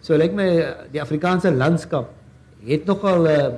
So 0.05 0.17
lyk 0.17 0.35
my 0.37 0.49
eh, 0.49 0.73
die 0.93 1.01
Afrikaanse 1.01 1.53
landskap 1.53 2.11
het 2.65 2.85
nogal 2.87 3.29
'n 3.29 3.31
uh, 3.31 3.55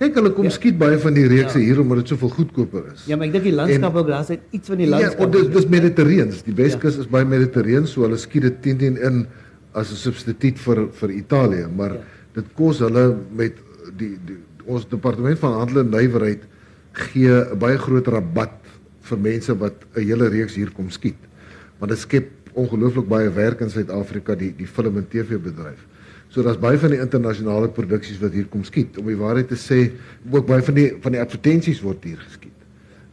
Kyk, 0.00 0.14
hulle 0.16 0.30
kom 0.32 0.46
ja. 0.48 0.50
skiet 0.54 0.78
baie 0.80 0.96
van 0.96 1.12
die 1.12 1.26
reekse 1.28 1.58
ja. 1.60 1.64
hier 1.66 1.80
omdat 1.82 1.98
dit 2.00 2.08
soveel 2.08 2.30
goedkoper 2.32 2.86
is. 2.94 3.02
Ja, 3.04 3.18
maar 3.20 3.26
ek 3.26 3.34
dink 3.34 3.44
die 3.44 3.52
landskap 3.52 3.98
ook 4.00 4.06
daar's 4.08 4.30
iets 4.32 4.70
van 4.72 4.78
die 4.80 4.86
ja, 4.86 4.94
landskap. 4.94 5.26
Ja, 5.26 5.42
dis 5.42 5.50
dis 5.58 5.66
mediterreens. 5.68 6.38
Die 6.46 6.54
Weskus 6.56 6.96
ja. 6.96 7.04
is 7.04 7.10
baie 7.12 7.28
mediterreens, 7.28 7.92
so 7.92 8.06
hulle 8.06 8.16
skiet 8.16 8.46
dit 8.46 8.62
teen 8.64 8.78
teen 8.80 8.96
in 8.96 9.26
as 9.76 9.92
'n 9.92 10.00
substituut 10.00 10.58
vir 10.58 10.80
vir 11.02 11.10
Italië, 11.18 11.66
maar 11.68 11.92
ja. 11.98 12.00
Dit 12.34 12.46
kos 12.54 12.78
hulle 12.84 13.16
met 13.36 13.56
die, 13.98 14.14
die 14.26 14.38
ons 14.70 14.86
departement 14.88 15.38
van 15.40 15.56
handel 15.58 15.82
en 15.84 15.90
nywerheid 15.94 16.42
gee 16.92 17.30
'n 17.30 17.58
baie 17.58 17.78
groot 17.78 18.06
rabat 18.06 18.56
vir 19.02 19.18
mense 19.18 19.54
wat 19.58 19.74
'n 19.94 20.04
hele 20.04 20.28
reeks 20.28 20.54
hier 20.54 20.70
kom 20.70 20.90
skiet. 20.90 21.18
Want 21.78 21.90
dit 21.90 21.98
skep 21.98 22.28
ongelooflik 22.54 23.08
baie 23.08 23.30
werk 23.30 23.60
in 23.60 23.70
Suid-Afrika 23.70 24.34
die 24.34 24.52
die 24.56 24.66
film 24.66 24.96
en 24.96 25.08
TV 25.08 25.38
bedryf. 25.38 25.86
So 26.28 26.42
daar's 26.42 26.58
baie 26.58 26.78
van 26.78 26.90
die 26.90 27.00
internasionale 27.00 27.68
produksies 27.68 28.20
wat 28.20 28.32
hier 28.32 28.46
kom 28.46 28.64
skiet. 28.64 28.98
Om 28.98 29.06
die 29.06 29.16
waarheid 29.18 29.48
te 29.48 29.58
sê, 29.58 29.90
ook 30.30 30.46
baie 30.46 30.62
van 30.62 30.74
die 30.74 30.96
van 31.02 31.12
die 31.12 31.20
advertensies 31.20 31.80
word 31.80 32.04
hier 32.04 32.18
geskiet. 32.18 32.54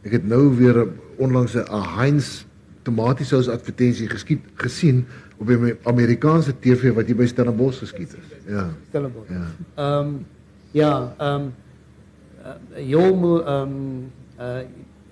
Ek 0.06 0.12
het 0.12 0.26
nou 0.28 0.56
weer 0.56 0.86
onlangs 1.18 1.56
'n 1.56 1.66
Heinz 1.96 2.44
tomatiesous 2.82 3.48
advertensie 3.48 4.08
geskiet 4.08 4.44
gesien 4.54 5.06
op 5.38 5.46
die 5.46 5.74
Amerikaanse 5.82 6.52
TV 6.60 6.92
wat 6.94 7.06
hier 7.06 7.16
by 7.16 7.26
Stellenbosch 7.26 7.78
geskiet 7.78 8.14
is. 8.18 8.34
Ja. 8.46 8.68
Stellenbosch. 8.88 9.30
Ja. 9.30 9.46
Ehm 9.74 10.06
um, 10.06 10.26
ja, 10.70 11.14
ehm 11.18 11.40
um, 11.40 11.52
uh, 12.44 12.90
your 12.90 13.48
um, 13.48 14.10
uh, 14.40 14.66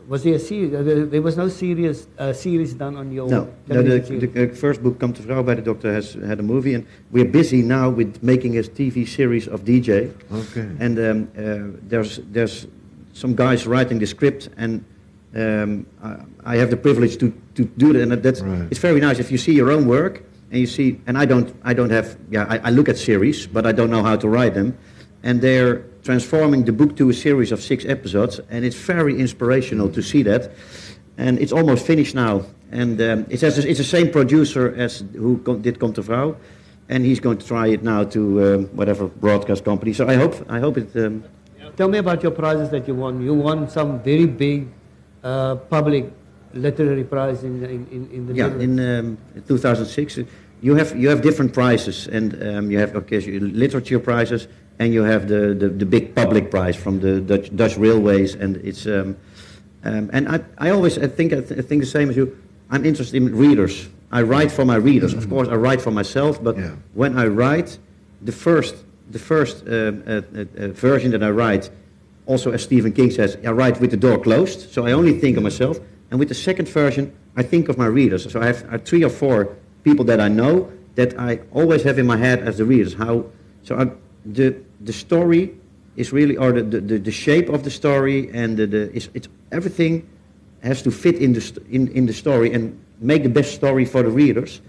was 0.08 0.22
there 0.22 0.34
a 0.34 0.38
series? 0.38 0.72
Uh, 0.72 0.82
there 1.10 1.22
was 1.22 1.36
no 1.36 1.48
serious 1.48 2.06
uh, 2.18 2.32
series 2.32 2.74
done 2.74 2.96
on 2.96 3.12
your. 3.12 3.28
No, 3.28 3.48
no 3.66 3.82
the, 3.82 3.98
the, 3.98 4.26
the, 4.26 4.48
first 4.48 4.82
book, 4.82 4.98
Come 4.98 5.12
to 5.12 5.22
Vrouw 5.22 5.42
by 5.42 5.54
the 5.54 5.62
Doctor, 5.62 5.92
has 5.92 6.14
had 6.14 6.38
a 6.38 6.42
movie, 6.42 6.74
and 6.74 6.86
we're 7.10 7.24
busy 7.24 7.62
now 7.62 7.90
with 7.90 8.22
making 8.22 8.56
a 8.56 8.62
TV 8.62 9.06
series 9.06 9.48
of 9.48 9.64
DJ. 9.64 10.12
Okay. 10.32 10.68
And 10.78 10.98
um, 10.98 11.28
uh, 11.36 11.78
there's 11.88 12.20
there's 12.30 12.66
some 13.12 13.34
guys 13.34 13.66
writing 13.66 13.98
the 13.98 14.06
script, 14.06 14.48
and 14.56 14.84
um, 15.37 15.87
I, 16.03 16.55
I, 16.55 16.57
have 16.57 16.70
the 16.70 16.77
privilege 16.77 17.18
to, 17.18 17.31
to 17.55 17.64
do 17.64 17.92
that, 17.92 18.03
and 18.03 18.12
that's 18.12 18.40
right. 18.40 18.66
it's 18.70 18.81
very 18.81 19.01
nice 19.01 19.18
if 19.18 19.31
you 19.31 19.38
see 19.38 19.53
your 19.53 19.70
own 19.70 19.87
work 19.87 20.22
and 20.51 20.61
you 20.61 20.66
see. 20.66 21.01
And 21.07 21.18
I 21.18 21.27
don't 21.27 21.55
I 21.62 21.75
don't 21.75 21.90
have 21.90 22.16
yeah 22.31 22.46
I, 22.49 22.59
I 22.68 22.70
look 22.70 22.88
at 22.88 22.96
series, 22.96 23.46
but 23.46 23.66
I 23.66 23.72
don't 23.72 23.90
know 23.90 24.03
how 24.03 24.16
to 24.16 24.29
write 24.29 24.55
them, 24.55 24.77
and 25.22 25.40
they're 25.40 25.85
transforming 26.03 26.64
the 26.64 26.72
book 26.72 26.96
to 26.96 27.11
a 27.11 27.14
series 27.14 27.53
of 27.53 27.61
six 27.62 27.85
episodes, 27.85 28.40
and 28.49 28.64
it's 28.64 28.77
very 28.77 29.18
inspirational 29.18 29.90
to 29.90 30.03
see 30.03 30.22
that. 30.22 30.53
And 31.18 31.38
it's 31.38 31.53
almost 31.53 31.87
finished 31.87 32.14
now, 32.14 32.44
and 32.70 33.01
um, 33.01 33.27
it 33.31 33.40
has, 33.40 33.59
it's 33.59 33.79
the 33.79 33.85
same 33.85 34.11
producer 34.11 34.75
as 34.77 35.03
who 35.14 35.38
did 35.62 35.81
Come 35.81 35.92
to 35.94 36.03
Vrouw, 36.03 36.37
and 36.88 37.05
he's 37.05 37.20
going 37.20 37.38
to 37.38 37.46
try 37.46 37.68
it 37.68 37.83
now 37.83 38.05
to 38.05 38.20
um, 38.44 38.64
whatever 38.77 39.07
broadcast 39.07 39.64
company. 39.64 39.92
So 39.92 40.07
I 40.07 40.14
hope 40.14 40.35
I 40.49 40.61
hope 40.61 40.79
it. 40.79 40.94
Um, 40.96 41.25
Tell 41.77 41.88
me 41.88 41.99
about 41.99 42.22
your 42.22 42.33
prizes 42.33 42.70
that 42.70 42.88
you 42.88 42.94
won. 42.94 43.20
You 43.20 43.35
won 43.35 43.68
some 43.68 44.01
very 44.03 44.25
big 44.25 44.68
uh, 45.26 45.56
public 45.68 46.04
literary 46.54 47.04
prize 47.04 47.42
in 47.42 47.64
in 47.64 47.86
in, 47.90 48.02
in 48.16 48.26
the 48.26 48.34
yeah 48.34 48.64
in 48.66 48.78
um, 48.78 49.18
2006. 49.48 50.20
You 50.62 50.74
have 50.76 50.96
you 50.96 51.08
have 51.08 51.20
different 51.20 51.52
prizes, 51.52 52.08
and 52.08 52.34
um, 52.42 52.70
you 52.70 52.78
have 52.78 52.96
okay, 52.96 53.20
literature 53.40 53.98
prizes, 54.00 54.48
and 54.78 54.92
you 54.94 55.02
have 55.02 55.28
the, 55.28 55.54
the, 55.54 55.68
the, 55.68 55.84
big 55.84 56.14
public 56.14 56.50
prize 56.50 56.76
from 56.76 57.00
the 57.00 57.20
Dutch, 57.20 57.54
Dutch 57.54 57.76
railways, 57.76 58.34
and 58.34 58.56
it's 58.56 58.86
um, 58.86 59.16
um, 59.84 60.10
and 60.12 60.28
I, 60.28 60.40
I 60.58 60.70
always 60.70 60.96
I 60.98 61.08
think 61.08 61.32
I, 61.32 61.40
th- 61.40 61.58
I, 61.60 61.62
think 61.62 61.82
the 61.82 61.90
same 61.98 62.08
as 62.08 62.16
you. 62.16 62.36
I'm 62.70 62.84
interested 62.84 63.16
in 63.16 63.36
readers. 63.36 63.88
I 64.10 64.22
write 64.22 64.50
for 64.50 64.64
my 64.64 64.76
readers. 64.76 65.12
Of 65.12 65.28
course, 65.28 65.48
I 65.48 65.56
write 65.56 65.82
for 65.82 65.90
myself, 65.90 66.42
but 66.42 66.56
yeah. 66.56 66.74
when 66.94 67.18
I 67.18 67.26
write, 67.26 67.78
the 68.22 68.32
first 68.32 68.76
the 69.10 69.18
first 69.18 69.62
um, 69.66 70.02
uh, 70.06 70.10
uh, 70.10 70.44
uh, 70.58 70.68
version 70.68 71.10
that 71.12 71.22
I 71.22 71.30
write, 71.30 71.70
also 72.26 72.52
as 72.52 72.62
Stephen 72.62 72.92
King 72.92 73.10
says, 73.10 73.38
I 73.44 73.50
write 73.50 73.80
with 73.80 73.90
the 73.90 73.96
door 73.96 74.18
closed, 74.18 74.72
so 74.72 74.86
I 74.86 74.92
only 74.92 75.18
think 75.18 75.36
of 75.36 75.42
myself. 75.42 75.78
And 76.10 76.18
with 76.18 76.28
the 76.28 76.34
second 76.34 76.68
version, 76.68 77.12
I 77.36 77.42
think 77.42 77.68
of 77.68 77.78
my 77.78 77.86
readers. 77.86 78.30
So 78.30 78.40
I 78.40 78.46
have, 78.46 78.68
have 78.70 78.84
three 78.84 79.04
or 79.04 79.10
four 79.10 79.56
people 79.84 80.04
that 80.06 80.20
I 80.20 80.28
know 80.28 80.70
that 80.94 81.18
I 81.18 81.40
always 81.52 81.82
have 81.82 81.98
in 81.98 82.06
my 82.06 82.16
head 82.16 82.40
as 82.40 82.58
the 82.58 82.64
readers. 82.64 82.94
How 82.94 83.26
so 83.62 83.76
I, 83.76 83.90
the 84.24 84.56
the 84.80 84.92
story 84.92 85.54
is 85.96 86.12
really, 86.12 86.36
or 86.36 86.52
the, 86.52 86.62
the, 86.62 86.98
the 86.98 87.10
shape 87.10 87.48
of 87.48 87.62
the 87.62 87.70
story 87.70 88.30
and 88.32 88.56
the, 88.56 88.66
the 88.66 88.92
is, 88.92 89.08
it's 89.14 89.28
everything 89.50 90.08
has 90.62 90.82
to 90.82 90.90
fit 90.90 91.16
in 91.16 91.32
the 91.32 91.62
in, 91.70 91.88
in 91.88 92.06
the 92.06 92.12
story 92.12 92.52
and 92.52 92.78
make 93.00 93.22
the 93.22 93.28
best 93.28 93.54
story 93.54 93.84
for 93.84 94.02
the 94.02 94.10
readers. 94.10 94.60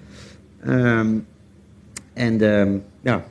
Um, 0.64 1.26
and 2.16 2.44
um, 2.44 2.84
yeah. 3.04 3.22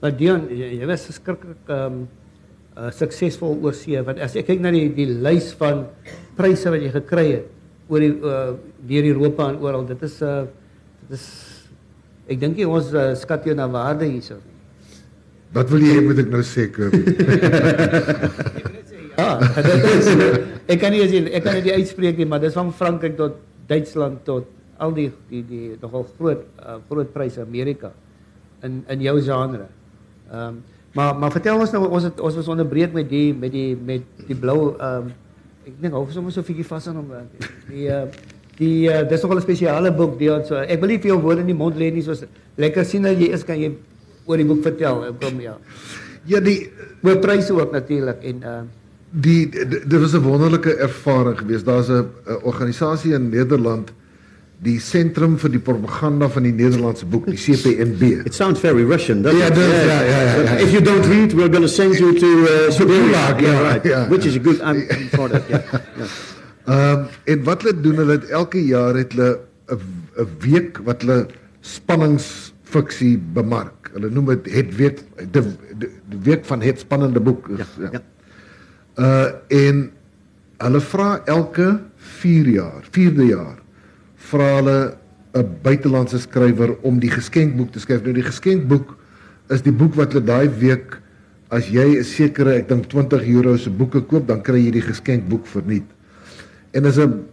Maar 0.00 0.12
Deon, 0.12 0.48
jy 0.50 0.84
was 0.86 1.20
um 1.68 2.08
uh, 2.76 2.90
suksesvol 2.92 3.58
oor 3.64 3.74
see 3.74 4.00
want 4.04 4.20
as 4.22 4.36
ek 4.36 4.46
kyk 4.52 4.60
na 4.64 4.70
die 4.74 4.88
die 4.94 5.08
lys 5.24 5.52
van 5.58 5.86
pryse 6.36 6.70
wat 6.70 6.84
jy 6.84 6.92
gekry 6.94 7.28
het 7.32 7.52
oor 7.88 8.02
die 8.02 8.12
uh, 8.12 8.54
deur 8.86 9.08
Europa 9.12 9.50
en 9.50 9.60
oral, 9.62 9.86
dit 9.86 10.02
is 10.06 10.18
uh 10.26 10.42
dit 11.06 11.14
is 11.14 11.26
ek 12.26 12.40
dink 12.42 12.58
jy 12.58 12.66
ons 12.66 12.90
uh, 12.94 13.12
skat 13.18 13.46
jou 13.46 13.54
na 13.54 13.68
waarde 13.70 14.08
hierso. 14.08 14.40
Wat 15.54 15.70
wil 15.70 15.84
jy 15.86 16.00
moet 16.02 16.24
ek 16.24 16.32
nou 16.32 16.42
sê 16.42 16.66
Kirby? 16.74 17.14
ja, 19.14 19.28
dit 19.68 19.86
is 19.92 20.10
ek 20.66 20.80
kan 20.82 20.90
nie 20.94 21.04
as 21.04 21.14
ek 21.14 21.46
kan 21.46 21.60
dit 21.60 21.70
uitspreek 21.78 22.18
nie, 22.18 22.26
maar 22.26 22.42
dis 22.42 22.58
van 22.58 22.74
Frankryk 22.74 23.14
tot 23.20 23.38
Duitsland 23.70 24.24
tot 24.26 24.50
al 24.82 24.92
die 24.96 25.08
die 25.30 25.44
die 25.46 25.68
nogal 25.82 26.08
groot 26.18 26.42
uh, 26.58 26.80
groot 26.90 27.14
pryse 27.14 27.40
Amerika 27.42 27.94
in 28.66 28.82
in 28.90 29.06
jou 29.06 29.20
genre. 29.22 29.70
Ehm 30.26 30.56
um, 30.56 30.64
maar 30.96 31.12
maar 31.20 31.34
vertel 31.36 31.60
ons 31.60 31.74
nou 31.76 31.84
ons 31.88 32.08
het, 32.08 32.20
ons 32.20 32.38
was 32.40 32.48
onderbreek 32.54 32.96
met 32.96 33.08
die 33.10 33.34
met 33.34 33.52
die 33.52 33.76
met 33.76 34.26
die 34.26 34.38
blou 34.38 34.74
ehm 34.74 35.06
um, 35.06 35.12
ek 35.66 35.80
dink 35.82 35.94
hou 35.98 36.06
sommer 36.14 36.32
so 36.32 36.40
'n 36.40 36.46
bietjie 36.46 36.70
vas 36.70 36.88
aan 36.88 36.96
hom 37.02 37.12
die 37.68 37.88
uh, 37.90 38.06
die 38.56 38.88
uh, 38.88 39.02
dis 39.08 39.22
nogal 39.22 39.38
'n 39.42 39.48
spesiale 39.48 39.92
boek 39.92 40.18
die 40.18 40.30
ons 40.32 40.48
so, 40.48 40.56
ek 40.56 40.80
wil 40.80 40.94
nie 40.94 41.02
vir 41.02 41.12
jou 41.12 41.20
woorde 41.20 41.44
in 41.44 41.52
die 41.52 41.60
mond 41.64 41.76
lê 41.76 41.90
nie 41.92 42.06
soos 42.06 42.24
lekker 42.56 42.84
sien 42.84 43.02
dat 43.02 43.18
jy 43.20 43.32
is 43.34 43.44
kan 43.44 43.60
jy 43.60 43.74
oor 44.26 44.40
die 44.40 44.48
boek 44.48 44.64
vertel. 44.64 45.04
Kom 45.22 45.40
ja. 45.40 45.54
Ja, 46.26 46.40
die 46.42 46.58
oor 47.06 47.20
pryse 47.22 47.54
ook 47.54 47.72
natuurlik 47.72 48.24
en 48.32 48.42
uh 48.42 48.58
die 49.16 49.46
dit 49.48 50.00
was 50.00 50.12
'n 50.14 50.20
wonderlike 50.20 50.74
ervaring 50.76 51.38
geweest. 51.38 51.64
Daar's 51.64 51.88
'n 51.88 52.10
organisasie 52.42 53.14
in 53.14 53.28
Nederland 53.30 53.92
die 54.64 54.78
sentrum 54.80 55.36
vir 55.36 55.52
die 55.52 55.60
propaganda 55.60 56.28
van 56.32 56.46
die 56.48 56.52
Nederlandse 56.56 57.06
boek, 57.06 57.26
die 57.28 57.36
CPNB. 57.36 58.26
It 58.26 58.34
sounds 58.34 58.60
very 58.60 58.84
Russian, 58.84 59.22
doesn't 59.22 59.38
yeah, 59.38 59.48
it? 59.48 59.56
Yeah, 59.56 59.84
yeah, 59.84 60.02
yeah, 60.08 60.44
yeah. 60.44 60.64
If 60.64 60.72
you 60.72 60.80
don't 60.80 61.04
read, 61.06 61.34
we're 61.34 61.50
going 61.52 61.66
to 61.66 61.68
send 61.68 61.98
you 61.98 62.18
to 62.18 62.30
uh, 62.44 62.70
Siberia. 62.70 63.36
Yeah, 63.38 63.60
right. 63.60 64.10
Which 64.10 64.24
is 64.24 64.36
a 64.36 64.40
good 64.40 64.60
I'm 64.62 64.86
for 65.12 65.28
that. 65.28 65.80
Um 66.66 67.06
en 67.30 67.44
wat 67.46 67.62
hulle 67.62 67.78
doen, 67.78 68.00
hulle 68.02 68.16
het 68.16 68.24
elke 68.34 68.58
jaar 68.58 68.96
het 68.98 69.12
hulle 69.14 69.38
'n 69.70 70.26
week 70.42 70.80
wat 70.82 71.04
hulle 71.04 71.28
spanningsfiksie 71.60 73.18
bemark. 73.36 73.90
Hulle 73.94 74.10
noem 74.10 74.32
dit 74.34 74.48
het 74.54 74.74
week 74.74 74.98
die, 75.30 75.42
die, 75.78 75.90
week 76.26 76.42
van 76.44 76.62
het 76.66 76.82
spannende 76.82 77.20
boek. 77.20 77.46
Ja, 77.54 77.66
ja. 77.78 77.90
ja. 77.92 78.02
Uh 78.98 79.62
en 79.68 79.92
hulle 80.58 80.80
vra 80.80 81.20
elke 81.24 81.80
4 82.18 82.48
jaar, 82.48 82.82
4de 82.90 83.26
jaar 83.30 83.62
vra 84.30 84.56
hulle 84.58 84.78
'n 85.36 85.48
buitelandse 85.62 86.18
skrywer 86.18 86.76
om 86.82 86.98
die 87.00 87.10
geskenkboek 87.10 87.72
te 87.72 87.80
skryf. 87.80 88.02
Nou 88.02 88.14
die 88.16 88.26
geskenkboek 88.26 88.96
is 89.50 89.62
die 89.62 89.72
boek 89.72 89.94
wat 89.94 90.12
hulle 90.12 90.24
daai 90.24 90.48
week 90.48 90.98
as 91.50 91.68
jy 91.68 91.98
'n 91.98 92.04
sekere, 92.04 92.56
ek 92.56 92.68
dink 92.68 92.88
20 92.88 93.22
euro 93.28 93.56
se 93.56 93.70
boeke 93.70 94.00
koop, 94.00 94.26
dan 94.26 94.42
kry 94.42 94.64
jy 94.64 94.70
die 94.70 94.88
geskenkboek 94.88 95.46
verniet. 95.46 95.86
En 96.72 96.84
is 96.84 96.98
'n 96.98 97.24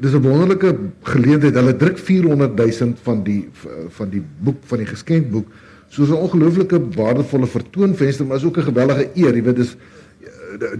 dis 0.00 0.12
'n 0.12 0.22
wonderlike 0.22 0.76
geleentheid. 1.02 1.54
Hulle 1.54 1.76
druk 1.76 1.98
400 1.98 2.56
000 2.56 2.94
van 3.02 3.22
die 3.22 3.48
van 3.88 4.10
die 4.10 4.22
boek 4.40 4.58
van 4.64 4.78
die 4.78 4.86
geskenkboek 4.86 5.46
soos 5.88 6.10
'n 6.10 6.20
ongelooflike 6.20 6.80
waardevolle 6.94 7.46
vertoonvenster, 7.46 8.26
maar 8.26 8.36
is 8.36 8.44
ook 8.44 8.58
'n 8.58 8.70
gewellige 8.72 9.08
eer, 9.14 9.34
jy 9.34 9.42
weet 9.42 9.56
dis 9.56 9.76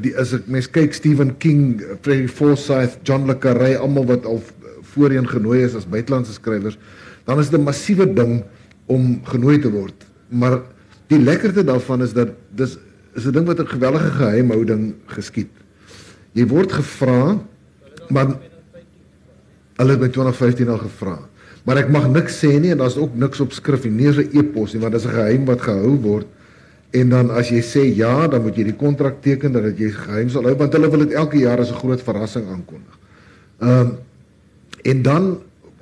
die 0.02 0.14
as 0.16 0.32
ek 0.32 0.46
mens 0.46 0.68
kyk 0.70 0.94
Stephen 0.94 1.36
King, 1.38 1.82
Freddie 2.02 2.28
Forsyth, 2.28 2.98
John 3.02 3.26
le 3.26 3.38
Carré, 3.38 3.76
almal 3.76 4.06
wat 4.06 4.26
al 4.26 4.42
voorheen 4.98 5.28
genooi 5.28 5.62
is 5.64 5.76
as 5.78 5.86
buitelandse 5.88 6.34
skrywers, 6.36 6.78
dan 7.24 7.38
is 7.38 7.50
dit 7.50 7.60
'n 7.60 7.64
massiewe 7.64 8.06
ding 8.06 8.42
om 8.86 9.20
genooi 9.24 9.58
te 9.58 9.70
word. 9.70 10.06
Maar 10.28 10.60
die 11.08 11.20
lekkerte 11.20 11.64
daarvan 11.64 12.02
is 12.02 12.12
dat 12.12 12.34
dis 12.50 12.78
is 13.14 13.26
'n 13.26 13.32
ding 13.32 13.46
wat 13.46 13.60
'n 13.60 13.66
geweldige 13.66 14.10
geheimhouding 14.10 14.94
geskied. 15.06 15.50
Jy 16.32 16.46
word 16.46 16.72
gevra, 16.72 17.38
maar 18.08 18.26
hulle 19.76 19.90
het 19.90 20.00
my 20.00 20.08
2015 20.08 20.68
al 20.68 20.78
gevra. 20.78 21.18
Maar 21.64 21.76
ek 21.76 21.90
mag 21.90 22.08
niks 22.08 22.44
sê 22.44 22.60
nie 22.60 22.70
en 22.70 22.78
daar's 22.78 22.96
ook 22.96 23.14
niks 23.14 23.40
op 23.40 23.52
skrif 23.52 23.84
nie, 23.84 23.92
nie 23.92 24.08
'n 24.08 24.30
e-pos 24.32 24.72
nie, 24.72 24.80
want 24.80 24.92
dit 24.92 25.00
is 25.00 25.06
'n 25.06 25.14
geheim 25.14 25.44
wat 25.44 25.60
gehou 25.60 25.96
word. 26.00 26.26
En 26.90 27.08
dan 27.08 27.30
as 27.30 27.48
jy 27.48 27.60
sê 27.60 27.82
ja, 27.96 28.28
dan 28.28 28.42
moet 28.42 28.56
jy 28.56 28.64
die 28.64 28.76
kontrak 28.76 29.20
teken 29.20 29.52
dat 29.52 29.78
jy 29.78 29.90
geheim 29.90 30.28
sal 30.28 30.44
hou 30.48 30.54
want 30.56 30.72
hulle 30.72 30.88
wil 30.90 31.04
dit 31.04 31.12
elke 31.12 31.38
jaar 31.38 31.60
as 31.60 31.70
'n 31.70 31.74
groot 31.74 32.02
verrassing 32.02 32.48
aankondig. 32.48 32.98
Ehm 33.60 33.80
um, 33.80 33.96
en 34.82 35.02
dan 35.02 35.38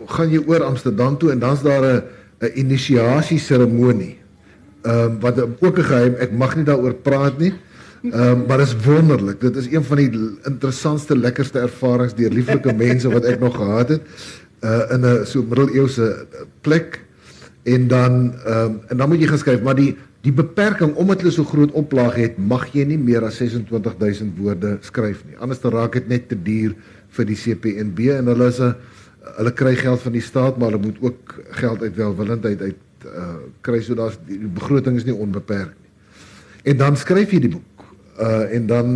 gaan 0.07 0.31
jy 0.31 0.43
oor 0.47 0.63
Amsterdam 0.63 1.19
toe 1.19 1.31
en 1.31 1.39
dan's 1.39 1.63
daar 1.63 1.85
'n 1.85 2.03
'n 2.41 2.53
inisiasie 2.55 3.39
seremonie. 3.39 4.19
Ehm 4.83 4.99
um, 4.99 5.21
wat 5.21 5.41
ook 5.41 5.79
'n 5.79 5.83
geheim, 5.83 6.15
ek 6.19 6.33
mag 6.33 6.57
nie 6.57 6.65
daaroor 6.65 6.95
praat 6.95 7.39
nie. 7.39 7.53
Ehm 8.03 8.23
um, 8.23 8.45
maar 8.47 8.59
dit 8.59 8.67
is 8.67 8.85
wonderlik. 8.85 9.41
Dit 9.41 9.57
is 9.57 9.67
een 9.73 9.85
van 9.85 9.97
die 9.97 10.11
interessantste, 10.45 11.17
lekkerste 11.19 11.59
ervarings 11.59 12.15
deur 12.15 12.31
lieflike 12.31 12.73
mense 12.73 13.09
wat 13.09 13.25
ek 13.25 13.41
nog 13.41 13.57
gehad 13.57 13.89
het 13.89 14.03
uh 14.65 14.93
in 14.93 15.05
'n 15.05 15.27
so 15.27 15.43
middeleeuse 15.43 16.27
plek 16.61 17.01
en 17.63 17.89
dan 17.89 18.35
ehm 18.45 18.65
um, 18.65 18.81
en 18.89 18.97
dan 18.97 19.09
moet 19.09 19.21
jy 19.21 19.27
geskryf, 19.27 19.63
maar 19.63 19.75
die 19.75 19.97
die 20.21 20.33
beperking 20.33 20.95
omdat 20.95 21.21
hulle 21.23 21.31
so 21.31 21.45
groot 21.45 21.71
oplaag 21.71 22.15
het, 22.15 22.39
mag 22.39 22.67
jy 22.75 22.85
nie 22.85 22.99
meer 22.99 23.25
as 23.25 23.37
26000 23.39 24.39
woorde 24.39 24.79
skryf 24.81 25.23
nie. 25.27 25.37
Anders 25.39 25.61
dan 25.61 25.73
raak 25.73 25.93
dit 25.93 26.09
net 26.09 26.29
te 26.29 26.43
duur 26.43 26.75
vir 27.17 27.29
die 27.29 27.39
CPNB 27.39 28.11
en 28.19 28.33
hulle 28.33 28.49
is 28.53 28.61
'n 28.61 28.75
hulle 29.37 29.53
kry 29.53 29.75
geld 29.77 30.01
van 30.01 30.13
die 30.13 30.23
staat, 30.23 30.59
maar 30.59 30.71
hulle 30.71 30.87
moet 30.87 30.99
ook 31.01 31.35
geld 31.51 31.83
uit 31.83 31.97
welwillendheid 31.97 32.61
uit 32.63 32.83
uh 33.07 33.37
kry 33.61 33.81
so 33.83 33.95
daar's 33.95 34.19
die 34.27 34.39
begroting 34.39 34.97
is 34.97 35.05
nie 35.05 35.15
onbeperk 35.15 35.75
nie. 35.75 35.91
En 36.73 36.77
dan 36.77 36.97
skryf 36.97 37.31
jy 37.31 37.41
die 37.41 37.55
boek. 37.55 37.85
Uh 38.19 38.55
en 38.55 38.67
dan 38.67 38.87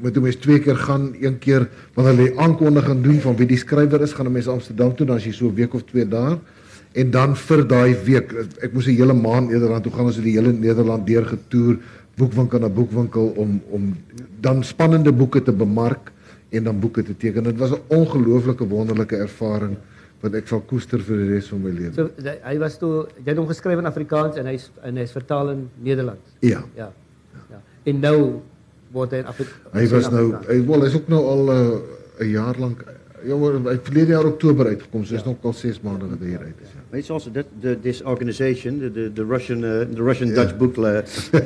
moet 0.00 0.14
jy 0.14 0.20
mens 0.20 0.36
twee 0.36 0.58
keer 0.58 0.76
gaan, 0.76 1.14
een 1.20 1.38
keer 1.38 1.68
wanneer 1.94 2.16
hulle 2.16 2.38
aankondiging 2.38 3.02
doen 3.02 3.20
van 3.20 3.36
wie 3.36 3.46
die 3.46 3.56
skrywer 3.56 4.00
is, 4.02 4.12
gaan 4.12 4.26
'n 4.26 4.32
mens 4.32 4.48
Amsterdam 4.48 4.94
toe, 4.94 5.06
dan 5.06 5.16
as 5.16 5.24
jy 5.24 5.32
so 5.32 5.46
'n 5.46 5.54
week 5.54 5.74
of 5.74 5.84
twee 5.84 6.08
daar 6.08 6.38
en 6.92 7.10
dan 7.10 7.36
vir 7.36 7.62
daai 7.68 7.94
week 8.04 8.32
ek 8.64 8.72
moes 8.72 8.86
'n 8.86 8.96
hele 8.96 9.14
maand 9.14 9.50
eerder 9.50 9.80
toe 9.80 9.92
gaan 9.92 10.06
ons 10.06 10.16
het 10.16 10.24
die 10.24 10.36
hele 10.38 10.52
Nederland 10.52 11.06
deurgetoer 11.06 11.78
boekwinkel 12.16 12.58
na 12.58 12.68
boekwinkel 12.68 13.32
om 13.36 13.60
om 13.70 13.96
dan 14.40 14.64
spannende 14.64 15.12
boeke 15.12 15.42
te 15.42 15.52
bemark 15.52 16.12
In 16.48 16.64
dan 16.64 16.80
boeken 16.80 17.04
te 17.04 17.16
tekenen. 17.16 17.44
Het 17.44 17.58
was 17.58 17.70
een 17.70 17.80
ongelooflijke, 17.86 18.66
wonderlijke 18.66 19.16
ervaring. 19.16 19.76
Wat 20.20 20.34
ik 20.34 20.46
van 20.46 20.64
koester 20.64 21.00
voor 21.00 21.16
de 21.16 21.26
rest 21.26 21.48
van 21.48 21.60
mijn 21.60 21.74
leven. 21.74 21.92
So, 21.94 22.10
hij 22.40 22.58
was 22.58 22.78
toen, 22.78 22.94
jij 22.94 23.06
hebt 23.24 23.36
hem 23.36 23.46
geschreven 23.46 23.78
in 23.78 23.86
Afrikaans 23.86 24.36
en 24.36 24.44
hij 24.44 24.54
is, 24.54 24.70
en 24.80 24.94
hij 24.94 25.02
is 25.02 25.12
vertaald 25.12 25.56
Nederlands. 25.74 26.20
Ja. 26.38 26.64
ja. 26.74 26.92
ja. 27.50 27.62
En 27.82 28.00
nu 28.00 28.32
wordt 28.90 29.10
hij 29.10 29.24
Afrikaans. 29.24 29.58
Hij 29.70 29.88
was 29.88 30.10
nou, 30.10 30.34
Hij, 30.46 30.64
hij 30.66 30.86
is 30.86 30.94
ook 30.94 31.08
nu 31.08 31.14
al 31.14 31.52
eh, 31.52 31.68
een 32.16 32.28
jaar 32.28 32.54
lang 32.58 32.76
Ja, 33.24 33.70
ik 33.70 33.80
verleden 33.82 34.08
jaar 34.08 34.24
oktober 34.24 34.66
uitgekomen. 34.66 35.08
Dus 35.08 35.18
is 35.18 35.24
nog 35.24 35.36
al 35.40 35.52
zes 35.52 35.80
maanden 35.80 36.08
dat 36.08 36.18
hier 36.20 36.38
uit 36.38 36.54
is. 36.62 36.68
Ja. 36.68 36.80
Weet 36.90 37.06
je, 37.06 37.12
also 37.12 37.30
this 37.80 38.02
organization, 38.02 38.78
the, 38.78 39.10
the, 39.14 39.24
Russian, 39.24 39.64
eh, 39.64 39.80
uh, 39.80 39.94
the 39.94 40.02
Russian. 40.02 40.28
Dutch 40.28 40.56
book 40.56 40.74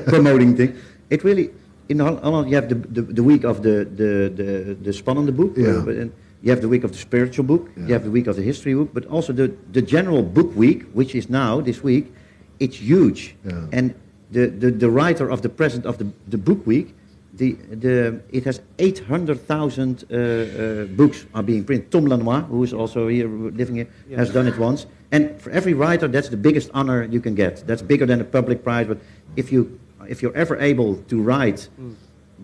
promoting 0.05 0.57
thing, 0.57 0.71
it 1.09 1.23
really 1.23 1.51
in 1.93 1.99
Holland 2.01 2.51
you 2.51 2.57
have 2.57 2.68
the, 2.68 2.74
the 2.97 3.03
the 3.18 3.22
week 3.22 3.45
of 3.45 3.62
the 3.62 3.76
the 4.01 4.11
the 4.40 4.49
the 4.86 4.93
spannende 4.93 5.32
book, 5.40 5.53
yeah. 5.57 5.82
but, 5.84 5.95
and 5.95 6.11
you 6.43 6.51
have 6.51 6.61
the 6.61 6.68
week 6.68 6.84
of 6.84 6.90
the 6.90 6.99
spiritual 6.99 7.45
book, 7.45 7.68
yeah. 7.76 7.86
you 7.86 7.93
have 7.93 8.05
the 8.05 8.11
week 8.11 8.26
of 8.26 8.36
the 8.36 8.43
history 8.43 8.74
book, 8.74 8.90
but 8.93 9.05
also 9.07 9.32
the 9.32 9.49
the 9.72 9.82
general 9.82 10.22
book 10.22 10.51
week, 10.57 10.80
which 10.93 11.14
is 11.14 11.28
now 11.28 11.61
this 11.61 11.82
week, 11.82 12.12
it's 12.59 12.76
huge, 12.76 13.34
yeah. 13.45 13.78
and 13.78 13.95
the, 14.30 14.47
the 14.47 14.70
the 14.70 14.90
writer 14.90 15.30
of 15.30 15.40
the 15.43 15.49
present 15.49 15.86
of 15.86 15.99
the 15.99 16.07
the 16.28 16.38
book 16.38 16.66
week 16.66 16.95
the, 17.34 17.53
the, 17.53 18.20
it 18.30 18.45
has 18.45 18.61
800,000 18.78 20.05
uh, 20.11 20.16
uh, 20.16 20.84
books 20.95 21.24
are 21.34 21.43
being 21.43 21.64
printed. 21.64 21.90
Tom 21.90 22.07
Lanoye, 22.07 22.47
who 22.47 22.62
is 22.62 22.74
also 22.74 23.09
here 23.09 23.28
living 23.28 23.76
here, 23.76 23.88
yes. 24.09 24.18
has 24.18 24.30
done 24.32 24.47
it 24.47 24.59
once. 24.59 24.86
And 25.12 25.40
for 25.40 25.51
every 25.51 25.74
writer, 25.74 26.09
that's 26.09 26.28
the 26.28 26.36
biggest 26.36 26.70
honor 26.74 27.05
you 27.05 27.20
can 27.20 27.34
get. 27.34 27.66
That's 27.66 27.82
bigger 27.82 28.07
than 28.07 28.20
a 28.20 28.24
public 28.24 28.62
prize. 28.62 28.86
But 28.86 28.99
if 29.36 29.51
you 29.51 29.78
if 30.09 30.23
you're 30.23 30.37
ever 30.37 30.57
able 30.59 30.97
to 31.09 31.21
write 31.21 31.69
mm. 31.81 31.95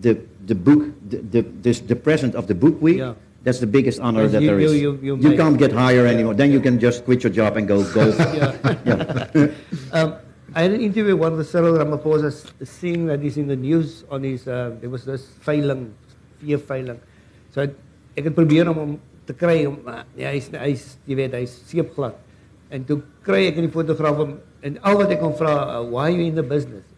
the 0.01 0.19
the 0.45 0.55
book, 0.55 0.91
the 1.09 1.17
the, 1.17 1.41
this, 1.61 1.79
the 1.79 1.95
present 1.95 2.35
of 2.35 2.47
the 2.47 2.55
book 2.55 2.81
week. 2.81 2.97
Yeah. 2.97 3.13
That's 3.41 3.59
the 3.59 3.71
biggest 3.71 4.01
honor 4.01 4.27
that 4.27 4.41
you, 4.41 4.47
there 4.51 4.59
is. 4.59 4.75
You, 4.75 4.99
you, 5.01 5.15
you 5.15 5.37
can't 5.37 5.57
get 5.57 5.71
higher 5.71 6.03
yeah. 6.03 6.11
anymore. 6.11 6.33
Then 6.33 6.51
you 6.51 6.59
can 6.59 6.77
just 6.77 7.05
quit 7.05 7.23
your 7.23 7.31
job 7.31 7.55
and 7.55 7.65
go 7.65 7.87
golf. 7.95 8.19
yeah. 8.19 8.51
yeah. 8.83 9.47
um, 9.95 10.19
I 10.53 10.63
had 10.63 10.71
an 10.71 10.81
interview 10.81 11.13
with 11.13 11.21
one 11.21 11.31
of 11.33 11.37
the 11.37 11.45
Cyril 11.45 11.77
Ramaphosa 11.77 12.33
seeing 12.67 13.05
that 13.05 13.21
he's 13.21 13.37
in 13.37 13.47
the 13.47 13.55
news 13.55 14.03
on 14.09 14.23
his, 14.23 14.47
uh, 14.47 14.75
there 14.81 14.89
was 14.89 15.05
this 15.05 15.27
veiling, 15.45 15.93
vier 16.41 16.57
veiling. 16.57 16.99
So 17.53 17.61
ek 18.17 18.25
het 18.27 18.35
probeer 18.35 18.67
om 18.71 18.79
hom 18.81 18.95
te 19.29 19.35
kry 19.37 19.61
om 19.69 19.77
uh, 19.85 20.01
ja, 20.17 20.33
hy's 20.33 20.49
hy's 20.57 20.85
jy 21.05 21.19
weet 21.21 21.37
hy's 21.37 21.53
seepglad. 21.69 22.17
En 22.73 22.85
toe 22.85 22.97
kry 23.25 23.43
ek 23.49 23.61
in 23.61 23.69
die 23.69 23.73
fotograaf 23.73 24.17
hom 24.17 24.39
en 24.65 24.79
al 24.81 24.97
wat 24.99 25.13
ek 25.13 25.21
hom 25.23 25.35
vra, 25.37 25.53
uh, 25.53 25.83
why 25.85 26.09
are 26.09 26.17
you 26.17 26.25
in 26.31 26.37
the 26.39 26.45
business? 26.45 26.88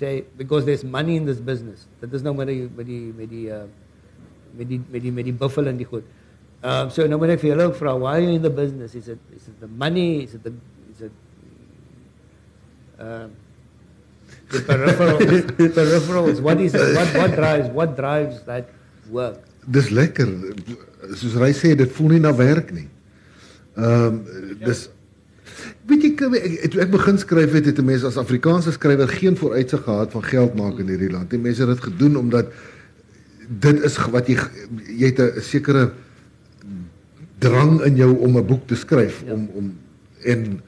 Say 0.00 0.24
because 0.40 0.64
there's 0.64 0.82
money 0.82 1.16
in 1.20 1.26
this 1.28 1.40
business. 1.44 1.84
Dit 2.00 2.14
is 2.16 2.24
nou 2.24 2.32
met 2.36 2.48
die 2.48 2.62
met 2.76 2.86
die 2.88 3.02
met 3.16 3.28
die 3.28 3.46
uh, 3.52 3.66
met 4.56 4.68
die 4.70 4.80
met 4.80 5.02
die 5.04 5.12
met 5.12 5.26
die 5.28 5.36
buffel 5.42 5.68
en 5.68 5.76
die 5.76 5.88
goed. 5.88 6.06
Um 6.64 6.88
so 6.94 7.04
nou 7.04 7.18
moet 7.20 7.34
ek 7.36 7.42
vir 7.42 7.52
julle 7.52 7.66
vra, 7.76 7.92
why 8.00 8.14
are 8.16 8.24
you 8.24 8.38
in 8.38 8.46
the 8.46 8.52
business? 8.62 8.96
Is 8.96 9.10
it 9.12 9.20
is 9.36 9.50
it 9.52 9.60
the 9.60 9.68
money? 9.68 10.22
Is 10.24 10.38
it 10.38 10.46
the 10.46 10.54
is 10.94 11.04
it 11.08 11.12
um, 13.00 13.36
the 14.48 14.58
peripherals, 14.70 15.42
peripherals. 15.76 16.40
What 16.40 16.60
is 16.60 16.74
it? 16.74 16.96
What, 16.96 17.14
what 17.16 17.36
drives? 17.36 17.68
What 17.68 17.96
drives 17.96 18.42
that 18.44 18.68
work? 19.10 19.44
Dis 19.70 19.90
lekker. 19.92 20.28
Soos 21.16 21.36
hy 21.40 21.52
sê, 21.56 21.74
dit 21.76 21.92
voel 21.96 22.16
nie 22.16 22.22
na 22.24 22.32
werk 22.36 22.72
nie. 22.76 22.88
Ehm 23.76 24.06
um, 24.08 24.18
dis 24.64 24.88
weet 25.86 26.02
jy 26.02 26.10
ek 26.64 26.74
ek 26.86 26.90
begin 26.90 27.18
skryf 27.18 27.52
het 27.52 27.66
het 27.66 27.80
mense 27.84 28.06
as 28.06 28.16
Afrikaanse 28.16 28.72
skrywer 28.72 29.08
geen 29.08 29.36
vooruitsig 29.36 29.82
gehad 29.84 30.12
van 30.12 30.24
geld 30.24 30.54
maak 30.54 30.78
in 30.78 30.88
hierdie 30.88 31.10
land. 31.10 31.30
Die 31.30 31.38
mense 31.38 31.66
het 31.66 31.74
dit 31.74 31.84
gedoen 31.92 32.16
omdat 32.16 32.52
dit 33.48 33.82
is 33.84 33.96
wat 34.10 34.28
jy 34.28 34.38
jy 34.86 35.06
het 35.10 35.20
'n 35.20 35.40
sekere 35.40 35.90
drang 37.38 37.80
in 37.82 37.96
jou 37.96 38.12
om 38.18 38.36
'n 38.36 38.46
boek 38.46 38.66
te 38.66 38.76
skryf 38.76 39.22
ja. 39.26 39.32
om 39.32 39.48
om 39.54 39.72
en 40.24 40.60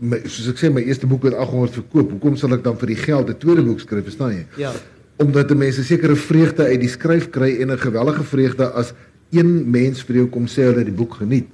my, 0.00 0.20
soos 0.24 0.48
ek 0.52 0.60
sê 0.60 0.70
my 0.72 0.82
eerste 0.84 1.06
boek 1.06 1.24
het 1.24 1.34
800 1.34 1.80
verkoop. 1.80 2.10
Hoekom 2.10 2.36
sal 2.36 2.52
ek 2.52 2.64
dan 2.64 2.76
vir 2.76 2.92
die 2.92 3.00
geld 3.00 3.30
'n 3.30 3.38
tweede 3.38 3.62
boek 3.62 3.80
skryf, 3.80 4.04
verstaan 4.04 4.32
jy? 4.34 4.46
Ja. 4.56 4.72
Omdat 5.16 5.54
mense 5.56 5.84
sekere 5.84 6.16
vreugde 6.16 6.64
uit 6.64 6.80
die 6.80 6.88
skryf 6.88 7.30
kry 7.30 7.56
en 7.60 7.70
'n 7.72 7.78
gewellige 7.78 8.24
vreugde 8.24 8.70
as 8.72 8.92
een 9.30 9.70
mens 9.70 10.02
vir 10.04 10.16
jou 10.16 10.26
kom 10.26 10.46
sê 10.46 10.68
hulle 10.68 10.84
die 10.84 10.92
boek 10.92 11.14
geniet. 11.14 11.48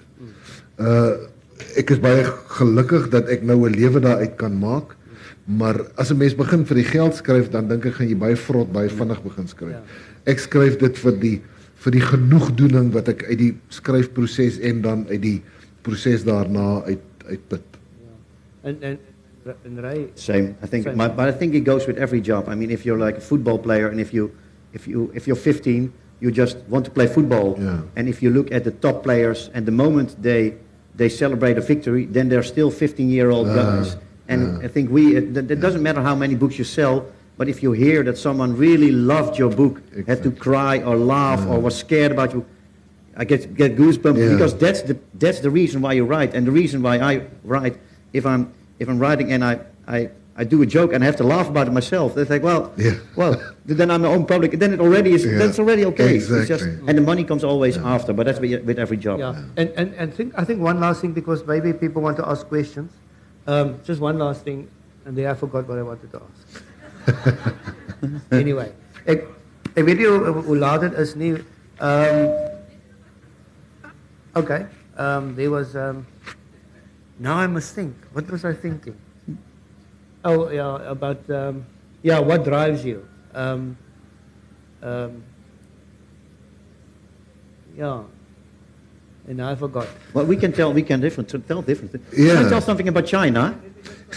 Uh 0.79 1.31
ek 1.77 1.91
is 1.91 2.01
baie 2.03 2.25
gelukkig 2.59 3.09
dat 3.11 3.29
ek 3.29 3.43
nou 3.43 3.69
'n 3.69 3.75
lewe 3.75 4.01
daaruit 4.01 4.37
kan 4.37 4.59
maak. 4.59 4.97
Maar 5.45 5.81
as 5.97 6.11
'n 6.11 6.17
mens 6.17 6.35
begin 6.35 6.65
vir 6.67 6.77
die 6.77 6.85
geld 6.85 7.15
skryf, 7.15 7.51
dan 7.51 7.69
dink 7.69 7.87
ek 7.87 7.95
gaan 7.95 8.09
jy 8.09 8.17
baie 8.17 8.37
vrot, 8.37 8.73
baie 8.73 8.89
vinnig 8.89 9.23
begin 9.23 9.49
skryf. 9.49 9.71
Ja. 9.71 9.83
Ek 10.25 10.39
skryf 10.39 10.79
dit 10.79 10.99
vir 10.99 11.13
die 11.13 11.41
vir 11.83 11.93
die 11.93 12.01
genoegdoening 12.01 12.93
wat 12.93 13.09
ek 13.09 13.25
uit 13.27 13.39
die 13.39 13.55
skryfproses 13.69 14.61
en 14.61 14.83
dan 14.83 15.07
uit 15.09 15.23
die 15.23 15.43
proses 15.83 16.25
daarna 16.25 16.83
uit 16.87 17.01
uitput. 17.27 17.63
And, 18.65 18.83
and, 18.85 18.99
and 19.65 19.79
right. 19.83 20.19
Same. 20.19 20.55
I 20.63 20.67
think, 20.67 20.87
My, 20.95 21.09
but 21.09 21.29
I 21.29 21.33
think 21.33 21.55
it 21.55 21.65
goes 21.65 21.87
with 21.87 21.99
every 21.99 22.21
job. 22.21 22.49
I 22.49 22.55
mean, 22.55 22.71
if 22.71 22.85
you're 22.85 22.99
like 22.99 23.19
a 23.19 23.21
football 23.21 23.59
player, 23.59 23.89
and 23.89 24.01
if 24.01 24.13
you, 24.13 24.31
if 24.73 24.87
you, 24.87 25.11
if 25.15 25.27
you're 25.27 25.37
15, 25.37 25.93
you 26.21 26.31
just 26.31 26.57
want 26.69 26.85
to 26.85 26.91
play 26.91 27.07
football. 27.07 27.57
Yeah. 27.59 27.83
And 27.97 28.09
if 28.09 28.23
you 28.23 28.31
look 28.31 28.53
at 28.53 28.65
the 28.65 28.71
top 28.71 29.03
players, 29.03 29.51
and 29.55 29.67
the 29.67 29.73
moment 29.73 30.23
they, 30.23 30.55
they 30.95 31.09
celebrate 31.09 31.59
a 31.59 31.61
victory, 31.61 32.07
then 32.07 32.29
they're 32.29 32.43
still 32.43 32.71
15-year-old 32.71 33.49
uh, 33.49 33.55
guys. 33.55 33.97
And 34.29 34.63
uh, 34.63 34.67
I 34.67 34.69
think 34.69 34.91
we, 34.91 35.17
it, 35.17 35.37
it 35.37 35.61
doesn't 35.61 35.83
matter 35.83 36.03
how 36.03 36.15
many 36.15 36.35
books 36.35 36.59
you 36.59 36.65
sell, 36.65 37.07
but 37.37 37.49
if 37.49 37.63
you 37.63 37.73
hear 37.73 38.03
that 38.05 38.19
someone 38.19 38.57
really 38.57 38.91
loved 38.91 39.39
your 39.39 39.51
book, 39.51 39.79
exactly. 39.79 40.05
had 40.05 40.23
to 40.23 40.31
cry 40.31 40.83
or 40.83 40.97
laugh 40.97 41.47
or 41.47 41.59
was 41.59 41.77
scared 41.77 42.13
about 42.13 42.33
you, 42.33 42.47
I 43.17 43.25
get 43.25 43.55
get 43.55 43.77
goosebumps 43.77 44.19
yeah. 44.19 44.33
because 44.33 44.57
that's 44.57 44.83
the 44.83 44.99
that's 45.15 45.41
the 45.41 45.51
reason 45.51 45.83
why 45.83 45.93
you 45.93 46.05
write, 46.07 46.35
and 46.35 46.47
the 46.47 46.51
reason 46.51 46.83
why 46.83 46.99
I 46.99 47.27
write 47.45 47.79
if 48.13 48.25
I'm 48.25 48.53
if 48.79 48.89
I'm 48.89 48.99
writing 48.99 49.33
and 49.33 49.45
I, 49.45 49.61
I, 49.87 50.11
I 50.37 50.45
do 50.45 50.63
a 50.63 50.67
joke 50.67 50.93
and 50.93 51.05
I 51.05 51.07
have 51.07 51.17
to 51.17 51.25
laugh 51.25 51.49
about 51.49 51.69
it 51.69 51.73
myself, 51.73 52.15
they 52.15 52.25
think, 52.25 52.43
well, 52.43 52.73
yeah. 52.77 52.95
well, 53.17 53.41
then 53.67 53.91
I'm 53.91 54.03
my 54.03 54.09
own 54.09 54.25
public. 54.25 54.53
Then 54.53 54.73
it 54.73 54.81
already 54.81 55.13
is. 55.13 55.27
Yeah. 55.27 55.39
That's 55.39 55.59
already 55.59 55.85
okay. 55.87 56.15
Exactly. 56.15 56.47
Just, 56.47 56.65
and 56.65 56.97
the 56.97 57.03
money 57.03 57.25
comes 57.25 57.45
always 57.45 57.77
yeah. 57.77 57.95
after, 57.95 58.13
but 58.13 58.27
that's 58.27 58.41
with, 58.41 58.65
with 58.65 58.79
every 58.79 58.97
job. 58.97 59.19
Yeah. 59.21 59.45
And 59.57 59.69
and 59.77 59.95
and 59.95 60.15
think 60.15 60.33
I 60.37 60.45
think 60.45 60.61
one 60.61 60.81
last 60.81 61.03
thing 61.03 61.13
because 61.13 61.45
maybe 61.47 61.73
people 61.73 62.01
want 62.01 62.17
to 62.17 62.29
ask 62.29 62.49
questions. 62.49 62.93
Um, 63.47 63.81
just 63.85 64.01
one 64.01 64.19
last 64.19 64.43
thing, 64.45 64.71
and 65.05 65.17
then 65.17 65.27
I 65.27 65.35
forgot 65.35 65.69
what 65.69 65.79
I 65.79 65.83
wanted 65.83 66.11
to 66.13 66.23
ask. 66.25 66.41
anyway, 68.33 68.73
ek 69.05 69.27
ek 69.77 69.85
weet 69.85 69.99
nie 69.99 70.09
hoe 70.09 70.57
laat 70.57 70.81
dit 70.87 70.99
is 70.99 71.17
nie. 71.17 71.35
Um, 71.81 72.33
okay. 74.37 74.65
Um, 74.97 75.35
there 75.35 75.51
was 75.51 75.77
um, 75.77 76.07
Now 77.19 77.37
I 77.37 77.47
must 77.47 77.75
think. 77.75 77.95
What 78.13 78.31
was 78.31 78.45
I 78.45 78.53
thinking? 78.53 78.97
Oh, 80.25 80.51
yeah, 80.51 80.91
about 80.91 81.29
um, 81.31 81.67
yeah, 82.03 82.19
what 82.19 82.45
drives 82.45 82.85
you? 82.85 83.07
Um, 83.35 83.77
um, 84.83 85.23
yeah. 87.77 88.03
And 89.29 89.41
I 89.41 89.55
forgot. 89.55 89.89
Well, 90.15 90.27
we 90.27 90.37
can 90.37 90.53
tell, 90.53 90.73
we 90.73 90.83
can 90.83 91.01
different, 91.01 91.29
tell 91.47 91.63
different. 91.63 91.93
things. 91.93 92.05
Yeah. 92.17 92.35
Can 92.35 92.47
I 92.47 92.49
tell 92.49 92.61
something 92.61 92.89
about 92.89 93.07
China? 93.07 93.59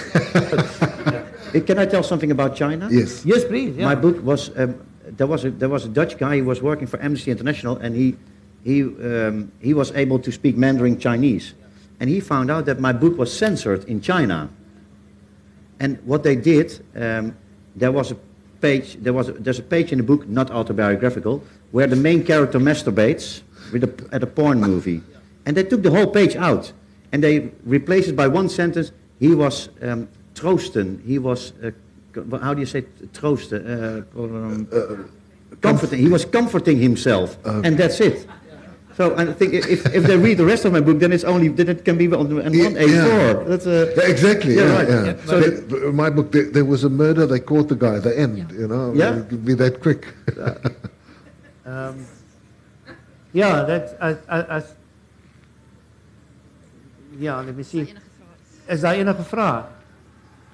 Can 1.66 1.80
I 1.80 1.86
tell 1.86 2.03
something 2.03 2.32
about 2.32 2.56
China? 2.56 2.89
Yes. 2.91 3.26
Yes, 3.26 3.45
please. 3.45 3.78
Yeah. 3.78 3.86
My 3.86 3.95
book 3.95 4.22
was 4.24 4.56
um, 4.58 4.76
there 5.06 5.28
was 5.28 5.45
a 5.45 5.51
there 5.51 5.70
was 5.70 5.86
a 5.86 5.89
Dutch 5.89 6.18
guy 6.18 6.39
who 6.39 6.45
was 6.45 6.62
working 6.62 6.88
for 6.88 7.01
Amnesty 7.01 7.32
International, 7.32 7.78
and 7.78 7.95
he 7.95 8.18
he 8.64 8.82
um, 8.84 9.51
he 9.62 9.74
was 9.74 9.91
able 9.93 10.20
to 10.20 10.32
speak 10.32 10.58
Mandarin 10.58 10.99
Chinese, 10.99 11.53
and 11.99 12.10
he 12.10 12.20
found 12.20 12.51
out 12.51 12.66
that 12.66 12.80
my 12.80 12.91
book 12.91 13.18
was 13.18 13.32
censored 13.32 13.86
in 13.86 14.01
China. 14.01 14.49
And 15.80 15.99
what 16.05 16.23
they 16.23 16.36
did, 16.36 16.84
um, 16.95 17.36
there 17.76 17.91
was 17.91 18.11
a 18.11 18.17
page 18.61 18.97
there 19.01 19.13
was 19.13 19.30
a, 19.30 19.34
there's 19.34 19.59
a 19.59 19.63
page 19.63 19.91
in 19.91 19.97
the 19.97 20.03
book, 20.03 20.28
not 20.28 20.49
autobiographical, 20.51 21.43
where 21.71 21.88
the 21.88 21.95
main 21.95 22.23
character 22.23 22.59
masturbates 22.59 23.41
with 23.71 23.84
a, 23.84 24.15
at 24.15 24.23
a 24.23 24.28
porn 24.28 24.59
movie, 24.59 25.01
and 25.45 25.55
they 25.57 25.63
took 25.63 25.84
the 25.84 25.91
whole 25.91 26.07
page 26.07 26.36
out, 26.36 26.71
and 27.11 27.23
they 27.23 27.51
replaced 27.65 28.09
it 28.09 28.15
by 28.15 28.28
one 28.28 28.49
sentence. 28.49 28.91
He 29.19 29.36
was 29.36 29.69
um, 29.82 30.07
troosten. 30.34 31.01
He 31.05 31.19
was 31.19 31.53
uh, 31.63 31.71
how 32.39 32.53
do 32.53 32.59
you 32.59 32.65
say 32.65 32.84
troosten? 33.13 33.61
Uh, 33.65 34.21
um, 34.21 35.09
comforting. 35.61 35.99
He 35.99 36.07
was 36.07 36.26
comforting 36.26 36.78
himself, 36.80 37.38
and 37.45 37.78
that's 37.78 37.99
it. 37.99 38.28
So 38.98 39.14
I 39.18 39.26
think 39.34 39.54
if, 39.54 39.86
if 39.93 40.04
they 40.08 40.16
read 40.18 40.38
the 40.38 40.46
rest 40.46 40.64
of 40.64 40.72
my 40.72 40.80
book, 40.80 41.00
then 41.00 41.12
it's 41.12 41.26
only 41.26 41.50
then 41.50 41.68
it 41.68 41.84
can 41.84 41.98
be 41.98 42.08
on, 42.08 42.32
on 42.32 42.54
Yeah, 42.54 42.64
one 42.64 42.76
A4. 42.76 42.88
yeah. 42.88 43.34
That's 43.43 43.66
a 43.68 43.91
Yeah, 43.98 44.08
exactly. 44.08 44.56
Yeah, 44.56 44.64
Yeah, 44.64 44.76
right. 44.78 44.89
yeah. 44.89 45.06
Yeah, 45.06 45.26
So 45.26 45.39
the, 45.41 45.91
my 45.91 46.10
book, 46.10 46.32
there, 46.32 46.50
there 46.50 46.64
was 46.66 46.84
a 46.86 46.89
murder. 46.89 47.26
They 47.28 47.41
caught 47.41 47.68
the 47.68 47.76
guy 47.76 47.96
at 47.98 48.04
the 48.04 48.18
end. 48.18 48.52
You 48.52 48.68
know, 48.68 48.93
Yeah. 48.96 49.20
it 49.20 49.28
could 49.30 49.43
be 49.46 49.54
that 49.56 49.82
quick. 49.82 50.08
Um, 51.66 52.06
yeah, 53.34 53.64
that's, 53.64 53.93
I, 54.00 54.10
I, 54.30 54.58
I, 54.58 54.62
yeah, 57.18 57.41
let 57.41 57.56
me 57.56 57.64
see. 57.64 57.93
Is 58.70 58.82
daar 58.82 58.93
enige 58.96 59.24
vraag? 59.24 59.64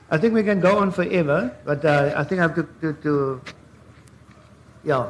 I 0.10 0.18
think 0.18 0.34
we 0.34 0.44
can 0.44 0.60
go 0.62 0.78
on 0.78 0.92
forever, 0.92 1.52
but 1.66 1.84
uh, 1.84 2.14
I 2.16 2.24
think 2.24 2.39
I 2.39 2.44
have 2.48 2.56
to, 2.56 2.66
to, 2.82 2.94
to 3.04 3.42
yeah. 4.84 5.06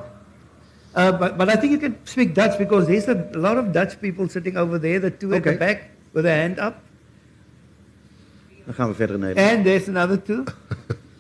Uh, 0.94 1.12
but, 1.18 1.38
but 1.38 1.50
I 1.50 1.56
think 1.56 1.72
you 1.72 1.78
can 1.80 1.96
speak 2.04 2.34
Dutch 2.34 2.58
because 2.58 2.86
there's 2.88 3.08
a 3.08 3.16
lot 3.34 3.58
of 3.58 3.72
Dutch 3.72 4.00
people 4.02 4.28
sitting 4.28 4.58
over 4.58 4.78
there, 4.78 5.00
the 5.00 5.12
two 5.12 5.34
at 5.34 5.44
the 5.44 5.50
Okay. 5.50 5.58
back 5.58 5.90
with 6.14 6.24
their 6.24 6.36
hand 6.36 6.60
up. 6.60 6.82
Dan 8.66 8.74
gaan 8.74 8.88
we 8.88 8.96
verder 8.96 9.14
in 9.14 9.22
Nederland. 9.22 9.56
And 9.56 9.66
there's 9.66 9.88
another 9.88 10.18
two. 10.18 10.44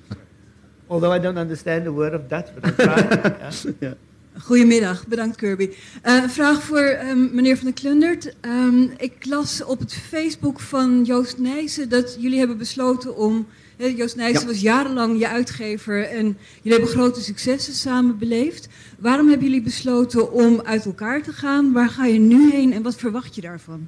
Although 0.88 1.13
I 1.13 1.19
don't 1.19 1.38
understand 1.38 1.86
the 1.86 1.93
word 1.93 2.13
of 2.13 2.28
Dutch, 2.28 2.49
but 2.53 2.65
I 2.65 2.72
try. 2.72 3.74
yeah. 3.82 3.93
Goedemiddag, 4.47 5.07
bedankt 5.07 5.36
Kirby. 5.36 5.69
Eh, 6.01 6.15
een 6.15 6.30
vraag 6.30 6.63
voor 6.63 6.80
ehm, 6.80 7.36
meneer 7.36 7.57
Van 7.57 7.65
der 7.65 7.74
Klundert. 7.74 8.34
Ehm, 8.41 8.82
ik 8.97 9.26
las 9.26 9.63
op 9.63 9.80
het 9.80 9.93
Facebook 9.93 10.59
van 10.59 11.03
Joost 11.03 11.38
Nijssen 11.38 11.89
dat 11.89 12.17
jullie 12.19 12.39
hebben 12.39 12.57
besloten 12.57 13.15
om... 13.15 13.47
Joost 13.89 14.15
Nijssen 14.15 14.47
Ja. 14.47 14.53
was 14.53 14.61
jarenlang 14.61 15.19
je 15.19 15.27
uitgever 15.27 16.03
en 16.03 16.38
jullie 16.61 16.79
hebben 16.79 16.88
grote 16.88 17.21
successen 17.21 17.73
samen 17.73 18.17
beleefd. 18.17 18.67
Waarom 18.99 19.27
hebben 19.27 19.47
jullie 19.47 19.63
besloten 19.63 20.32
om 20.32 20.61
uit 20.63 20.86
elkaar 20.86 21.23
te 21.23 21.32
gaan? 21.32 21.71
Waar 21.71 21.89
ga 21.89 22.05
je 22.05 22.19
nu 22.19 22.51
heen 22.51 22.73
en 22.73 22.82
wat 22.82 22.95
verwacht 22.95 23.36
je 23.36 23.41
daarvan? 23.41 23.88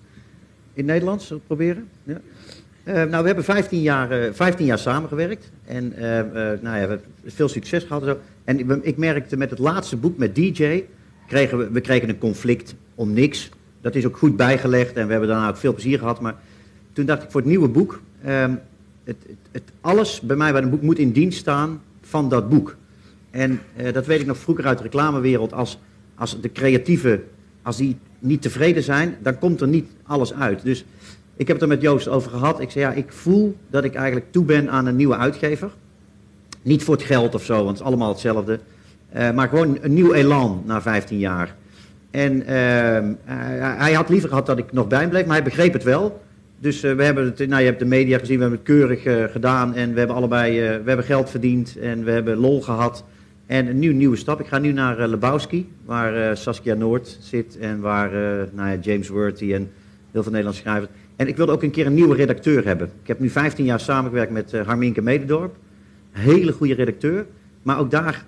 In 0.74 0.86
Nederlands 0.86 1.34
proberen? 1.48 1.88
Ja. 2.04 2.22
Eh, 2.84 2.94
nou, 2.94 3.22
we 3.22 3.28
hebben 3.28 3.44
15 3.44 3.82
jaar, 3.82 4.12
eh, 4.12 4.34
15 4.34 4.66
jaar 4.66 4.80
samengewerkt. 4.80 5.52
En 5.66 5.94
eh, 5.94 6.04
nou 6.34 6.60
ja, 6.62 6.72
we 6.72 6.78
hebben 6.80 7.02
veel 7.26 7.48
succes 7.48 7.84
gehad. 7.84 8.02
En, 8.02 8.08
zo. 8.08 8.20
en 8.44 8.60
ik, 8.60 8.84
ik 8.84 8.98
merkte 8.98 9.38
met 9.38 9.50
het 9.50 9.60
laatste 9.60 9.98
boek, 9.98 10.18
met 10.18 10.36
DJ, 10.36 10.84
kregen 11.28 11.58
we, 11.58 11.70
we 11.72 11.82
kregen 11.82 12.10
een 12.10 12.18
conflict 12.18 12.76
om 12.96 13.14
niks. 13.14 13.50
Dat 13.82 13.96
is 13.96 14.06
ook 14.06 14.18
goed 14.18 14.36
bijgelegd 14.36 14.96
en 14.96 15.06
we 15.06 15.12
hebben 15.12 15.30
daarna 15.30 15.50
ook 15.50 15.58
veel 15.58 15.74
plezier 15.74 16.00
gehad. 16.00 16.22
Maar 16.22 16.36
toen 16.94 17.06
dacht 17.06 17.24
ik 17.24 17.32
voor 17.32 17.42
het 17.42 17.50
nieuwe 17.50 17.68
boek, 17.68 18.02
ehm, 18.24 18.56
het, 19.04 19.18
het, 19.52 19.64
alles 19.82 20.22
bij 20.22 20.36
mij 20.36 20.52
bij 20.52 20.62
een 20.62 20.70
boek 20.70 20.82
moet 20.82 20.98
in 20.98 21.12
dienst 21.12 21.40
staan 21.40 21.82
van 22.02 22.30
dat 22.30 22.50
boek. 22.50 22.76
En 23.32 23.62
eh, 23.76 23.94
dat 23.94 24.06
weet 24.06 24.20
ik 24.20 24.26
nog 24.26 24.38
vroeger 24.38 24.66
uit 24.66 24.78
de 24.78 24.84
reclamewereld. 24.84 25.54
Als, 25.54 25.80
als 26.16 26.42
de 26.42 26.52
creatieven, 26.52 27.24
als 27.62 27.78
die 27.78 27.98
niet 28.20 28.42
tevreden 28.42 28.84
zijn, 28.84 29.16
dan 29.22 29.40
komt 29.40 29.62
er 29.62 29.68
niet 29.68 29.90
alles 30.04 30.34
uit. 30.34 30.64
Dus 30.64 30.86
ik 31.36 31.48
heb 31.48 31.56
het 31.56 31.62
er 31.62 31.68
met 31.68 31.82
Joost 31.82 32.08
over 32.08 32.32
gehad. 32.32 32.60
Ik 32.60 32.72
zei, 32.72 32.86
ja, 32.86 32.92
ik 32.92 33.12
voel 33.12 33.58
dat 33.70 33.84
ik 33.84 33.96
eigenlijk 33.96 34.32
toe 34.32 34.46
ben 34.46 34.70
aan 34.70 34.86
een 34.86 34.96
nieuwe 34.96 35.18
uitgever. 35.18 35.70
Niet 36.62 36.84
voor 36.84 36.96
het 36.96 37.04
geld 37.04 37.36
of 37.36 37.44
zo, 37.44 37.56
want 37.56 37.68
het 37.68 37.80
is 37.80 37.86
allemaal 37.86 38.10
hetzelfde. 38.10 38.60
Eh, 39.10 39.32
maar 39.32 39.48
gewoon 39.48 39.78
een 39.82 39.94
nieuw 39.94 40.14
elan 40.14 40.64
na 40.66 40.82
15 40.82 41.18
jaar. 41.18 41.56
En 42.12 42.46
ehm, 42.46 43.14
hij, 43.24 43.58
hij 43.58 43.94
had 43.94 44.10
liever 44.10 44.30
gehad 44.30 44.46
dat 44.46 44.58
ik 44.58 44.72
nog 44.72 44.88
bij 44.88 45.00
hem 45.00 45.10
bleef, 45.10 45.26
maar 45.26 45.36
hij 45.36 45.44
begreep 45.44 45.74
het 45.74 45.84
wel. 45.84 46.23
Dus 46.64 46.84
eh, 46.84 46.96
we 46.96 47.04
hebben 47.04 47.26
het, 47.26 47.48
nou, 47.48 47.62
je 47.62 47.68
hebt 47.68 47.80
de 47.80 47.86
media 47.86 48.18
gezien, 48.18 48.36
we 48.36 48.42
hebben 48.42 48.60
het 48.60 48.68
keurig 48.68 49.04
eh, 49.04 49.24
gedaan. 49.24 49.74
En 49.76 49.94
we 49.94 49.98
hebben 49.98 50.16
allebei 50.16 50.60
eh, 50.60 50.68
we 50.68 50.88
hebben 50.88 51.06
geld 51.06 51.30
verdiend 51.30 51.78
en 51.78 52.04
we 52.04 52.12
hebben 52.12 52.38
lol 52.38 52.62
gehad. 52.62 53.04
En 53.46 53.68
een 53.68 53.80
nieuw, 53.80 53.94
nieuwe 53.94 54.16
stap. 54.16 54.40
Ik 54.40 54.48
ga 54.48 54.58
nu 54.58 54.72
naar 54.72 55.00
eh, 55.00 55.10
Lebowski, 55.10 55.70
waar 55.86 56.30
eh, 56.30 56.36
Saskia 56.36 56.74
Noord 56.74 57.18
zit 57.22 57.58
en 57.58 57.80
waar 57.80 58.08
eh, 58.08 58.48
nou 58.54 58.70
ja, 58.70 58.78
James 58.82 59.08
Worthy 59.08 59.54
en 59.54 59.72
heel 60.12 60.22
veel 60.24 60.32
Nederlandse 60.32 60.62
schrijvers. 60.62 60.92
En 61.16 61.28
ik 61.28 61.38
wilde 61.38 61.52
ook 61.52 61.64
een 61.64 61.72
keer 61.72 61.86
een 61.86 61.94
nieuwe 61.94 62.16
redacteur 62.16 62.66
hebben. 62.66 62.90
Ik 63.02 63.08
heb 63.08 63.20
nu 63.20 63.30
15 63.30 63.66
jaar 63.66 63.80
samengewerkt 63.80 64.32
met 64.32 64.52
Harminke 64.52 65.02
Mededorp. 65.02 65.56
Hele 66.12 66.52
goede 66.52 66.74
redacteur. 66.74 67.26
Maar 67.64 67.80
ook 67.80 67.92
daar, 67.92 68.26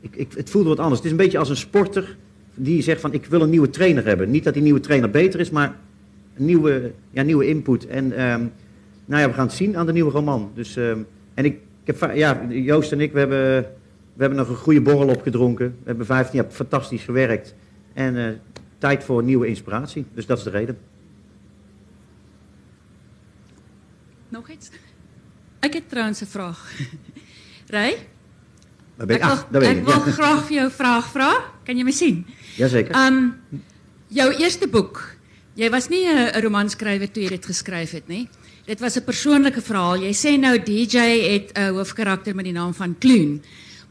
ik, 0.00 0.16
ik, 0.16 0.32
het 0.36 0.50
voelde 0.50 0.68
wat 0.68 0.78
anders. 0.78 0.96
Het 0.96 1.04
is 1.04 1.10
een 1.10 1.24
beetje 1.24 1.38
als 1.38 1.48
een 1.48 1.56
sporter 1.56 2.16
die 2.54 2.82
zegt 2.82 3.00
van 3.00 3.12
ik 3.12 3.26
wil 3.26 3.42
een 3.42 3.50
nieuwe 3.50 3.70
trainer 3.70 4.04
hebben. 4.04 4.30
Niet 4.30 4.44
dat 4.44 4.54
die 4.54 4.62
nieuwe 4.62 4.80
trainer 4.80 5.10
beter 5.10 5.40
is, 5.40 5.50
maar 5.50 5.76
nieuwe, 6.36 6.92
ja, 7.10 7.22
nieuwe 7.22 7.46
input. 7.46 7.86
En 7.86 8.12
ehm, 8.12 8.46
nou 9.04 9.20
ja, 9.22 9.28
we 9.28 9.34
gaan 9.34 9.46
het 9.46 9.54
zien 9.54 9.76
aan 9.76 9.86
de 9.86 9.92
nieuwe 9.92 10.10
roman. 10.10 10.50
Dus, 10.54 10.76
ehm, 10.76 10.98
en 11.34 11.44
ik, 11.44 11.58
ik 11.84 11.96
heb, 11.98 12.14
ja, 12.14 12.46
Joost 12.48 12.92
en 12.92 13.00
ik, 13.00 13.12
we 13.12 13.18
hebben, 13.18 13.62
we 14.14 14.20
hebben 14.20 14.38
nog 14.38 14.48
een 14.48 14.56
goede 14.56 14.80
borrel 14.80 15.08
opgedronken. 15.08 15.66
We 15.66 15.86
hebben 15.86 16.06
15 16.06 16.40
jaar 16.40 16.50
fantastisch 16.50 17.02
gewerkt. 17.04 17.54
En 17.92 18.16
eh, 18.16 18.34
tijd 18.78 19.04
voor 19.04 19.22
nieuwe 19.22 19.46
inspiratie. 19.46 20.06
Dus 20.14 20.26
dat 20.26 20.38
is 20.38 20.44
de 20.44 20.50
reden. 20.50 20.78
Nog 24.28 24.50
iets? 24.50 24.70
Ek 25.60 25.72
het 25.74 25.88
trouwens 25.88 26.20
'n 26.20 26.26
vraag. 26.26 26.72
Ben 28.96 29.16
ik, 29.16 29.22
wil, 29.22 29.30
ah, 29.30 29.38
ik. 29.76 29.84
wil 29.84 29.94
Ja. 29.94 30.12
graag 30.12 30.44
vir 30.46 30.54
jou 30.54 30.66
'n 30.68 30.70
vraag 30.70 31.06
vra. 31.06 31.44
Kan 31.64 31.76
jy 31.76 31.84
my 31.84 31.90
sien? 31.90 32.26
Jazeker. 32.56 33.06
Um 33.06 33.34
jou 34.06 34.34
eerste 34.34 34.68
boek. 34.68 35.13
Jy 35.54 35.68
was 35.70 35.86
nie 35.88 36.02
'n 36.06 36.34
romanskrywer 36.42 37.06
toe 37.12 37.22
jy 37.22 37.28
dit 37.28 37.46
geskryf 37.46 37.92
het 37.92 38.08
nie. 38.08 38.28
Dit 38.66 38.80
was 38.80 38.96
'n 38.96 39.04
persoonlike 39.04 39.60
verhaal. 39.60 40.02
Jy 40.02 40.12
sê 40.12 40.38
nou 40.38 40.58
DJ 40.58 40.98
het 41.32 41.52
'n 41.54 41.74
hoofkarakter 41.74 42.34
met 42.34 42.44
die 42.44 42.52
naam 42.52 42.74
van 42.74 42.98
Kloon. 42.98 43.40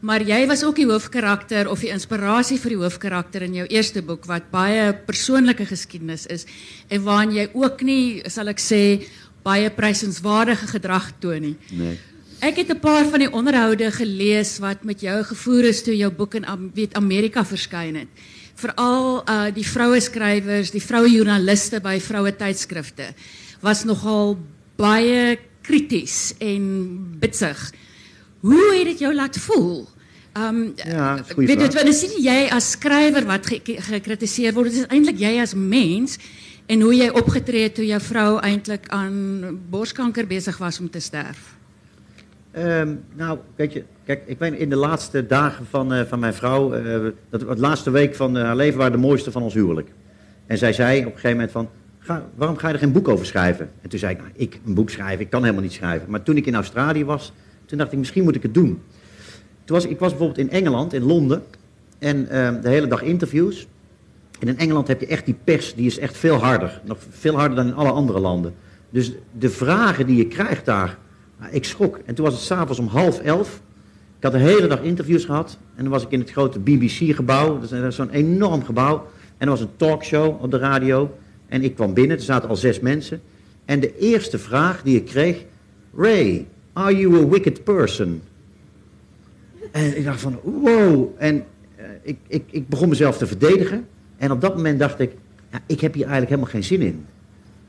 Maar 0.00 0.22
jy 0.22 0.46
was 0.46 0.62
ook 0.62 0.76
die 0.76 0.86
hoofkarakter 0.86 1.70
of 1.70 1.80
die 1.80 1.88
inspirasie 1.88 2.58
vir 2.58 2.70
die 2.70 2.78
hoofkarakter 2.78 3.42
in 3.42 3.54
jou 3.54 3.66
eerste 3.66 4.02
boek 4.02 4.26
wat 4.26 4.50
baie 4.50 4.92
persoonlike 4.92 5.64
geskiedenis 5.64 6.26
is 6.26 6.44
en 6.88 7.02
waarin 7.02 7.32
jy 7.32 7.48
ook 7.54 7.82
nie, 7.82 8.22
sal 8.26 8.48
ek 8.48 8.60
sê, 8.60 9.06
baie 9.42 9.70
prysenswaardige 9.70 10.66
gedrag 10.66 11.12
toon 11.18 11.40
nie. 11.40 11.56
Nee. 11.70 11.98
Ek 12.40 12.56
het 12.56 12.70
'n 12.70 12.80
paar 12.80 13.08
van 13.08 13.18
die 13.18 13.32
onderhoude 13.32 13.90
gelees 13.90 14.58
wat 14.58 14.84
met 14.84 15.00
jou 15.00 15.22
gevoer 15.22 15.64
is 15.64 15.82
toe 15.82 15.96
jou 15.96 16.10
boek 16.10 16.34
in 16.34 16.44
weet 16.74 16.94
Amerika 16.94 17.44
verskyn 17.44 17.94
het. 17.94 18.08
Veral 18.54 19.22
uh 19.28 19.48
die 19.54 19.66
vroue 19.66 20.00
skrywers, 20.00 20.70
die 20.70 20.82
vroue 20.82 21.10
joernaliste 21.10 21.80
by 21.82 21.96
vroue 22.00 22.32
tydskrifte 22.38 23.10
was 23.64 23.84
nogal 23.88 24.36
baie 24.76 25.38
krities 25.64 26.34
en 26.44 27.16
bitsig. 27.18 27.58
Hoe 28.44 28.74
het 28.76 28.84
dit 28.92 28.98
jou 29.06 29.14
laat 29.14 29.38
voel? 29.46 29.88
Um 30.36 30.74
Ja, 30.76 31.16
goeie 31.32 31.46
weet 31.48 31.58
dit 31.64 31.74
want 31.74 31.88
nie 31.88 32.24
jy 32.26 32.48
as 32.52 32.70
skrywer 32.74 33.24
wat 33.26 33.46
ge- 33.46 33.62
ge- 33.64 33.80
gekritiseer 33.80 34.52
word, 34.52 34.70
dit 34.72 34.82
is 34.82 34.88
eintlik 34.90 35.18
jy 35.18 35.40
as 35.40 35.54
mens 35.54 36.18
en 36.66 36.80
hoe 36.80 36.94
jy 36.96 37.08
opgetree 37.08 37.62
het 37.68 37.74
toe 37.74 37.86
jou 37.86 38.00
vrou 38.00 38.38
eintlik 38.40 38.88
aan 38.88 39.58
borskanker 39.70 40.26
besig 40.26 40.58
was 40.58 40.80
om 40.80 40.90
te 40.90 41.00
sterf. 41.00 41.54
Ehm, 42.54 42.94
nou, 43.14 43.38
weet 43.56 43.72
je, 43.72 43.84
kijk, 44.04 44.22
ik 44.26 44.38
weet 44.38 44.52
in 44.52 44.68
de 44.68 44.76
laatste 44.76 45.26
dagen 45.26 45.66
van, 45.66 45.92
eh, 45.92 46.04
van 46.04 46.18
mijn 46.18 46.34
vrouw, 46.34 46.72
eh, 46.72 47.00
dat, 47.28 47.40
de 47.40 47.56
laatste 47.56 47.90
week 47.90 48.14
van 48.14 48.36
eh, 48.36 48.42
haar 48.42 48.56
leven 48.56 48.78
waren 48.78 48.92
de 48.92 48.98
mooiste 48.98 49.30
van 49.30 49.42
ons 49.42 49.54
huwelijk. 49.54 49.88
En 50.46 50.58
zij 50.58 50.72
zei 50.72 50.98
op 50.98 51.04
een 51.04 51.10
gegeven 51.10 51.30
moment 51.30 51.50
van, 51.50 51.68
ga, 51.98 52.26
waarom 52.34 52.56
ga 52.56 52.68
je 52.68 52.74
er 52.74 52.80
geen 52.80 52.92
boek 52.92 53.08
over 53.08 53.26
schrijven? 53.26 53.70
En 53.82 53.88
toen 53.88 53.98
zei 53.98 54.12
ik, 54.12 54.18
nou, 54.18 54.30
ik 54.34 54.60
een 54.66 54.74
boek 54.74 54.90
schrijven, 54.90 55.20
ik 55.20 55.30
kan 55.30 55.40
helemaal 55.42 55.62
niet 55.62 55.72
schrijven. 55.72 56.10
Maar 56.10 56.22
toen 56.22 56.36
ik 56.36 56.46
in 56.46 56.54
Australië 56.54 57.04
was, 57.04 57.32
toen 57.64 57.78
dacht 57.78 57.92
ik, 57.92 57.98
misschien 57.98 58.24
moet 58.24 58.36
ik 58.36 58.42
het 58.42 58.54
doen. 58.54 58.82
Toen 59.64 59.76
was, 59.76 59.86
ik 59.86 59.98
was 59.98 60.10
bijvoorbeeld 60.10 60.38
in 60.38 60.50
Engeland, 60.50 60.92
in 60.92 61.02
Londen, 61.02 61.42
en 61.98 62.28
ehm, 62.28 62.60
de 62.60 62.68
hele 62.68 62.86
dag 62.86 63.02
interviews. 63.02 63.66
En 64.40 64.48
in 64.48 64.58
Engeland 64.58 64.88
heb 64.88 65.00
je 65.00 65.06
echt 65.06 65.24
die 65.24 65.36
pers, 65.44 65.74
die 65.74 65.86
is 65.86 65.98
echt 65.98 66.16
veel 66.16 66.36
harder. 66.36 66.80
Nog 66.84 66.98
veel 67.10 67.34
harder 67.34 67.56
dan 67.56 67.66
in 67.66 67.74
alle 67.74 67.90
andere 67.90 68.18
landen. 68.18 68.54
Dus 68.90 69.12
de 69.38 69.50
vragen 69.50 70.06
die 70.06 70.16
je 70.16 70.26
krijgt 70.26 70.64
daar, 70.64 70.98
ik 71.50 71.64
schrok. 71.64 71.98
En 72.04 72.14
toen 72.14 72.24
was 72.24 72.34
het 72.34 72.42
s'avonds 72.42 72.78
om 72.78 72.86
half 72.86 73.20
elf, 73.20 73.62
had 74.24 74.32
de 74.32 74.38
hele 74.38 74.66
dag 74.66 74.82
interviews 74.82 75.24
gehad. 75.24 75.58
En 75.74 75.82
dan 75.82 75.92
was 75.92 76.02
ik 76.02 76.10
in 76.10 76.20
het 76.20 76.30
grote 76.30 76.58
BBC-gebouw. 76.58 77.60
Dat 77.60 77.72
is 77.72 77.96
zo'n 77.96 78.10
enorm 78.10 78.64
gebouw. 78.64 79.06
En 79.36 79.46
er 79.46 79.48
was 79.48 79.60
een 79.60 79.76
talkshow 79.76 80.42
op 80.42 80.50
de 80.50 80.58
radio. 80.58 81.18
En 81.46 81.62
ik 81.62 81.74
kwam 81.74 81.94
binnen, 81.94 82.16
er 82.16 82.22
zaten 82.22 82.48
al 82.48 82.56
zes 82.56 82.80
mensen. 82.80 83.20
En 83.64 83.80
de 83.80 83.98
eerste 83.98 84.38
vraag 84.38 84.82
die 84.82 84.96
ik 84.96 85.04
kreeg... 85.04 85.44
Ray, 85.96 86.46
are 86.72 86.98
you 86.98 87.24
a 87.24 87.28
wicked 87.28 87.64
person? 87.64 88.22
En 89.70 89.96
ik 89.96 90.04
dacht 90.04 90.20
van, 90.20 90.40
wow. 90.42 91.08
En 91.16 91.34
uh, 91.34 91.84
ik, 92.02 92.16
ik, 92.26 92.42
ik 92.50 92.68
begon 92.68 92.88
mezelf 92.88 93.16
te 93.18 93.26
verdedigen. 93.26 93.86
En 94.16 94.30
op 94.30 94.40
dat 94.40 94.56
moment 94.56 94.78
dacht 94.78 95.00
ik, 95.00 95.12
ja, 95.52 95.60
ik 95.66 95.80
heb 95.80 95.94
hier 95.94 96.06
eigenlijk 96.06 96.30
helemaal 96.30 96.50
geen 96.50 96.64
zin 96.64 96.80
in. 96.80 97.06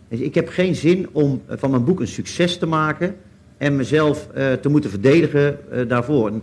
Dus 0.08 0.20
ik 0.20 0.36
heb 0.36 0.50
geen 0.50 0.76
zin 0.76 1.08
om 1.12 1.42
uh, 1.50 1.58
van 1.58 1.70
mijn 1.70 1.84
boek 1.84 2.00
een 2.00 2.08
succes 2.08 2.58
te 2.58 2.66
maken 2.66 3.16
en 3.58 3.76
mezelf 3.76 4.28
uh, 4.38 4.54
te 4.54 4.70
moeten 4.70 4.90
verdedigen 4.90 5.58
uh, 5.74 5.88
daarvoor. 5.88 6.28
En, 6.28 6.42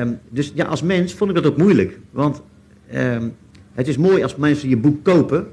um, 0.00 0.18
dus 0.28 0.52
ja, 0.54 0.64
als 0.64 0.82
mens 0.82 1.14
vond 1.14 1.30
ik 1.30 1.36
dat 1.36 1.46
ook 1.46 1.56
moeilijk. 1.56 1.98
Want 2.10 2.42
um, 2.94 3.34
het 3.72 3.88
is 3.88 3.96
mooi 3.96 4.22
als 4.22 4.36
mensen 4.36 4.68
je 4.68 4.76
boek 4.76 5.04
kopen. 5.04 5.46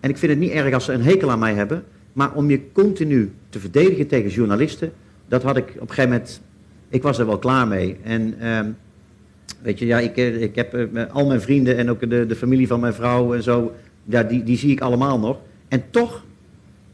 En 0.00 0.10
ik 0.10 0.16
vind 0.16 0.32
het 0.32 0.40
niet 0.40 0.50
erg 0.50 0.74
als 0.74 0.84
ze 0.84 0.92
een 0.92 1.02
hekel 1.02 1.30
aan 1.30 1.38
mij 1.38 1.54
hebben. 1.54 1.84
Maar 2.12 2.34
om 2.34 2.50
je 2.50 2.72
continu 2.72 3.32
te 3.48 3.58
verdedigen 3.58 4.06
tegen 4.06 4.30
journalisten, 4.30 4.92
dat 5.28 5.42
had 5.42 5.56
ik 5.56 5.68
op 5.74 5.80
een 5.80 5.88
gegeven 5.88 6.10
moment. 6.10 6.40
Ik 6.88 7.02
was 7.02 7.18
er 7.18 7.26
wel 7.26 7.38
klaar 7.38 7.68
mee. 7.68 7.96
En 8.02 8.48
um, 8.48 8.76
weet 9.62 9.78
je, 9.78 9.86
ja, 9.86 9.98
ik, 9.98 10.16
ik 10.16 10.54
heb 10.54 10.88
al 11.12 11.26
mijn 11.26 11.40
vrienden 11.40 11.76
en 11.76 11.90
ook 11.90 12.10
de, 12.10 12.26
de 12.26 12.36
familie 12.36 12.66
van 12.66 12.80
mijn 12.80 12.94
vrouw 12.94 13.34
en 13.34 13.42
zo, 13.42 13.72
ja, 14.04 14.22
die, 14.22 14.42
die 14.42 14.56
zie 14.56 14.70
ik 14.70 14.80
allemaal 14.80 15.18
nog. 15.18 15.38
En 15.68 15.84
toch 15.90 16.24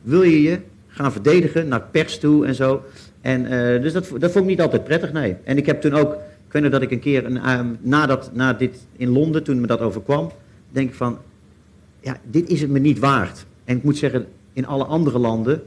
wil 0.02 0.22
je 0.22 0.42
je 0.42 0.58
gaan 0.98 1.12
verdedigen 1.12 1.68
naar 1.68 1.82
pers 1.90 2.18
toe 2.18 2.46
en 2.46 2.54
zo. 2.54 2.82
En, 3.20 3.42
uh, 3.42 3.82
dus 3.82 3.92
dat, 3.92 4.08
dat 4.18 4.30
vond 4.32 4.44
ik 4.44 4.50
niet 4.50 4.60
altijd 4.60 4.84
prettig, 4.84 5.12
nee. 5.12 5.36
En 5.44 5.56
ik 5.56 5.66
heb 5.66 5.80
toen 5.80 5.94
ook, 5.94 6.12
ik 6.46 6.52
weet 6.52 6.62
nog 6.62 6.72
dat 6.72 6.82
ik 6.82 6.90
een 6.90 7.00
keer, 7.00 7.24
een, 7.24 7.50
um, 7.50 7.76
na, 7.80 8.06
dat, 8.06 8.30
na 8.34 8.52
dit 8.52 8.86
in 8.96 9.08
Londen, 9.08 9.42
toen 9.42 9.60
me 9.60 9.66
dat 9.66 9.80
overkwam, 9.80 10.30
denk 10.70 10.88
ik 10.88 10.94
van, 10.94 11.18
ja, 12.00 12.16
dit 12.30 12.48
is 12.48 12.60
het 12.60 12.70
me 12.70 12.78
niet 12.78 12.98
waard. 12.98 13.46
En 13.64 13.76
ik 13.76 13.82
moet 13.82 13.96
zeggen, 13.96 14.26
in 14.52 14.66
alle 14.66 14.84
andere 14.84 15.18
landen 15.18 15.62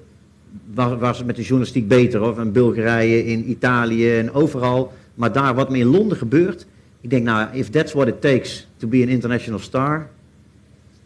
was, 0.73 0.99
was 0.99 1.17
het 1.17 1.27
met 1.27 1.35
de 1.35 1.41
journalistiek 1.41 1.87
beter, 1.87 2.21
of 2.21 2.39
in 2.39 2.51
Bulgarije, 2.51 3.25
in 3.25 3.49
Italië 3.49 4.17
en 4.17 4.31
overal. 4.31 4.93
Maar 5.13 5.31
daar, 5.31 5.53
wat 5.53 5.69
me 5.69 5.77
in 5.77 5.87
Londen 5.87 6.17
gebeurt, 6.17 6.65
ik 7.01 7.09
denk, 7.09 7.23
nou, 7.23 7.47
if 7.53 7.69
that's 7.69 7.93
what 7.93 8.07
it 8.07 8.21
takes 8.21 8.67
to 8.77 8.87
be 8.87 9.01
an 9.01 9.09
international 9.09 9.59
star, 9.59 10.09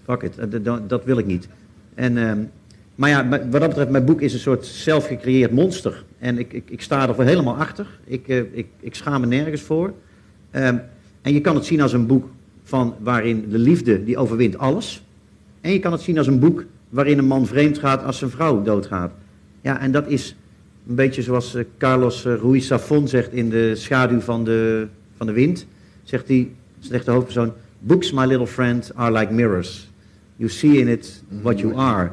fuck 0.03 0.21
it, 0.21 0.63
dat, 0.63 0.89
dat 0.89 1.05
wil 1.05 1.17
ik 1.17 1.26
niet. 1.26 1.47
En... 1.95 2.17
Um, 2.17 2.49
maar 2.96 3.10
ja, 3.10 3.30
wat 3.30 3.52
dat 3.52 3.68
betreft, 3.68 3.89
mijn 3.89 4.06
boek 4.06 4.22
is 4.22 4.34
een 4.34 4.39
soort 4.39 4.66
zelfgecreëerd 4.66 5.52
monster. 5.52 6.04
En 6.20 6.39
ik, 6.39 6.54
ik, 6.54 6.70
ik 6.70 6.82
sta 6.82 7.08
er 7.08 7.16
voor 7.16 7.24
helemaal 7.24 7.56
achter. 7.56 7.88
Ik, 8.06 8.28
uh, 8.28 8.38
ik, 8.52 8.68
ik 8.80 8.96
schaam 8.96 9.22
me 9.22 9.28
nergens 9.28 9.62
voor. 9.62 9.93
Um, 10.52 10.82
en 11.22 11.34
je 11.34 11.41
kan 11.41 11.56
het 11.56 11.66
zien 11.66 11.82
als 11.82 11.93
een 11.93 12.08
boek 12.08 12.30
van, 12.64 12.96
waarin 13.00 13.46
de 13.50 13.58
liefde, 13.58 14.04
die 14.04 14.18
overwint 14.18 14.58
alles. 14.58 15.04
En 15.62 15.72
je 15.72 15.80
kan 15.80 15.91
het 15.91 16.02
zien 16.02 16.18
als 16.18 16.28
een 16.28 16.39
boek 16.39 16.66
waarin 16.89 17.18
een 17.18 17.26
man 17.26 17.46
vreemd 17.46 17.78
gaat 17.78 18.04
als 18.04 18.18
zijn 18.18 18.32
vrouw 18.32 18.64
doodgaat. 18.64 19.12
Ja, 19.62 19.80
en 19.80 19.91
dat 19.91 20.08
is 20.08 20.36
een 20.88 20.96
beetje 20.96 21.22
zoals 21.22 21.56
uh, 21.56 21.64
Carlos 21.78 22.26
uh, 22.26 22.36
Ruiz 22.36 22.68
Zafón 22.68 23.08
zegt 23.08 23.34
in 23.34 23.50
de 23.50 23.76
schaduw 23.76 24.20
van 24.20 24.43
de, 24.43 24.88
van 25.18 25.28
de 25.28 25.34
wind. 25.34 25.66
Zegt 26.04 26.28
hij, 26.28 26.52
zegt 26.80 27.06
de 27.06 27.12
hoofdpersoon, 27.12 27.54
books, 27.80 28.12
my 28.12 28.26
little 28.26 28.48
friend, 28.48 28.91
are 28.96 29.20
like 29.20 29.34
mirrors. 29.34 29.89
You 30.36 30.50
see 30.50 30.78
in 30.78 30.88
it 30.88 31.24
what 31.41 31.60
you 31.60 31.76
are. 31.76 32.12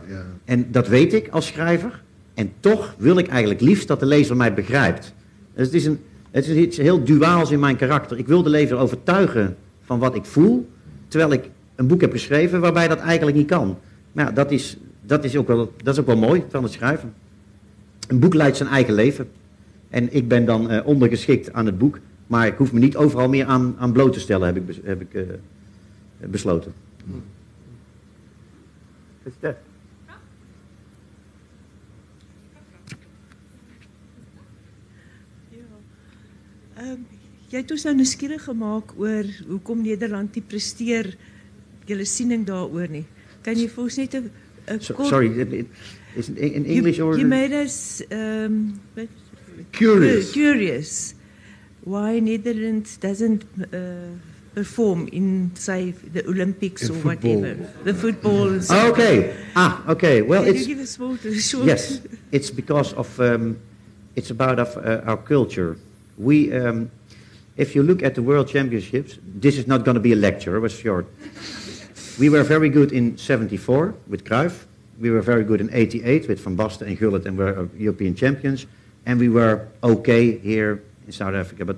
En 0.53 0.66
dat 0.70 0.88
weet 0.88 1.12
ik 1.12 1.28
als 1.28 1.46
schrijver. 1.46 2.03
En 2.34 2.53
toch 2.61 2.94
wil 2.98 3.18
ik 3.18 3.28
eigenlijk 3.28 3.61
liefst 3.61 3.88
dat 3.88 4.00
de 4.00 4.07
lezer 4.07 4.36
mij 4.36 4.55
begrijpt. 4.55 5.14
Dus 5.55 5.66
het 5.66 5.74
is, 5.74 5.84
een, 5.84 6.00
het 6.30 6.46
is 6.46 6.57
iets 6.57 6.76
heel 6.76 7.05
duaals 7.05 7.50
in 7.50 7.61
mijn 7.61 7.76
karakter. 7.76 8.18
Ik 8.18 8.26
wil 8.26 8.42
de 8.42 8.50
lezer 8.50 8.76
overtuigen 8.76 9.57
van 9.82 9.98
wat 9.98 10.14
ik 10.14 10.24
voel. 10.24 10.68
Terwijl 11.09 11.32
ik 11.32 11.50
een 11.74 11.86
boek 11.86 12.00
heb 12.00 12.12
geschreven 12.12 12.61
waarbij 12.61 12.88
dat 12.88 12.98
eigenlijk 12.98 13.36
niet 13.36 13.46
kan. 13.46 13.78
Maar 14.12 14.24
ja, 14.24 14.30
dat 14.32 14.50
is, 14.50 14.76
dat 15.00 15.24
is, 15.24 15.36
ook, 15.36 15.46
wel, 15.46 15.72
dat 15.82 15.94
is 15.94 16.00
ook 16.00 16.07
wel 16.07 16.16
mooi 16.16 16.44
van 16.48 16.62
het 16.62 16.72
schrijven. 16.72 17.14
Een 18.09 18.18
boek 18.18 18.34
leidt 18.34 18.57
zijn 18.57 18.68
eigen 18.68 18.94
leven. 18.94 19.28
En 19.88 20.14
ik 20.14 20.28
ben 20.28 20.44
dan 20.44 20.72
uh, 20.72 20.86
ondergeschikt 20.86 21.53
aan 21.53 21.66
het 21.66 21.78
boek. 21.78 21.98
Maar 22.26 22.46
ik 22.46 22.57
hoef 22.57 22.72
me 22.72 22.78
niet 22.78 22.96
overal 22.96 23.28
meer 23.28 23.46
aan, 23.46 23.74
aan 23.78 23.92
bloot 23.92 24.12
te 24.12 24.20
stellen, 24.20 24.46
heb 24.46 24.68
ik, 24.68 24.76
heb 24.84 25.14
uh, 25.14 25.22
besloten. 26.28 26.72
Um, 36.83 37.03
jy 37.53 37.61
het 37.61 37.70
ons 37.74 37.85
nou 37.87 37.93
nuuskierig 37.99 38.43
gemaak 38.49 38.95
oor 38.99 39.28
hoekom 39.47 39.83
Nederland 39.85 40.35
nie 40.35 40.43
presteer 40.43 41.12
julle 41.87 42.07
siening 42.09 42.47
daaroor 42.49 42.89
nie. 42.91 43.05
Kan 43.45 43.59
jy 43.61 43.68
vir 43.70 43.85
ons 43.85 43.99
net 43.99 44.14
'n 44.14 44.30
so, 44.80 44.95
Sorry, 45.05 45.28
is 46.16 46.28
it 46.28 46.39
in 46.39 46.64
English 46.64 46.99
you, 46.99 47.07
or 47.07 47.18
You 47.18 47.26
made 47.26 47.53
us 47.53 48.03
um, 48.11 48.80
curious. 49.72 50.33
Curious 50.33 51.14
why 51.85 52.20
Netherlands 52.20 52.97
doesn't 52.97 53.45
uh, 53.74 54.14
perform 54.55 55.09
in 55.12 55.51
say 55.55 55.93
the 56.12 56.24
Olympics 56.26 56.83
In 56.89 56.91
or 56.91 56.99
football. 57.01 57.37
whatever. 57.37 57.70
The 57.85 57.95
football 57.95 58.61
so 58.61 58.74
Oh, 58.74 58.91
okay. 58.93 59.35
Ah, 59.57 59.83
okay. 59.89 60.22
Well, 60.22 60.45
Can 60.45 60.55
it's 60.55 60.66
you 60.66 60.74
give 60.74 60.83
us 60.83 60.99
more 61.03 61.16
short 61.18 61.66
yes, 61.66 62.01
it's 62.30 62.51
because 62.51 62.93
of 62.95 63.18
um, 63.20 63.57
it's 64.14 64.30
about 64.30 64.59
of, 64.59 64.76
uh, 64.76 65.03
our 65.07 65.16
culture. 65.16 65.76
We, 66.18 66.52
um, 66.52 66.90
if 67.56 67.74
you 67.74 67.82
look 67.82 68.02
at 68.02 68.14
the 68.14 68.22
World 68.22 68.48
Championships, 68.48 69.18
this 69.22 69.58
is 69.58 69.66
not 69.66 69.84
going 69.84 69.94
to 69.94 70.00
be 70.00 70.12
a 70.12 70.16
lecture, 70.16 70.60
but 70.60 70.70
short. 70.70 71.06
We 72.18 72.28
were 72.28 72.42
very 72.42 72.68
good 72.68 72.92
in 72.92 73.16
'74 73.16 73.94
with 74.08 74.24
Cruyff. 74.24 74.66
We 75.00 75.10
were 75.10 75.22
very 75.22 75.44
good 75.44 75.60
in 75.60 75.70
'88 75.72 76.28
with 76.28 76.40
Van 76.40 76.56
Basten 76.56 76.86
and 76.86 76.98
Gullit, 76.98 77.26
and 77.26 77.38
we're 77.38 77.68
European 77.76 78.14
champions. 78.14 78.66
And 79.06 79.18
we 79.18 79.28
were 79.28 79.68
okay 79.82 80.38
here 80.38 80.82
in 81.06 81.12
South 81.12 81.34
Africa. 81.34 81.64
But 81.64 81.76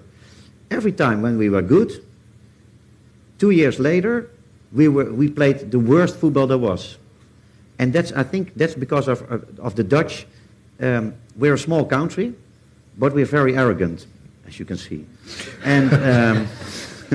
every 0.71 0.93
time 0.93 1.23
when 1.23 1.39
we 1.39 1.49
were 1.49 1.63
good, 1.63 2.05
two 3.39 3.51
years 3.51 3.79
later, 3.79 4.31
we 4.73 4.89
were 4.89 5.13
we 5.13 5.29
played 5.29 5.71
the 5.71 5.79
worst 5.79 6.17
football 6.17 6.47
there 6.47 6.59
was. 6.59 6.99
And 7.79 7.93
that's, 7.93 8.13
I 8.13 8.23
think 8.23 8.55
that's 8.55 8.75
because 8.75 9.09
of, 9.09 9.23
of, 9.31 9.59
of 9.59 9.75
the 9.75 9.85
Dutch. 9.85 10.27
Um, 10.81 11.15
we're 11.37 11.55
a 11.55 11.59
small 11.59 11.85
country, 11.85 12.35
but 12.99 13.13
we're 13.13 13.27
very 13.27 13.57
arrogant, 13.57 14.07
as 14.47 14.59
you 14.59 14.65
can 14.65 14.77
see. 14.77 15.07
And 15.65 15.93
um, 15.93 16.49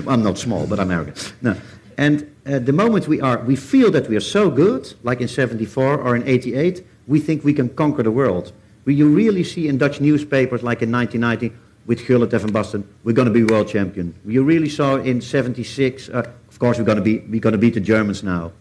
I'm 0.08 0.24
not 0.24 0.38
small, 0.38 0.68
but 0.68 0.80
I'm 0.80 0.92
arrogant. 0.92 1.34
No. 1.42 1.56
And 1.98 2.34
uh, 2.46 2.60
the 2.60 2.72
moment 2.72 3.08
we 3.08 3.20
are, 3.20 3.40
we 3.40 3.56
feel 3.56 3.92
that 3.92 4.08
we 4.08 4.16
are 4.16 4.22
so 4.22 4.50
good, 4.50 4.94
like 5.04 5.20
in 5.22 5.28
74 5.28 5.98
or 6.00 6.16
in 6.16 6.26
88, 6.28 6.86
we 7.08 7.20
think 7.20 7.44
we 7.44 7.54
can 7.54 7.70
conquer 7.70 8.04
the 8.04 8.12
world. 8.12 8.54
We, 8.86 8.96
you 8.96 9.14
really 9.14 9.44
see 9.44 9.68
in 9.68 9.78
Dutch 9.78 10.00
newspapers, 10.00 10.64
like 10.64 10.82
in 10.82 10.92
1990, 10.92 11.54
with 11.86 12.06
Gullit 12.08 12.32
Van 12.32 12.52
Basten, 12.52 12.84
we're 13.04 13.14
going 13.14 13.28
to 13.28 13.34
be 13.34 13.44
world 13.44 13.68
champion. 13.68 14.14
You 14.26 14.44
really 14.44 14.70
saw 14.70 14.96
in 14.96 15.22
76, 15.22 16.10
uh, 16.10 16.32
of 16.48 16.60
course, 16.60 16.78
we're 16.78 16.86
going 16.86 16.98
to 16.98 17.04
be, 17.04 17.20
we're 17.20 17.42
going 17.42 17.54
to 17.54 17.60
beat 17.60 17.74
the 17.74 17.80
Germans 17.80 18.24
now. 18.24 18.52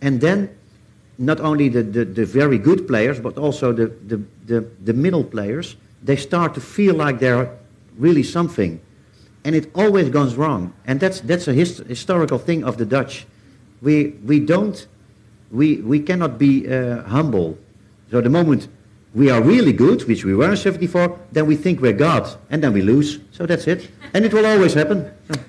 And 0.00 0.20
then 0.20 0.56
not 1.18 1.40
only 1.40 1.68
the, 1.68 1.82
the, 1.82 2.04
the 2.04 2.24
very 2.24 2.58
good 2.58 2.86
players, 2.86 3.18
but 3.18 3.36
also 3.36 3.72
the, 3.72 3.86
the, 4.06 4.22
the, 4.46 4.60
the 4.84 4.92
middle 4.92 5.24
players, 5.24 5.76
they 6.02 6.16
start 6.16 6.54
to 6.54 6.60
feel 6.60 6.94
like 6.94 7.18
they're 7.18 7.50
really 7.96 8.22
something. 8.22 8.80
And 9.44 9.54
it 9.54 9.70
always 9.74 10.10
goes 10.10 10.34
wrong. 10.34 10.72
And 10.86 11.00
that's, 11.00 11.20
that's 11.20 11.48
a 11.48 11.52
hist- 11.52 11.86
historical 11.86 12.38
thing 12.38 12.64
of 12.64 12.76
the 12.76 12.84
Dutch. 12.84 13.26
We, 13.80 14.08
we 14.24 14.40
don't, 14.40 14.86
we, 15.50 15.76
we 15.76 16.00
cannot 16.00 16.38
be 16.38 16.68
uh, 16.68 17.02
humble. 17.04 17.58
So 18.10 18.20
the 18.20 18.28
moment 18.28 18.68
we 19.14 19.30
are 19.30 19.40
really 19.40 19.72
good, 19.72 20.04
which 20.04 20.24
we 20.24 20.34
were 20.34 20.50
in 20.50 20.56
74, 20.56 21.18
then 21.32 21.46
we 21.46 21.56
think 21.56 21.80
we're 21.80 21.92
God, 21.92 22.36
and 22.50 22.62
then 22.62 22.72
we 22.72 22.82
lose. 22.82 23.18
So 23.32 23.46
that's 23.46 23.66
it. 23.66 23.90
And 24.14 24.24
it 24.24 24.32
will 24.32 24.46
always 24.46 24.74
happen. 24.74 25.10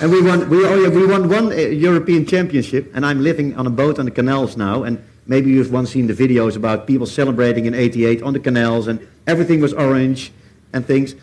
And 0.00 0.12
we 0.12 0.20
won, 0.20 0.50
we, 0.50 0.66
oh 0.66 0.74
yeah, 0.74 0.88
we 0.88 1.06
won 1.06 1.28
one 1.28 1.52
uh, 1.52 1.54
European 1.54 2.26
championship, 2.26 2.90
and 2.94 3.06
I'm 3.06 3.22
living 3.22 3.56
on 3.56 3.66
a 3.66 3.70
boat 3.70 3.98
on 3.98 4.04
the 4.04 4.10
canals 4.10 4.56
now, 4.56 4.82
and 4.82 5.02
maybe 5.26 5.50
you've 5.50 5.72
once 5.72 5.92
seen 5.92 6.08
the 6.08 6.12
videos 6.12 6.56
about 6.56 6.86
people 6.86 7.06
celebrating 7.06 7.66
in 7.66 7.74
88 7.74 8.22
on 8.22 8.32
the 8.32 8.40
canals, 8.40 8.88
and 8.88 9.06
everything 9.26 9.60
was 9.60 9.72
orange 9.72 10.32
and 10.74 10.84
things. 10.86 11.14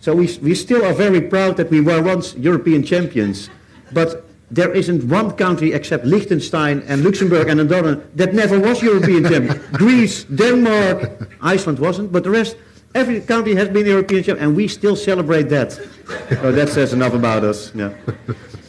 So 0.00 0.14
we, 0.14 0.26
we 0.42 0.54
still 0.54 0.84
are 0.84 0.94
very 0.94 1.20
proud 1.20 1.56
that 1.56 1.70
we 1.70 1.80
were 1.80 2.02
once 2.02 2.34
European 2.34 2.82
champions, 2.82 3.50
but 3.92 4.24
there 4.50 4.72
isn't 4.72 5.04
one 5.08 5.32
country 5.32 5.72
except 5.72 6.04
Liechtenstein 6.04 6.82
and 6.86 7.02
Luxembourg 7.02 7.48
and 7.48 7.60
Andorra 7.60 8.00
that 8.14 8.34
never 8.34 8.60
was 8.60 8.82
European 8.82 9.24
champion. 9.30 9.60
Greece, 9.72 10.24
Denmark, 10.24 11.28
Iceland 11.40 11.78
wasn't, 11.78 12.12
but 12.12 12.22
the 12.22 12.30
rest, 12.30 12.56
every 12.94 13.20
country 13.20 13.54
has 13.54 13.68
been 13.68 13.86
European 13.86 14.22
champion, 14.22 14.46
and 14.46 14.56
we 14.56 14.68
still 14.68 14.96
celebrate 14.96 15.48
that. 15.48 15.72
So 15.72 16.52
that 16.52 16.68
says 16.68 16.92
enough 16.92 17.14
about 17.14 17.42
us. 17.42 17.72
Yeah. 17.74 17.92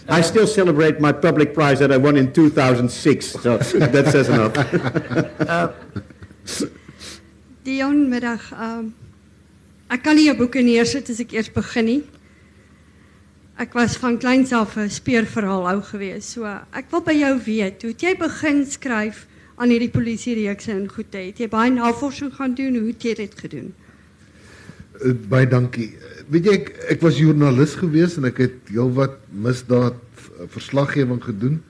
I 0.08 0.22
still 0.22 0.48
celebrate 0.48 1.02
my 1.02 1.12
public 1.12 1.54
prize 1.54 1.80
that 1.80 1.92
I 1.92 1.98
won 1.98 2.16
in 2.16 2.32
2006, 2.32 3.26
so 3.26 3.58
that 3.58 4.06
says 4.12 4.30
enough. 4.30 4.54
Deon 7.66 8.08
middag. 8.08 8.40
Um, 8.54 8.94
ek 9.94 10.04
kan 10.06 10.18
nie 10.18 10.28
jou 10.28 10.36
boeke 10.40 10.64
neersit 10.66 11.10
as 11.14 11.22
ek 11.24 11.36
eers 11.36 11.52
begin 11.54 11.86
nie. 11.90 12.02
Ek 13.62 13.76
was 13.78 13.96
van 14.02 14.18
kleins 14.20 14.52
af 14.52 14.76
'n 14.78 14.90
speurverhaalhou 14.90 15.82
geweest. 15.82 16.36
So 16.36 16.44
ek 16.74 16.92
wil 16.92 17.02
by 17.02 17.14
jou 17.14 17.40
weet, 17.46 17.82
hoe 17.82 17.92
het 17.92 18.02
jy 18.02 18.16
begin 18.18 18.66
skryf 18.66 19.28
aan 19.56 19.70
hierdie 19.70 19.92
polisiereekse 19.92 20.72
en 20.72 20.90
goed 20.90 21.12
te? 21.12 21.18
Het 21.18 21.38
jy 21.40 21.48
baie 21.48 21.72
navorsing 21.72 22.34
gaan 22.34 22.56
doen? 22.56 22.76
Hoe 22.76 22.88
het 22.88 23.04
jy 23.04 23.14
dit 23.14 23.36
gedoen? 23.40 23.74
Uh, 25.02 25.14
baie 25.30 25.48
dankie. 25.48 25.94
Weet 26.28 26.46
jy 26.46 26.54
ek, 26.54 26.74
ek 26.90 27.02
was 27.02 27.18
joernalis 27.18 27.76
geweest 27.76 28.18
en 28.18 28.26
ek 28.26 28.38
het 28.38 28.58
heelwat 28.68 29.16
misdaad 29.32 29.96
uh, 29.96 30.48
verslaggewing 30.48 31.24
gedoen. 31.24 31.62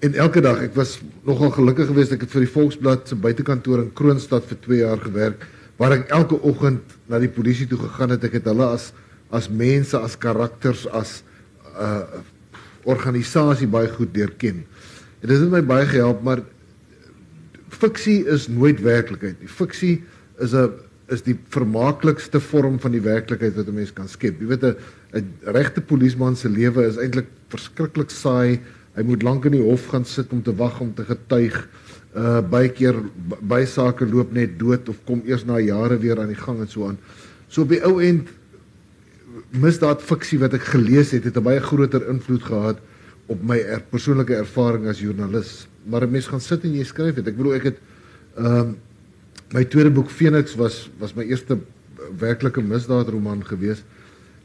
En 0.00 0.14
elke 0.14 0.40
dag, 0.40 0.62
ek 0.62 0.74
was 0.74 1.00
nogal 1.24 1.50
gelukkig 1.50 1.90
geweest 1.90 2.12
ek 2.12 2.20
het 2.20 2.30
vir 2.30 2.46
die 2.46 2.52
Volksblad 2.54 3.08
se 3.08 3.16
buitekantoor 3.16 3.82
in 3.82 3.92
Kroonstad 3.92 4.46
vir 4.46 4.60
2 4.60 4.78
jaar 4.84 5.02
gewerk 5.02 5.48
waar 5.80 5.96
ek 5.96 6.10
elke 6.12 6.36
oggend 6.44 6.98
na 7.08 7.18
die 7.22 7.32
polisie 7.32 7.66
toe 7.66 7.78
gegaan 7.80 8.12
het. 8.12 8.24
Ek 8.28 8.36
het 8.40 8.50
hulle 8.50 8.68
as 8.76 8.92
as 9.30 9.46
mense, 9.46 9.94
as 9.94 10.18
karakters, 10.18 10.88
as 10.90 11.22
'n 11.70 11.80
uh, 11.80 12.22
organisasie 12.84 13.68
baie 13.70 13.88
goed 13.88 14.16
leer 14.16 14.32
ken. 14.36 14.64
En 15.22 15.28
dit 15.28 15.38
het 15.38 15.50
my 15.50 15.62
baie 15.62 15.86
gehelp, 15.86 16.22
maar 16.22 16.42
fiksie 17.68 18.26
is 18.26 18.48
nooit 18.48 18.80
werklikheid 18.82 19.38
nie. 19.40 19.48
Fiksie 19.48 20.02
is 20.38 20.52
'n 20.52 20.72
is 21.10 21.22
die 21.26 21.34
vermaaklikste 21.50 22.40
vorm 22.40 22.78
van 22.78 22.92
die 22.94 23.02
werklikheid 23.02 23.56
wat 23.56 23.66
'n 23.66 23.74
mens 23.74 23.92
kan 23.92 24.08
skep. 24.08 24.40
Jy 24.40 24.46
weet 24.46 24.64
'n 24.64 24.76
regte 25.42 25.80
polisieman 25.80 26.36
se 26.36 26.48
lewe 26.48 26.86
is 26.86 26.96
eintlik 26.96 27.26
verskriklik 27.48 28.10
saai. 28.10 28.60
Hy 28.96 29.04
moet 29.06 29.22
lank 29.22 29.46
in 29.46 29.54
die 29.54 29.62
hof 29.62 29.86
gaan 29.92 30.04
sit 30.04 30.32
om 30.34 30.42
te 30.42 30.54
wag 30.56 30.80
om 30.82 30.90
te 30.94 31.06
getuig. 31.06 31.56
Uh 32.10 32.40
baie 32.42 32.68
keer 32.74 32.96
baie 33.40 33.66
sake 33.70 34.06
loop 34.06 34.32
net 34.34 34.58
dood 34.58 34.88
of 34.90 34.98
kom 35.06 35.22
eers 35.26 35.44
na 35.46 35.60
jare 35.62 35.98
weer 36.02 36.18
aan 36.18 36.32
die 36.32 36.38
gang 36.38 36.58
en 36.60 36.68
so 36.68 36.88
aan. 36.88 36.98
So 37.48 37.62
op 37.62 37.70
die 37.70 37.82
ou 37.86 38.00
end 38.02 38.28
misdaad 39.54 40.02
fiksie 40.02 40.38
wat 40.42 40.54
ek 40.58 40.66
gelees 40.74 41.12
het, 41.14 41.24
het 41.24 41.36
'n 41.36 41.42
baie 41.42 41.60
groter 41.60 42.08
invloed 42.08 42.42
gehad 42.42 42.78
op 43.26 43.42
my 43.42 43.58
er, 43.58 43.82
persoonlike 43.90 44.34
ervaring 44.34 44.88
as 44.88 45.00
joernalis. 45.00 45.68
Maar 45.86 46.06
'n 46.06 46.10
mens 46.10 46.26
gaan 46.26 46.40
sit 46.40 46.64
en 46.64 46.74
jy 46.74 46.84
skryf 46.84 47.14
dit. 47.14 47.26
Ek 47.26 47.36
bedoel 47.36 47.54
ek 47.54 47.62
het 47.62 47.78
ehm 48.36 48.56
um, 48.56 48.76
my 49.52 49.64
tweede 49.64 49.90
boek 49.90 50.10
Phoenix 50.10 50.54
was 50.54 50.90
was 50.98 51.14
my 51.14 51.24
eerste 51.24 51.58
werklike 52.18 52.62
misdaadroman 52.62 53.42
gewees 53.46 53.82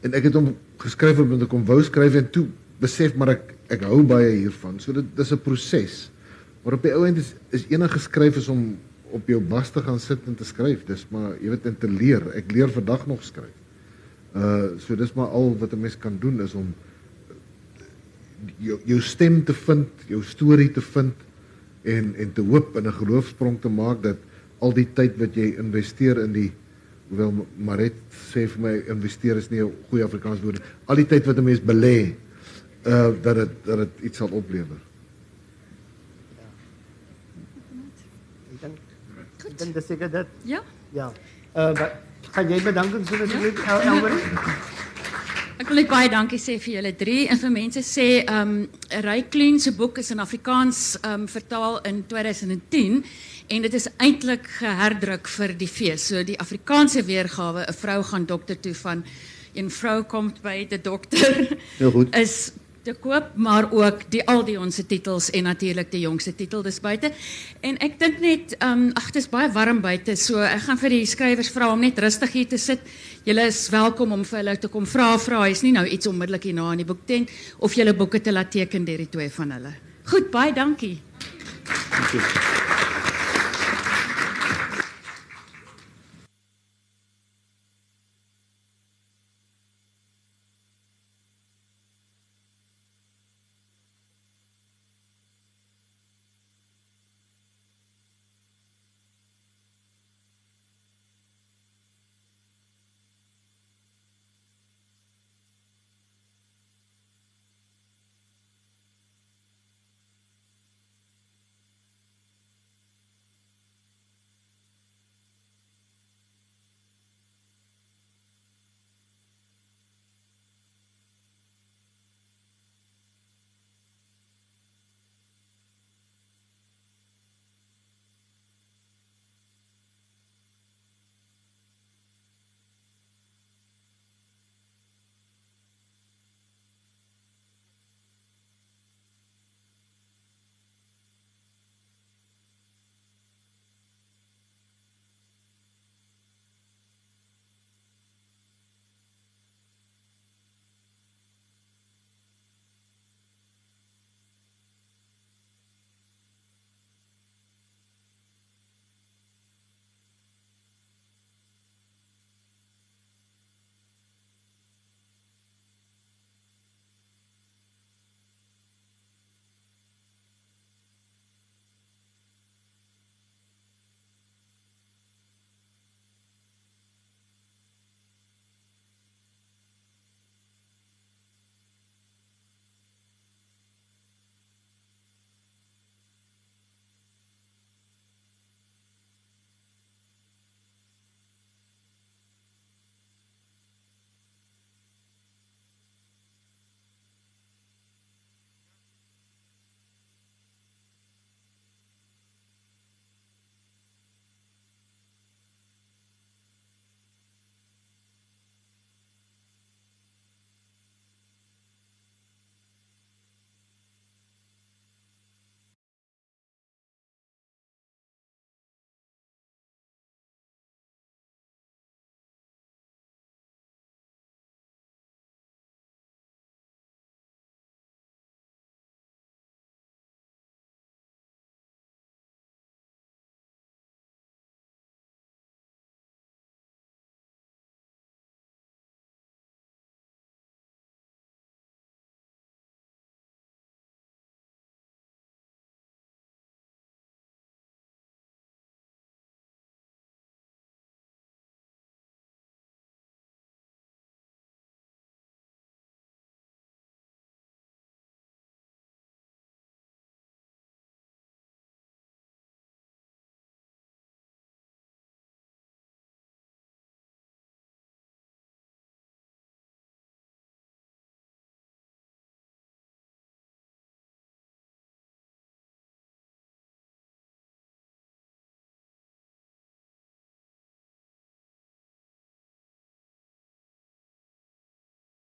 en 0.02 0.14
ek 0.14 0.28
het 0.28 0.34
hom 0.34 0.56
geskryf 0.82 1.18
omdat 1.22 1.46
ek 1.46 1.54
hom 1.54 1.64
wou 1.66 1.82
skryf 1.82 2.14
en 2.14 2.30
toe 2.30 2.46
besef 2.80 3.14
maar 3.16 3.34
ek 3.36 3.54
ek 3.72 3.82
hou 3.88 4.02
baie 4.06 4.30
hiervan. 4.36 4.80
So 4.80 4.92
dit 4.92 5.04
dis 5.16 5.32
'n 5.32 5.42
proses. 5.42 6.10
Maar 6.64 6.74
op 6.74 6.82
die 6.82 6.94
ou 6.94 7.06
end 7.06 7.18
is 7.18 7.34
is 7.50 7.66
enige 7.70 7.98
skryf 7.98 8.36
is 8.36 8.48
om 8.48 8.76
op 9.10 9.28
jou 9.28 9.40
bas 9.40 9.70
te 9.70 9.82
gaan 9.82 10.00
sit 10.00 10.26
en 10.26 10.34
te 10.34 10.44
skryf. 10.44 10.84
Dis 10.86 11.06
maar 11.10 11.36
jy 11.40 11.50
weet 11.50 11.66
en 11.66 11.78
te 11.78 11.88
leer. 11.88 12.22
Ek 12.34 12.52
leer 12.52 12.68
vandag 12.68 13.06
nog 13.06 13.22
skryf. 13.22 13.54
Uh 14.34 14.78
so 14.78 14.96
dis 14.96 15.14
maar 15.14 15.28
al 15.28 15.56
wat 15.58 15.72
'n 15.72 15.80
mens 15.80 15.98
kan 15.98 16.18
doen 16.18 16.40
is 16.40 16.54
om 16.54 16.74
jou 18.58 18.78
jou 18.84 19.00
stem 19.00 19.44
te 19.44 19.54
vind, 19.54 19.88
jou 20.08 20.22
storie 20.22 20.70
te 20.72 20.80
vind 20.80 21.14
en 21.84 22.14
en 22.14 22.32
te 22.32 22.42
hoop 22.42 22.76
in 22.76 22.86
'n 22.86 22.92
geloofsprong 22.92 23.60
te 23.60 23.68
maak 23.68 24.02
dat 24.02 24.16
al 24.58 24.72
die 24.72 24.88
tyd 24.92 25.16
wat 25.16 25.34
jy 25.34 25.54
investeer 25.58 26.18
in 26.22 26.32
die 26.32 26.52
hoewel 27.08 27.46
Maret 27.56 27.94
sê 28.32 28.46
vir 28.50 28.60
my 28.60 28.74
investeer 28.90 29.36
is 29.36 29.50
nie 29.50 29.62
'n 29.62 29.72
goeie 29.90 30.04
Afrikaans 30.04 30.40
woord 30.40 30.62
al 30.86 30.96
die 30.96 31.06
tyd 31.06 31.26
wat 31.26 31.38
'n 31.38 31.44
mens 31.44 31.60
belê 31.60 32.14
uh 32.86 33.22
dat 33.22 33.34
dit 33.34 33.54
dat 33.64 33.78
dit 33.78 34.04
iets 34.10 34.18
sal 34.18 34.28
oplewer. 34.28 34.80
Ek 38.54 38.60
dink 38.60 38.78
ek 39.46 39.58
dink 39.58 39.74
dis 39.74 39.86
seker 39.86 40.10
dit. 40.10 40.26
Ja. 40.44 40.62
Ja. 40.92 41.12
Uh 41.54 41.74
bedanking 42.36 43.06
sê 43.08 43.22
asseblief 43.22 43.62
El 43.66 43.80
Elmer? 43.80 44.12
Ek 45.56 45.70
wil 45.70 45.78
net 45.80 45.88
baie 45.88 46.08
dankie 46.12 46.36
sê 46.36 46.58
vir 46.60 46.74
julle 46.74 46.90
drie 47.00 47.22
en 47.32 47.38
vir 47.40 47.52
mense 47.54 47.80
sê 47.80 48.06
ehm 48.28 48.66
um, 48.92 49.58
se 49.58 49.70
boek 49.72 49.98
is 49.98 50.10
in 50.10 50.20
Afrikaans 50.20 50.98
ehm 51.00 51.22
um, 51.22 51.26
vertaal 51.26 51.80
in 51.88 52.02
2010 52.06 53.04
en 53.48 53.62
dit 53.62 53.74
is 53.74 53.88
eintlik 53.96 54.44
geherdruk 54.58 55.28
vir 55.28 55.54
die 55.56 55.68
fees. 55.68 56.08
So 56.08 56.22
die 56.22 56.38
Afrikaanse 56.38 57.02
weergawe, 57.02 57.64
'n 57.68 57.72
vrou 57.72 58.02
gaan 58.02 58.26
dokter 58.26 58.60
toe 58.60 58.74
van 58.74 59.04
'n 59.54 59.70
vrou 59.70 60.02
kom 60.04 60.32
by 60.42 60.66
die 60.68 60.80
dokter. 60.80 61.56
Heel 61.78 61.90
goed. 61.90 62.14
Is 62.24 62.52
te 62.86 62.94
koop, 62.94 63.34
maar 63.34 63.66
ook 63.74 64.04
die 64.14 64.22
al 64.30 64.44
die 64.46 64.56
ons 64.60 64.78
titels 64.86 65.30
en 65.34 65.48
natuurlik 65.48 65.90
die 65.90 66.04
jongste 66.04 66.34
titel 66.38 66.62
dis 66.66 66.78
buite. 66.82 67.10
En 67.66 67.78
ek 67.82 67.98
dink 68.02 68.20
net 68.22 68.56
ehm 68.58 68.86
um, 68.86 68.90
ag 68.98 69.10
dit 69.10 69.20
is 69.22 69.30
baie 69.32 69.50
warm 69.54 69.80
buite, 69.84 70.16
so 70.20 70.42
ek 70.44 70.66
gaan 70.68 70.80
vir 70.82 70.94
die 70.94 71.06
skrywers 71.10 71.50
vra 71.54 71.72
om 71.74 71.82
net 71.82 71.98
rustig 72.02 72.34
hier 72.38 72.50
te 72.50 72.60
sit. 72.62 72.84
Julle 73.26 73.48
is 73.50 73.64
welkom 73.74 74.14
om 74.14 74.24
vir 74.24 74.42
hulle 74.42 74.58
te 74.62 74.70
kom 74.72 74.86
vra 74.86 75.14
vra. 75.18 75.42
Hy's 75.48 75.64
nie 75.66 75.74
nou 75.74 75.86
iets 75.86 76.06
onmiddellik 76.06 76.50
hierna 76.50 76.70
in 76.76 76.84
die 76.84 76.88
boektent 76.88 77.32
of 77.58 77.74
julle 77.74 77.96
boeke 77.96 78.22
te 78.22 78.34
laat 78.34 78.52
teken 78.54 78.86
deur 78.86 79.02
die 79.02 79.10
twee 79.10 79.30
van 79.40 79.56
hulle. 79.58 79.74
Goed, 80.06 80.30
baie 80.30 80.54
dankie. 80.54 81.00
Dankie. 81.90 82.55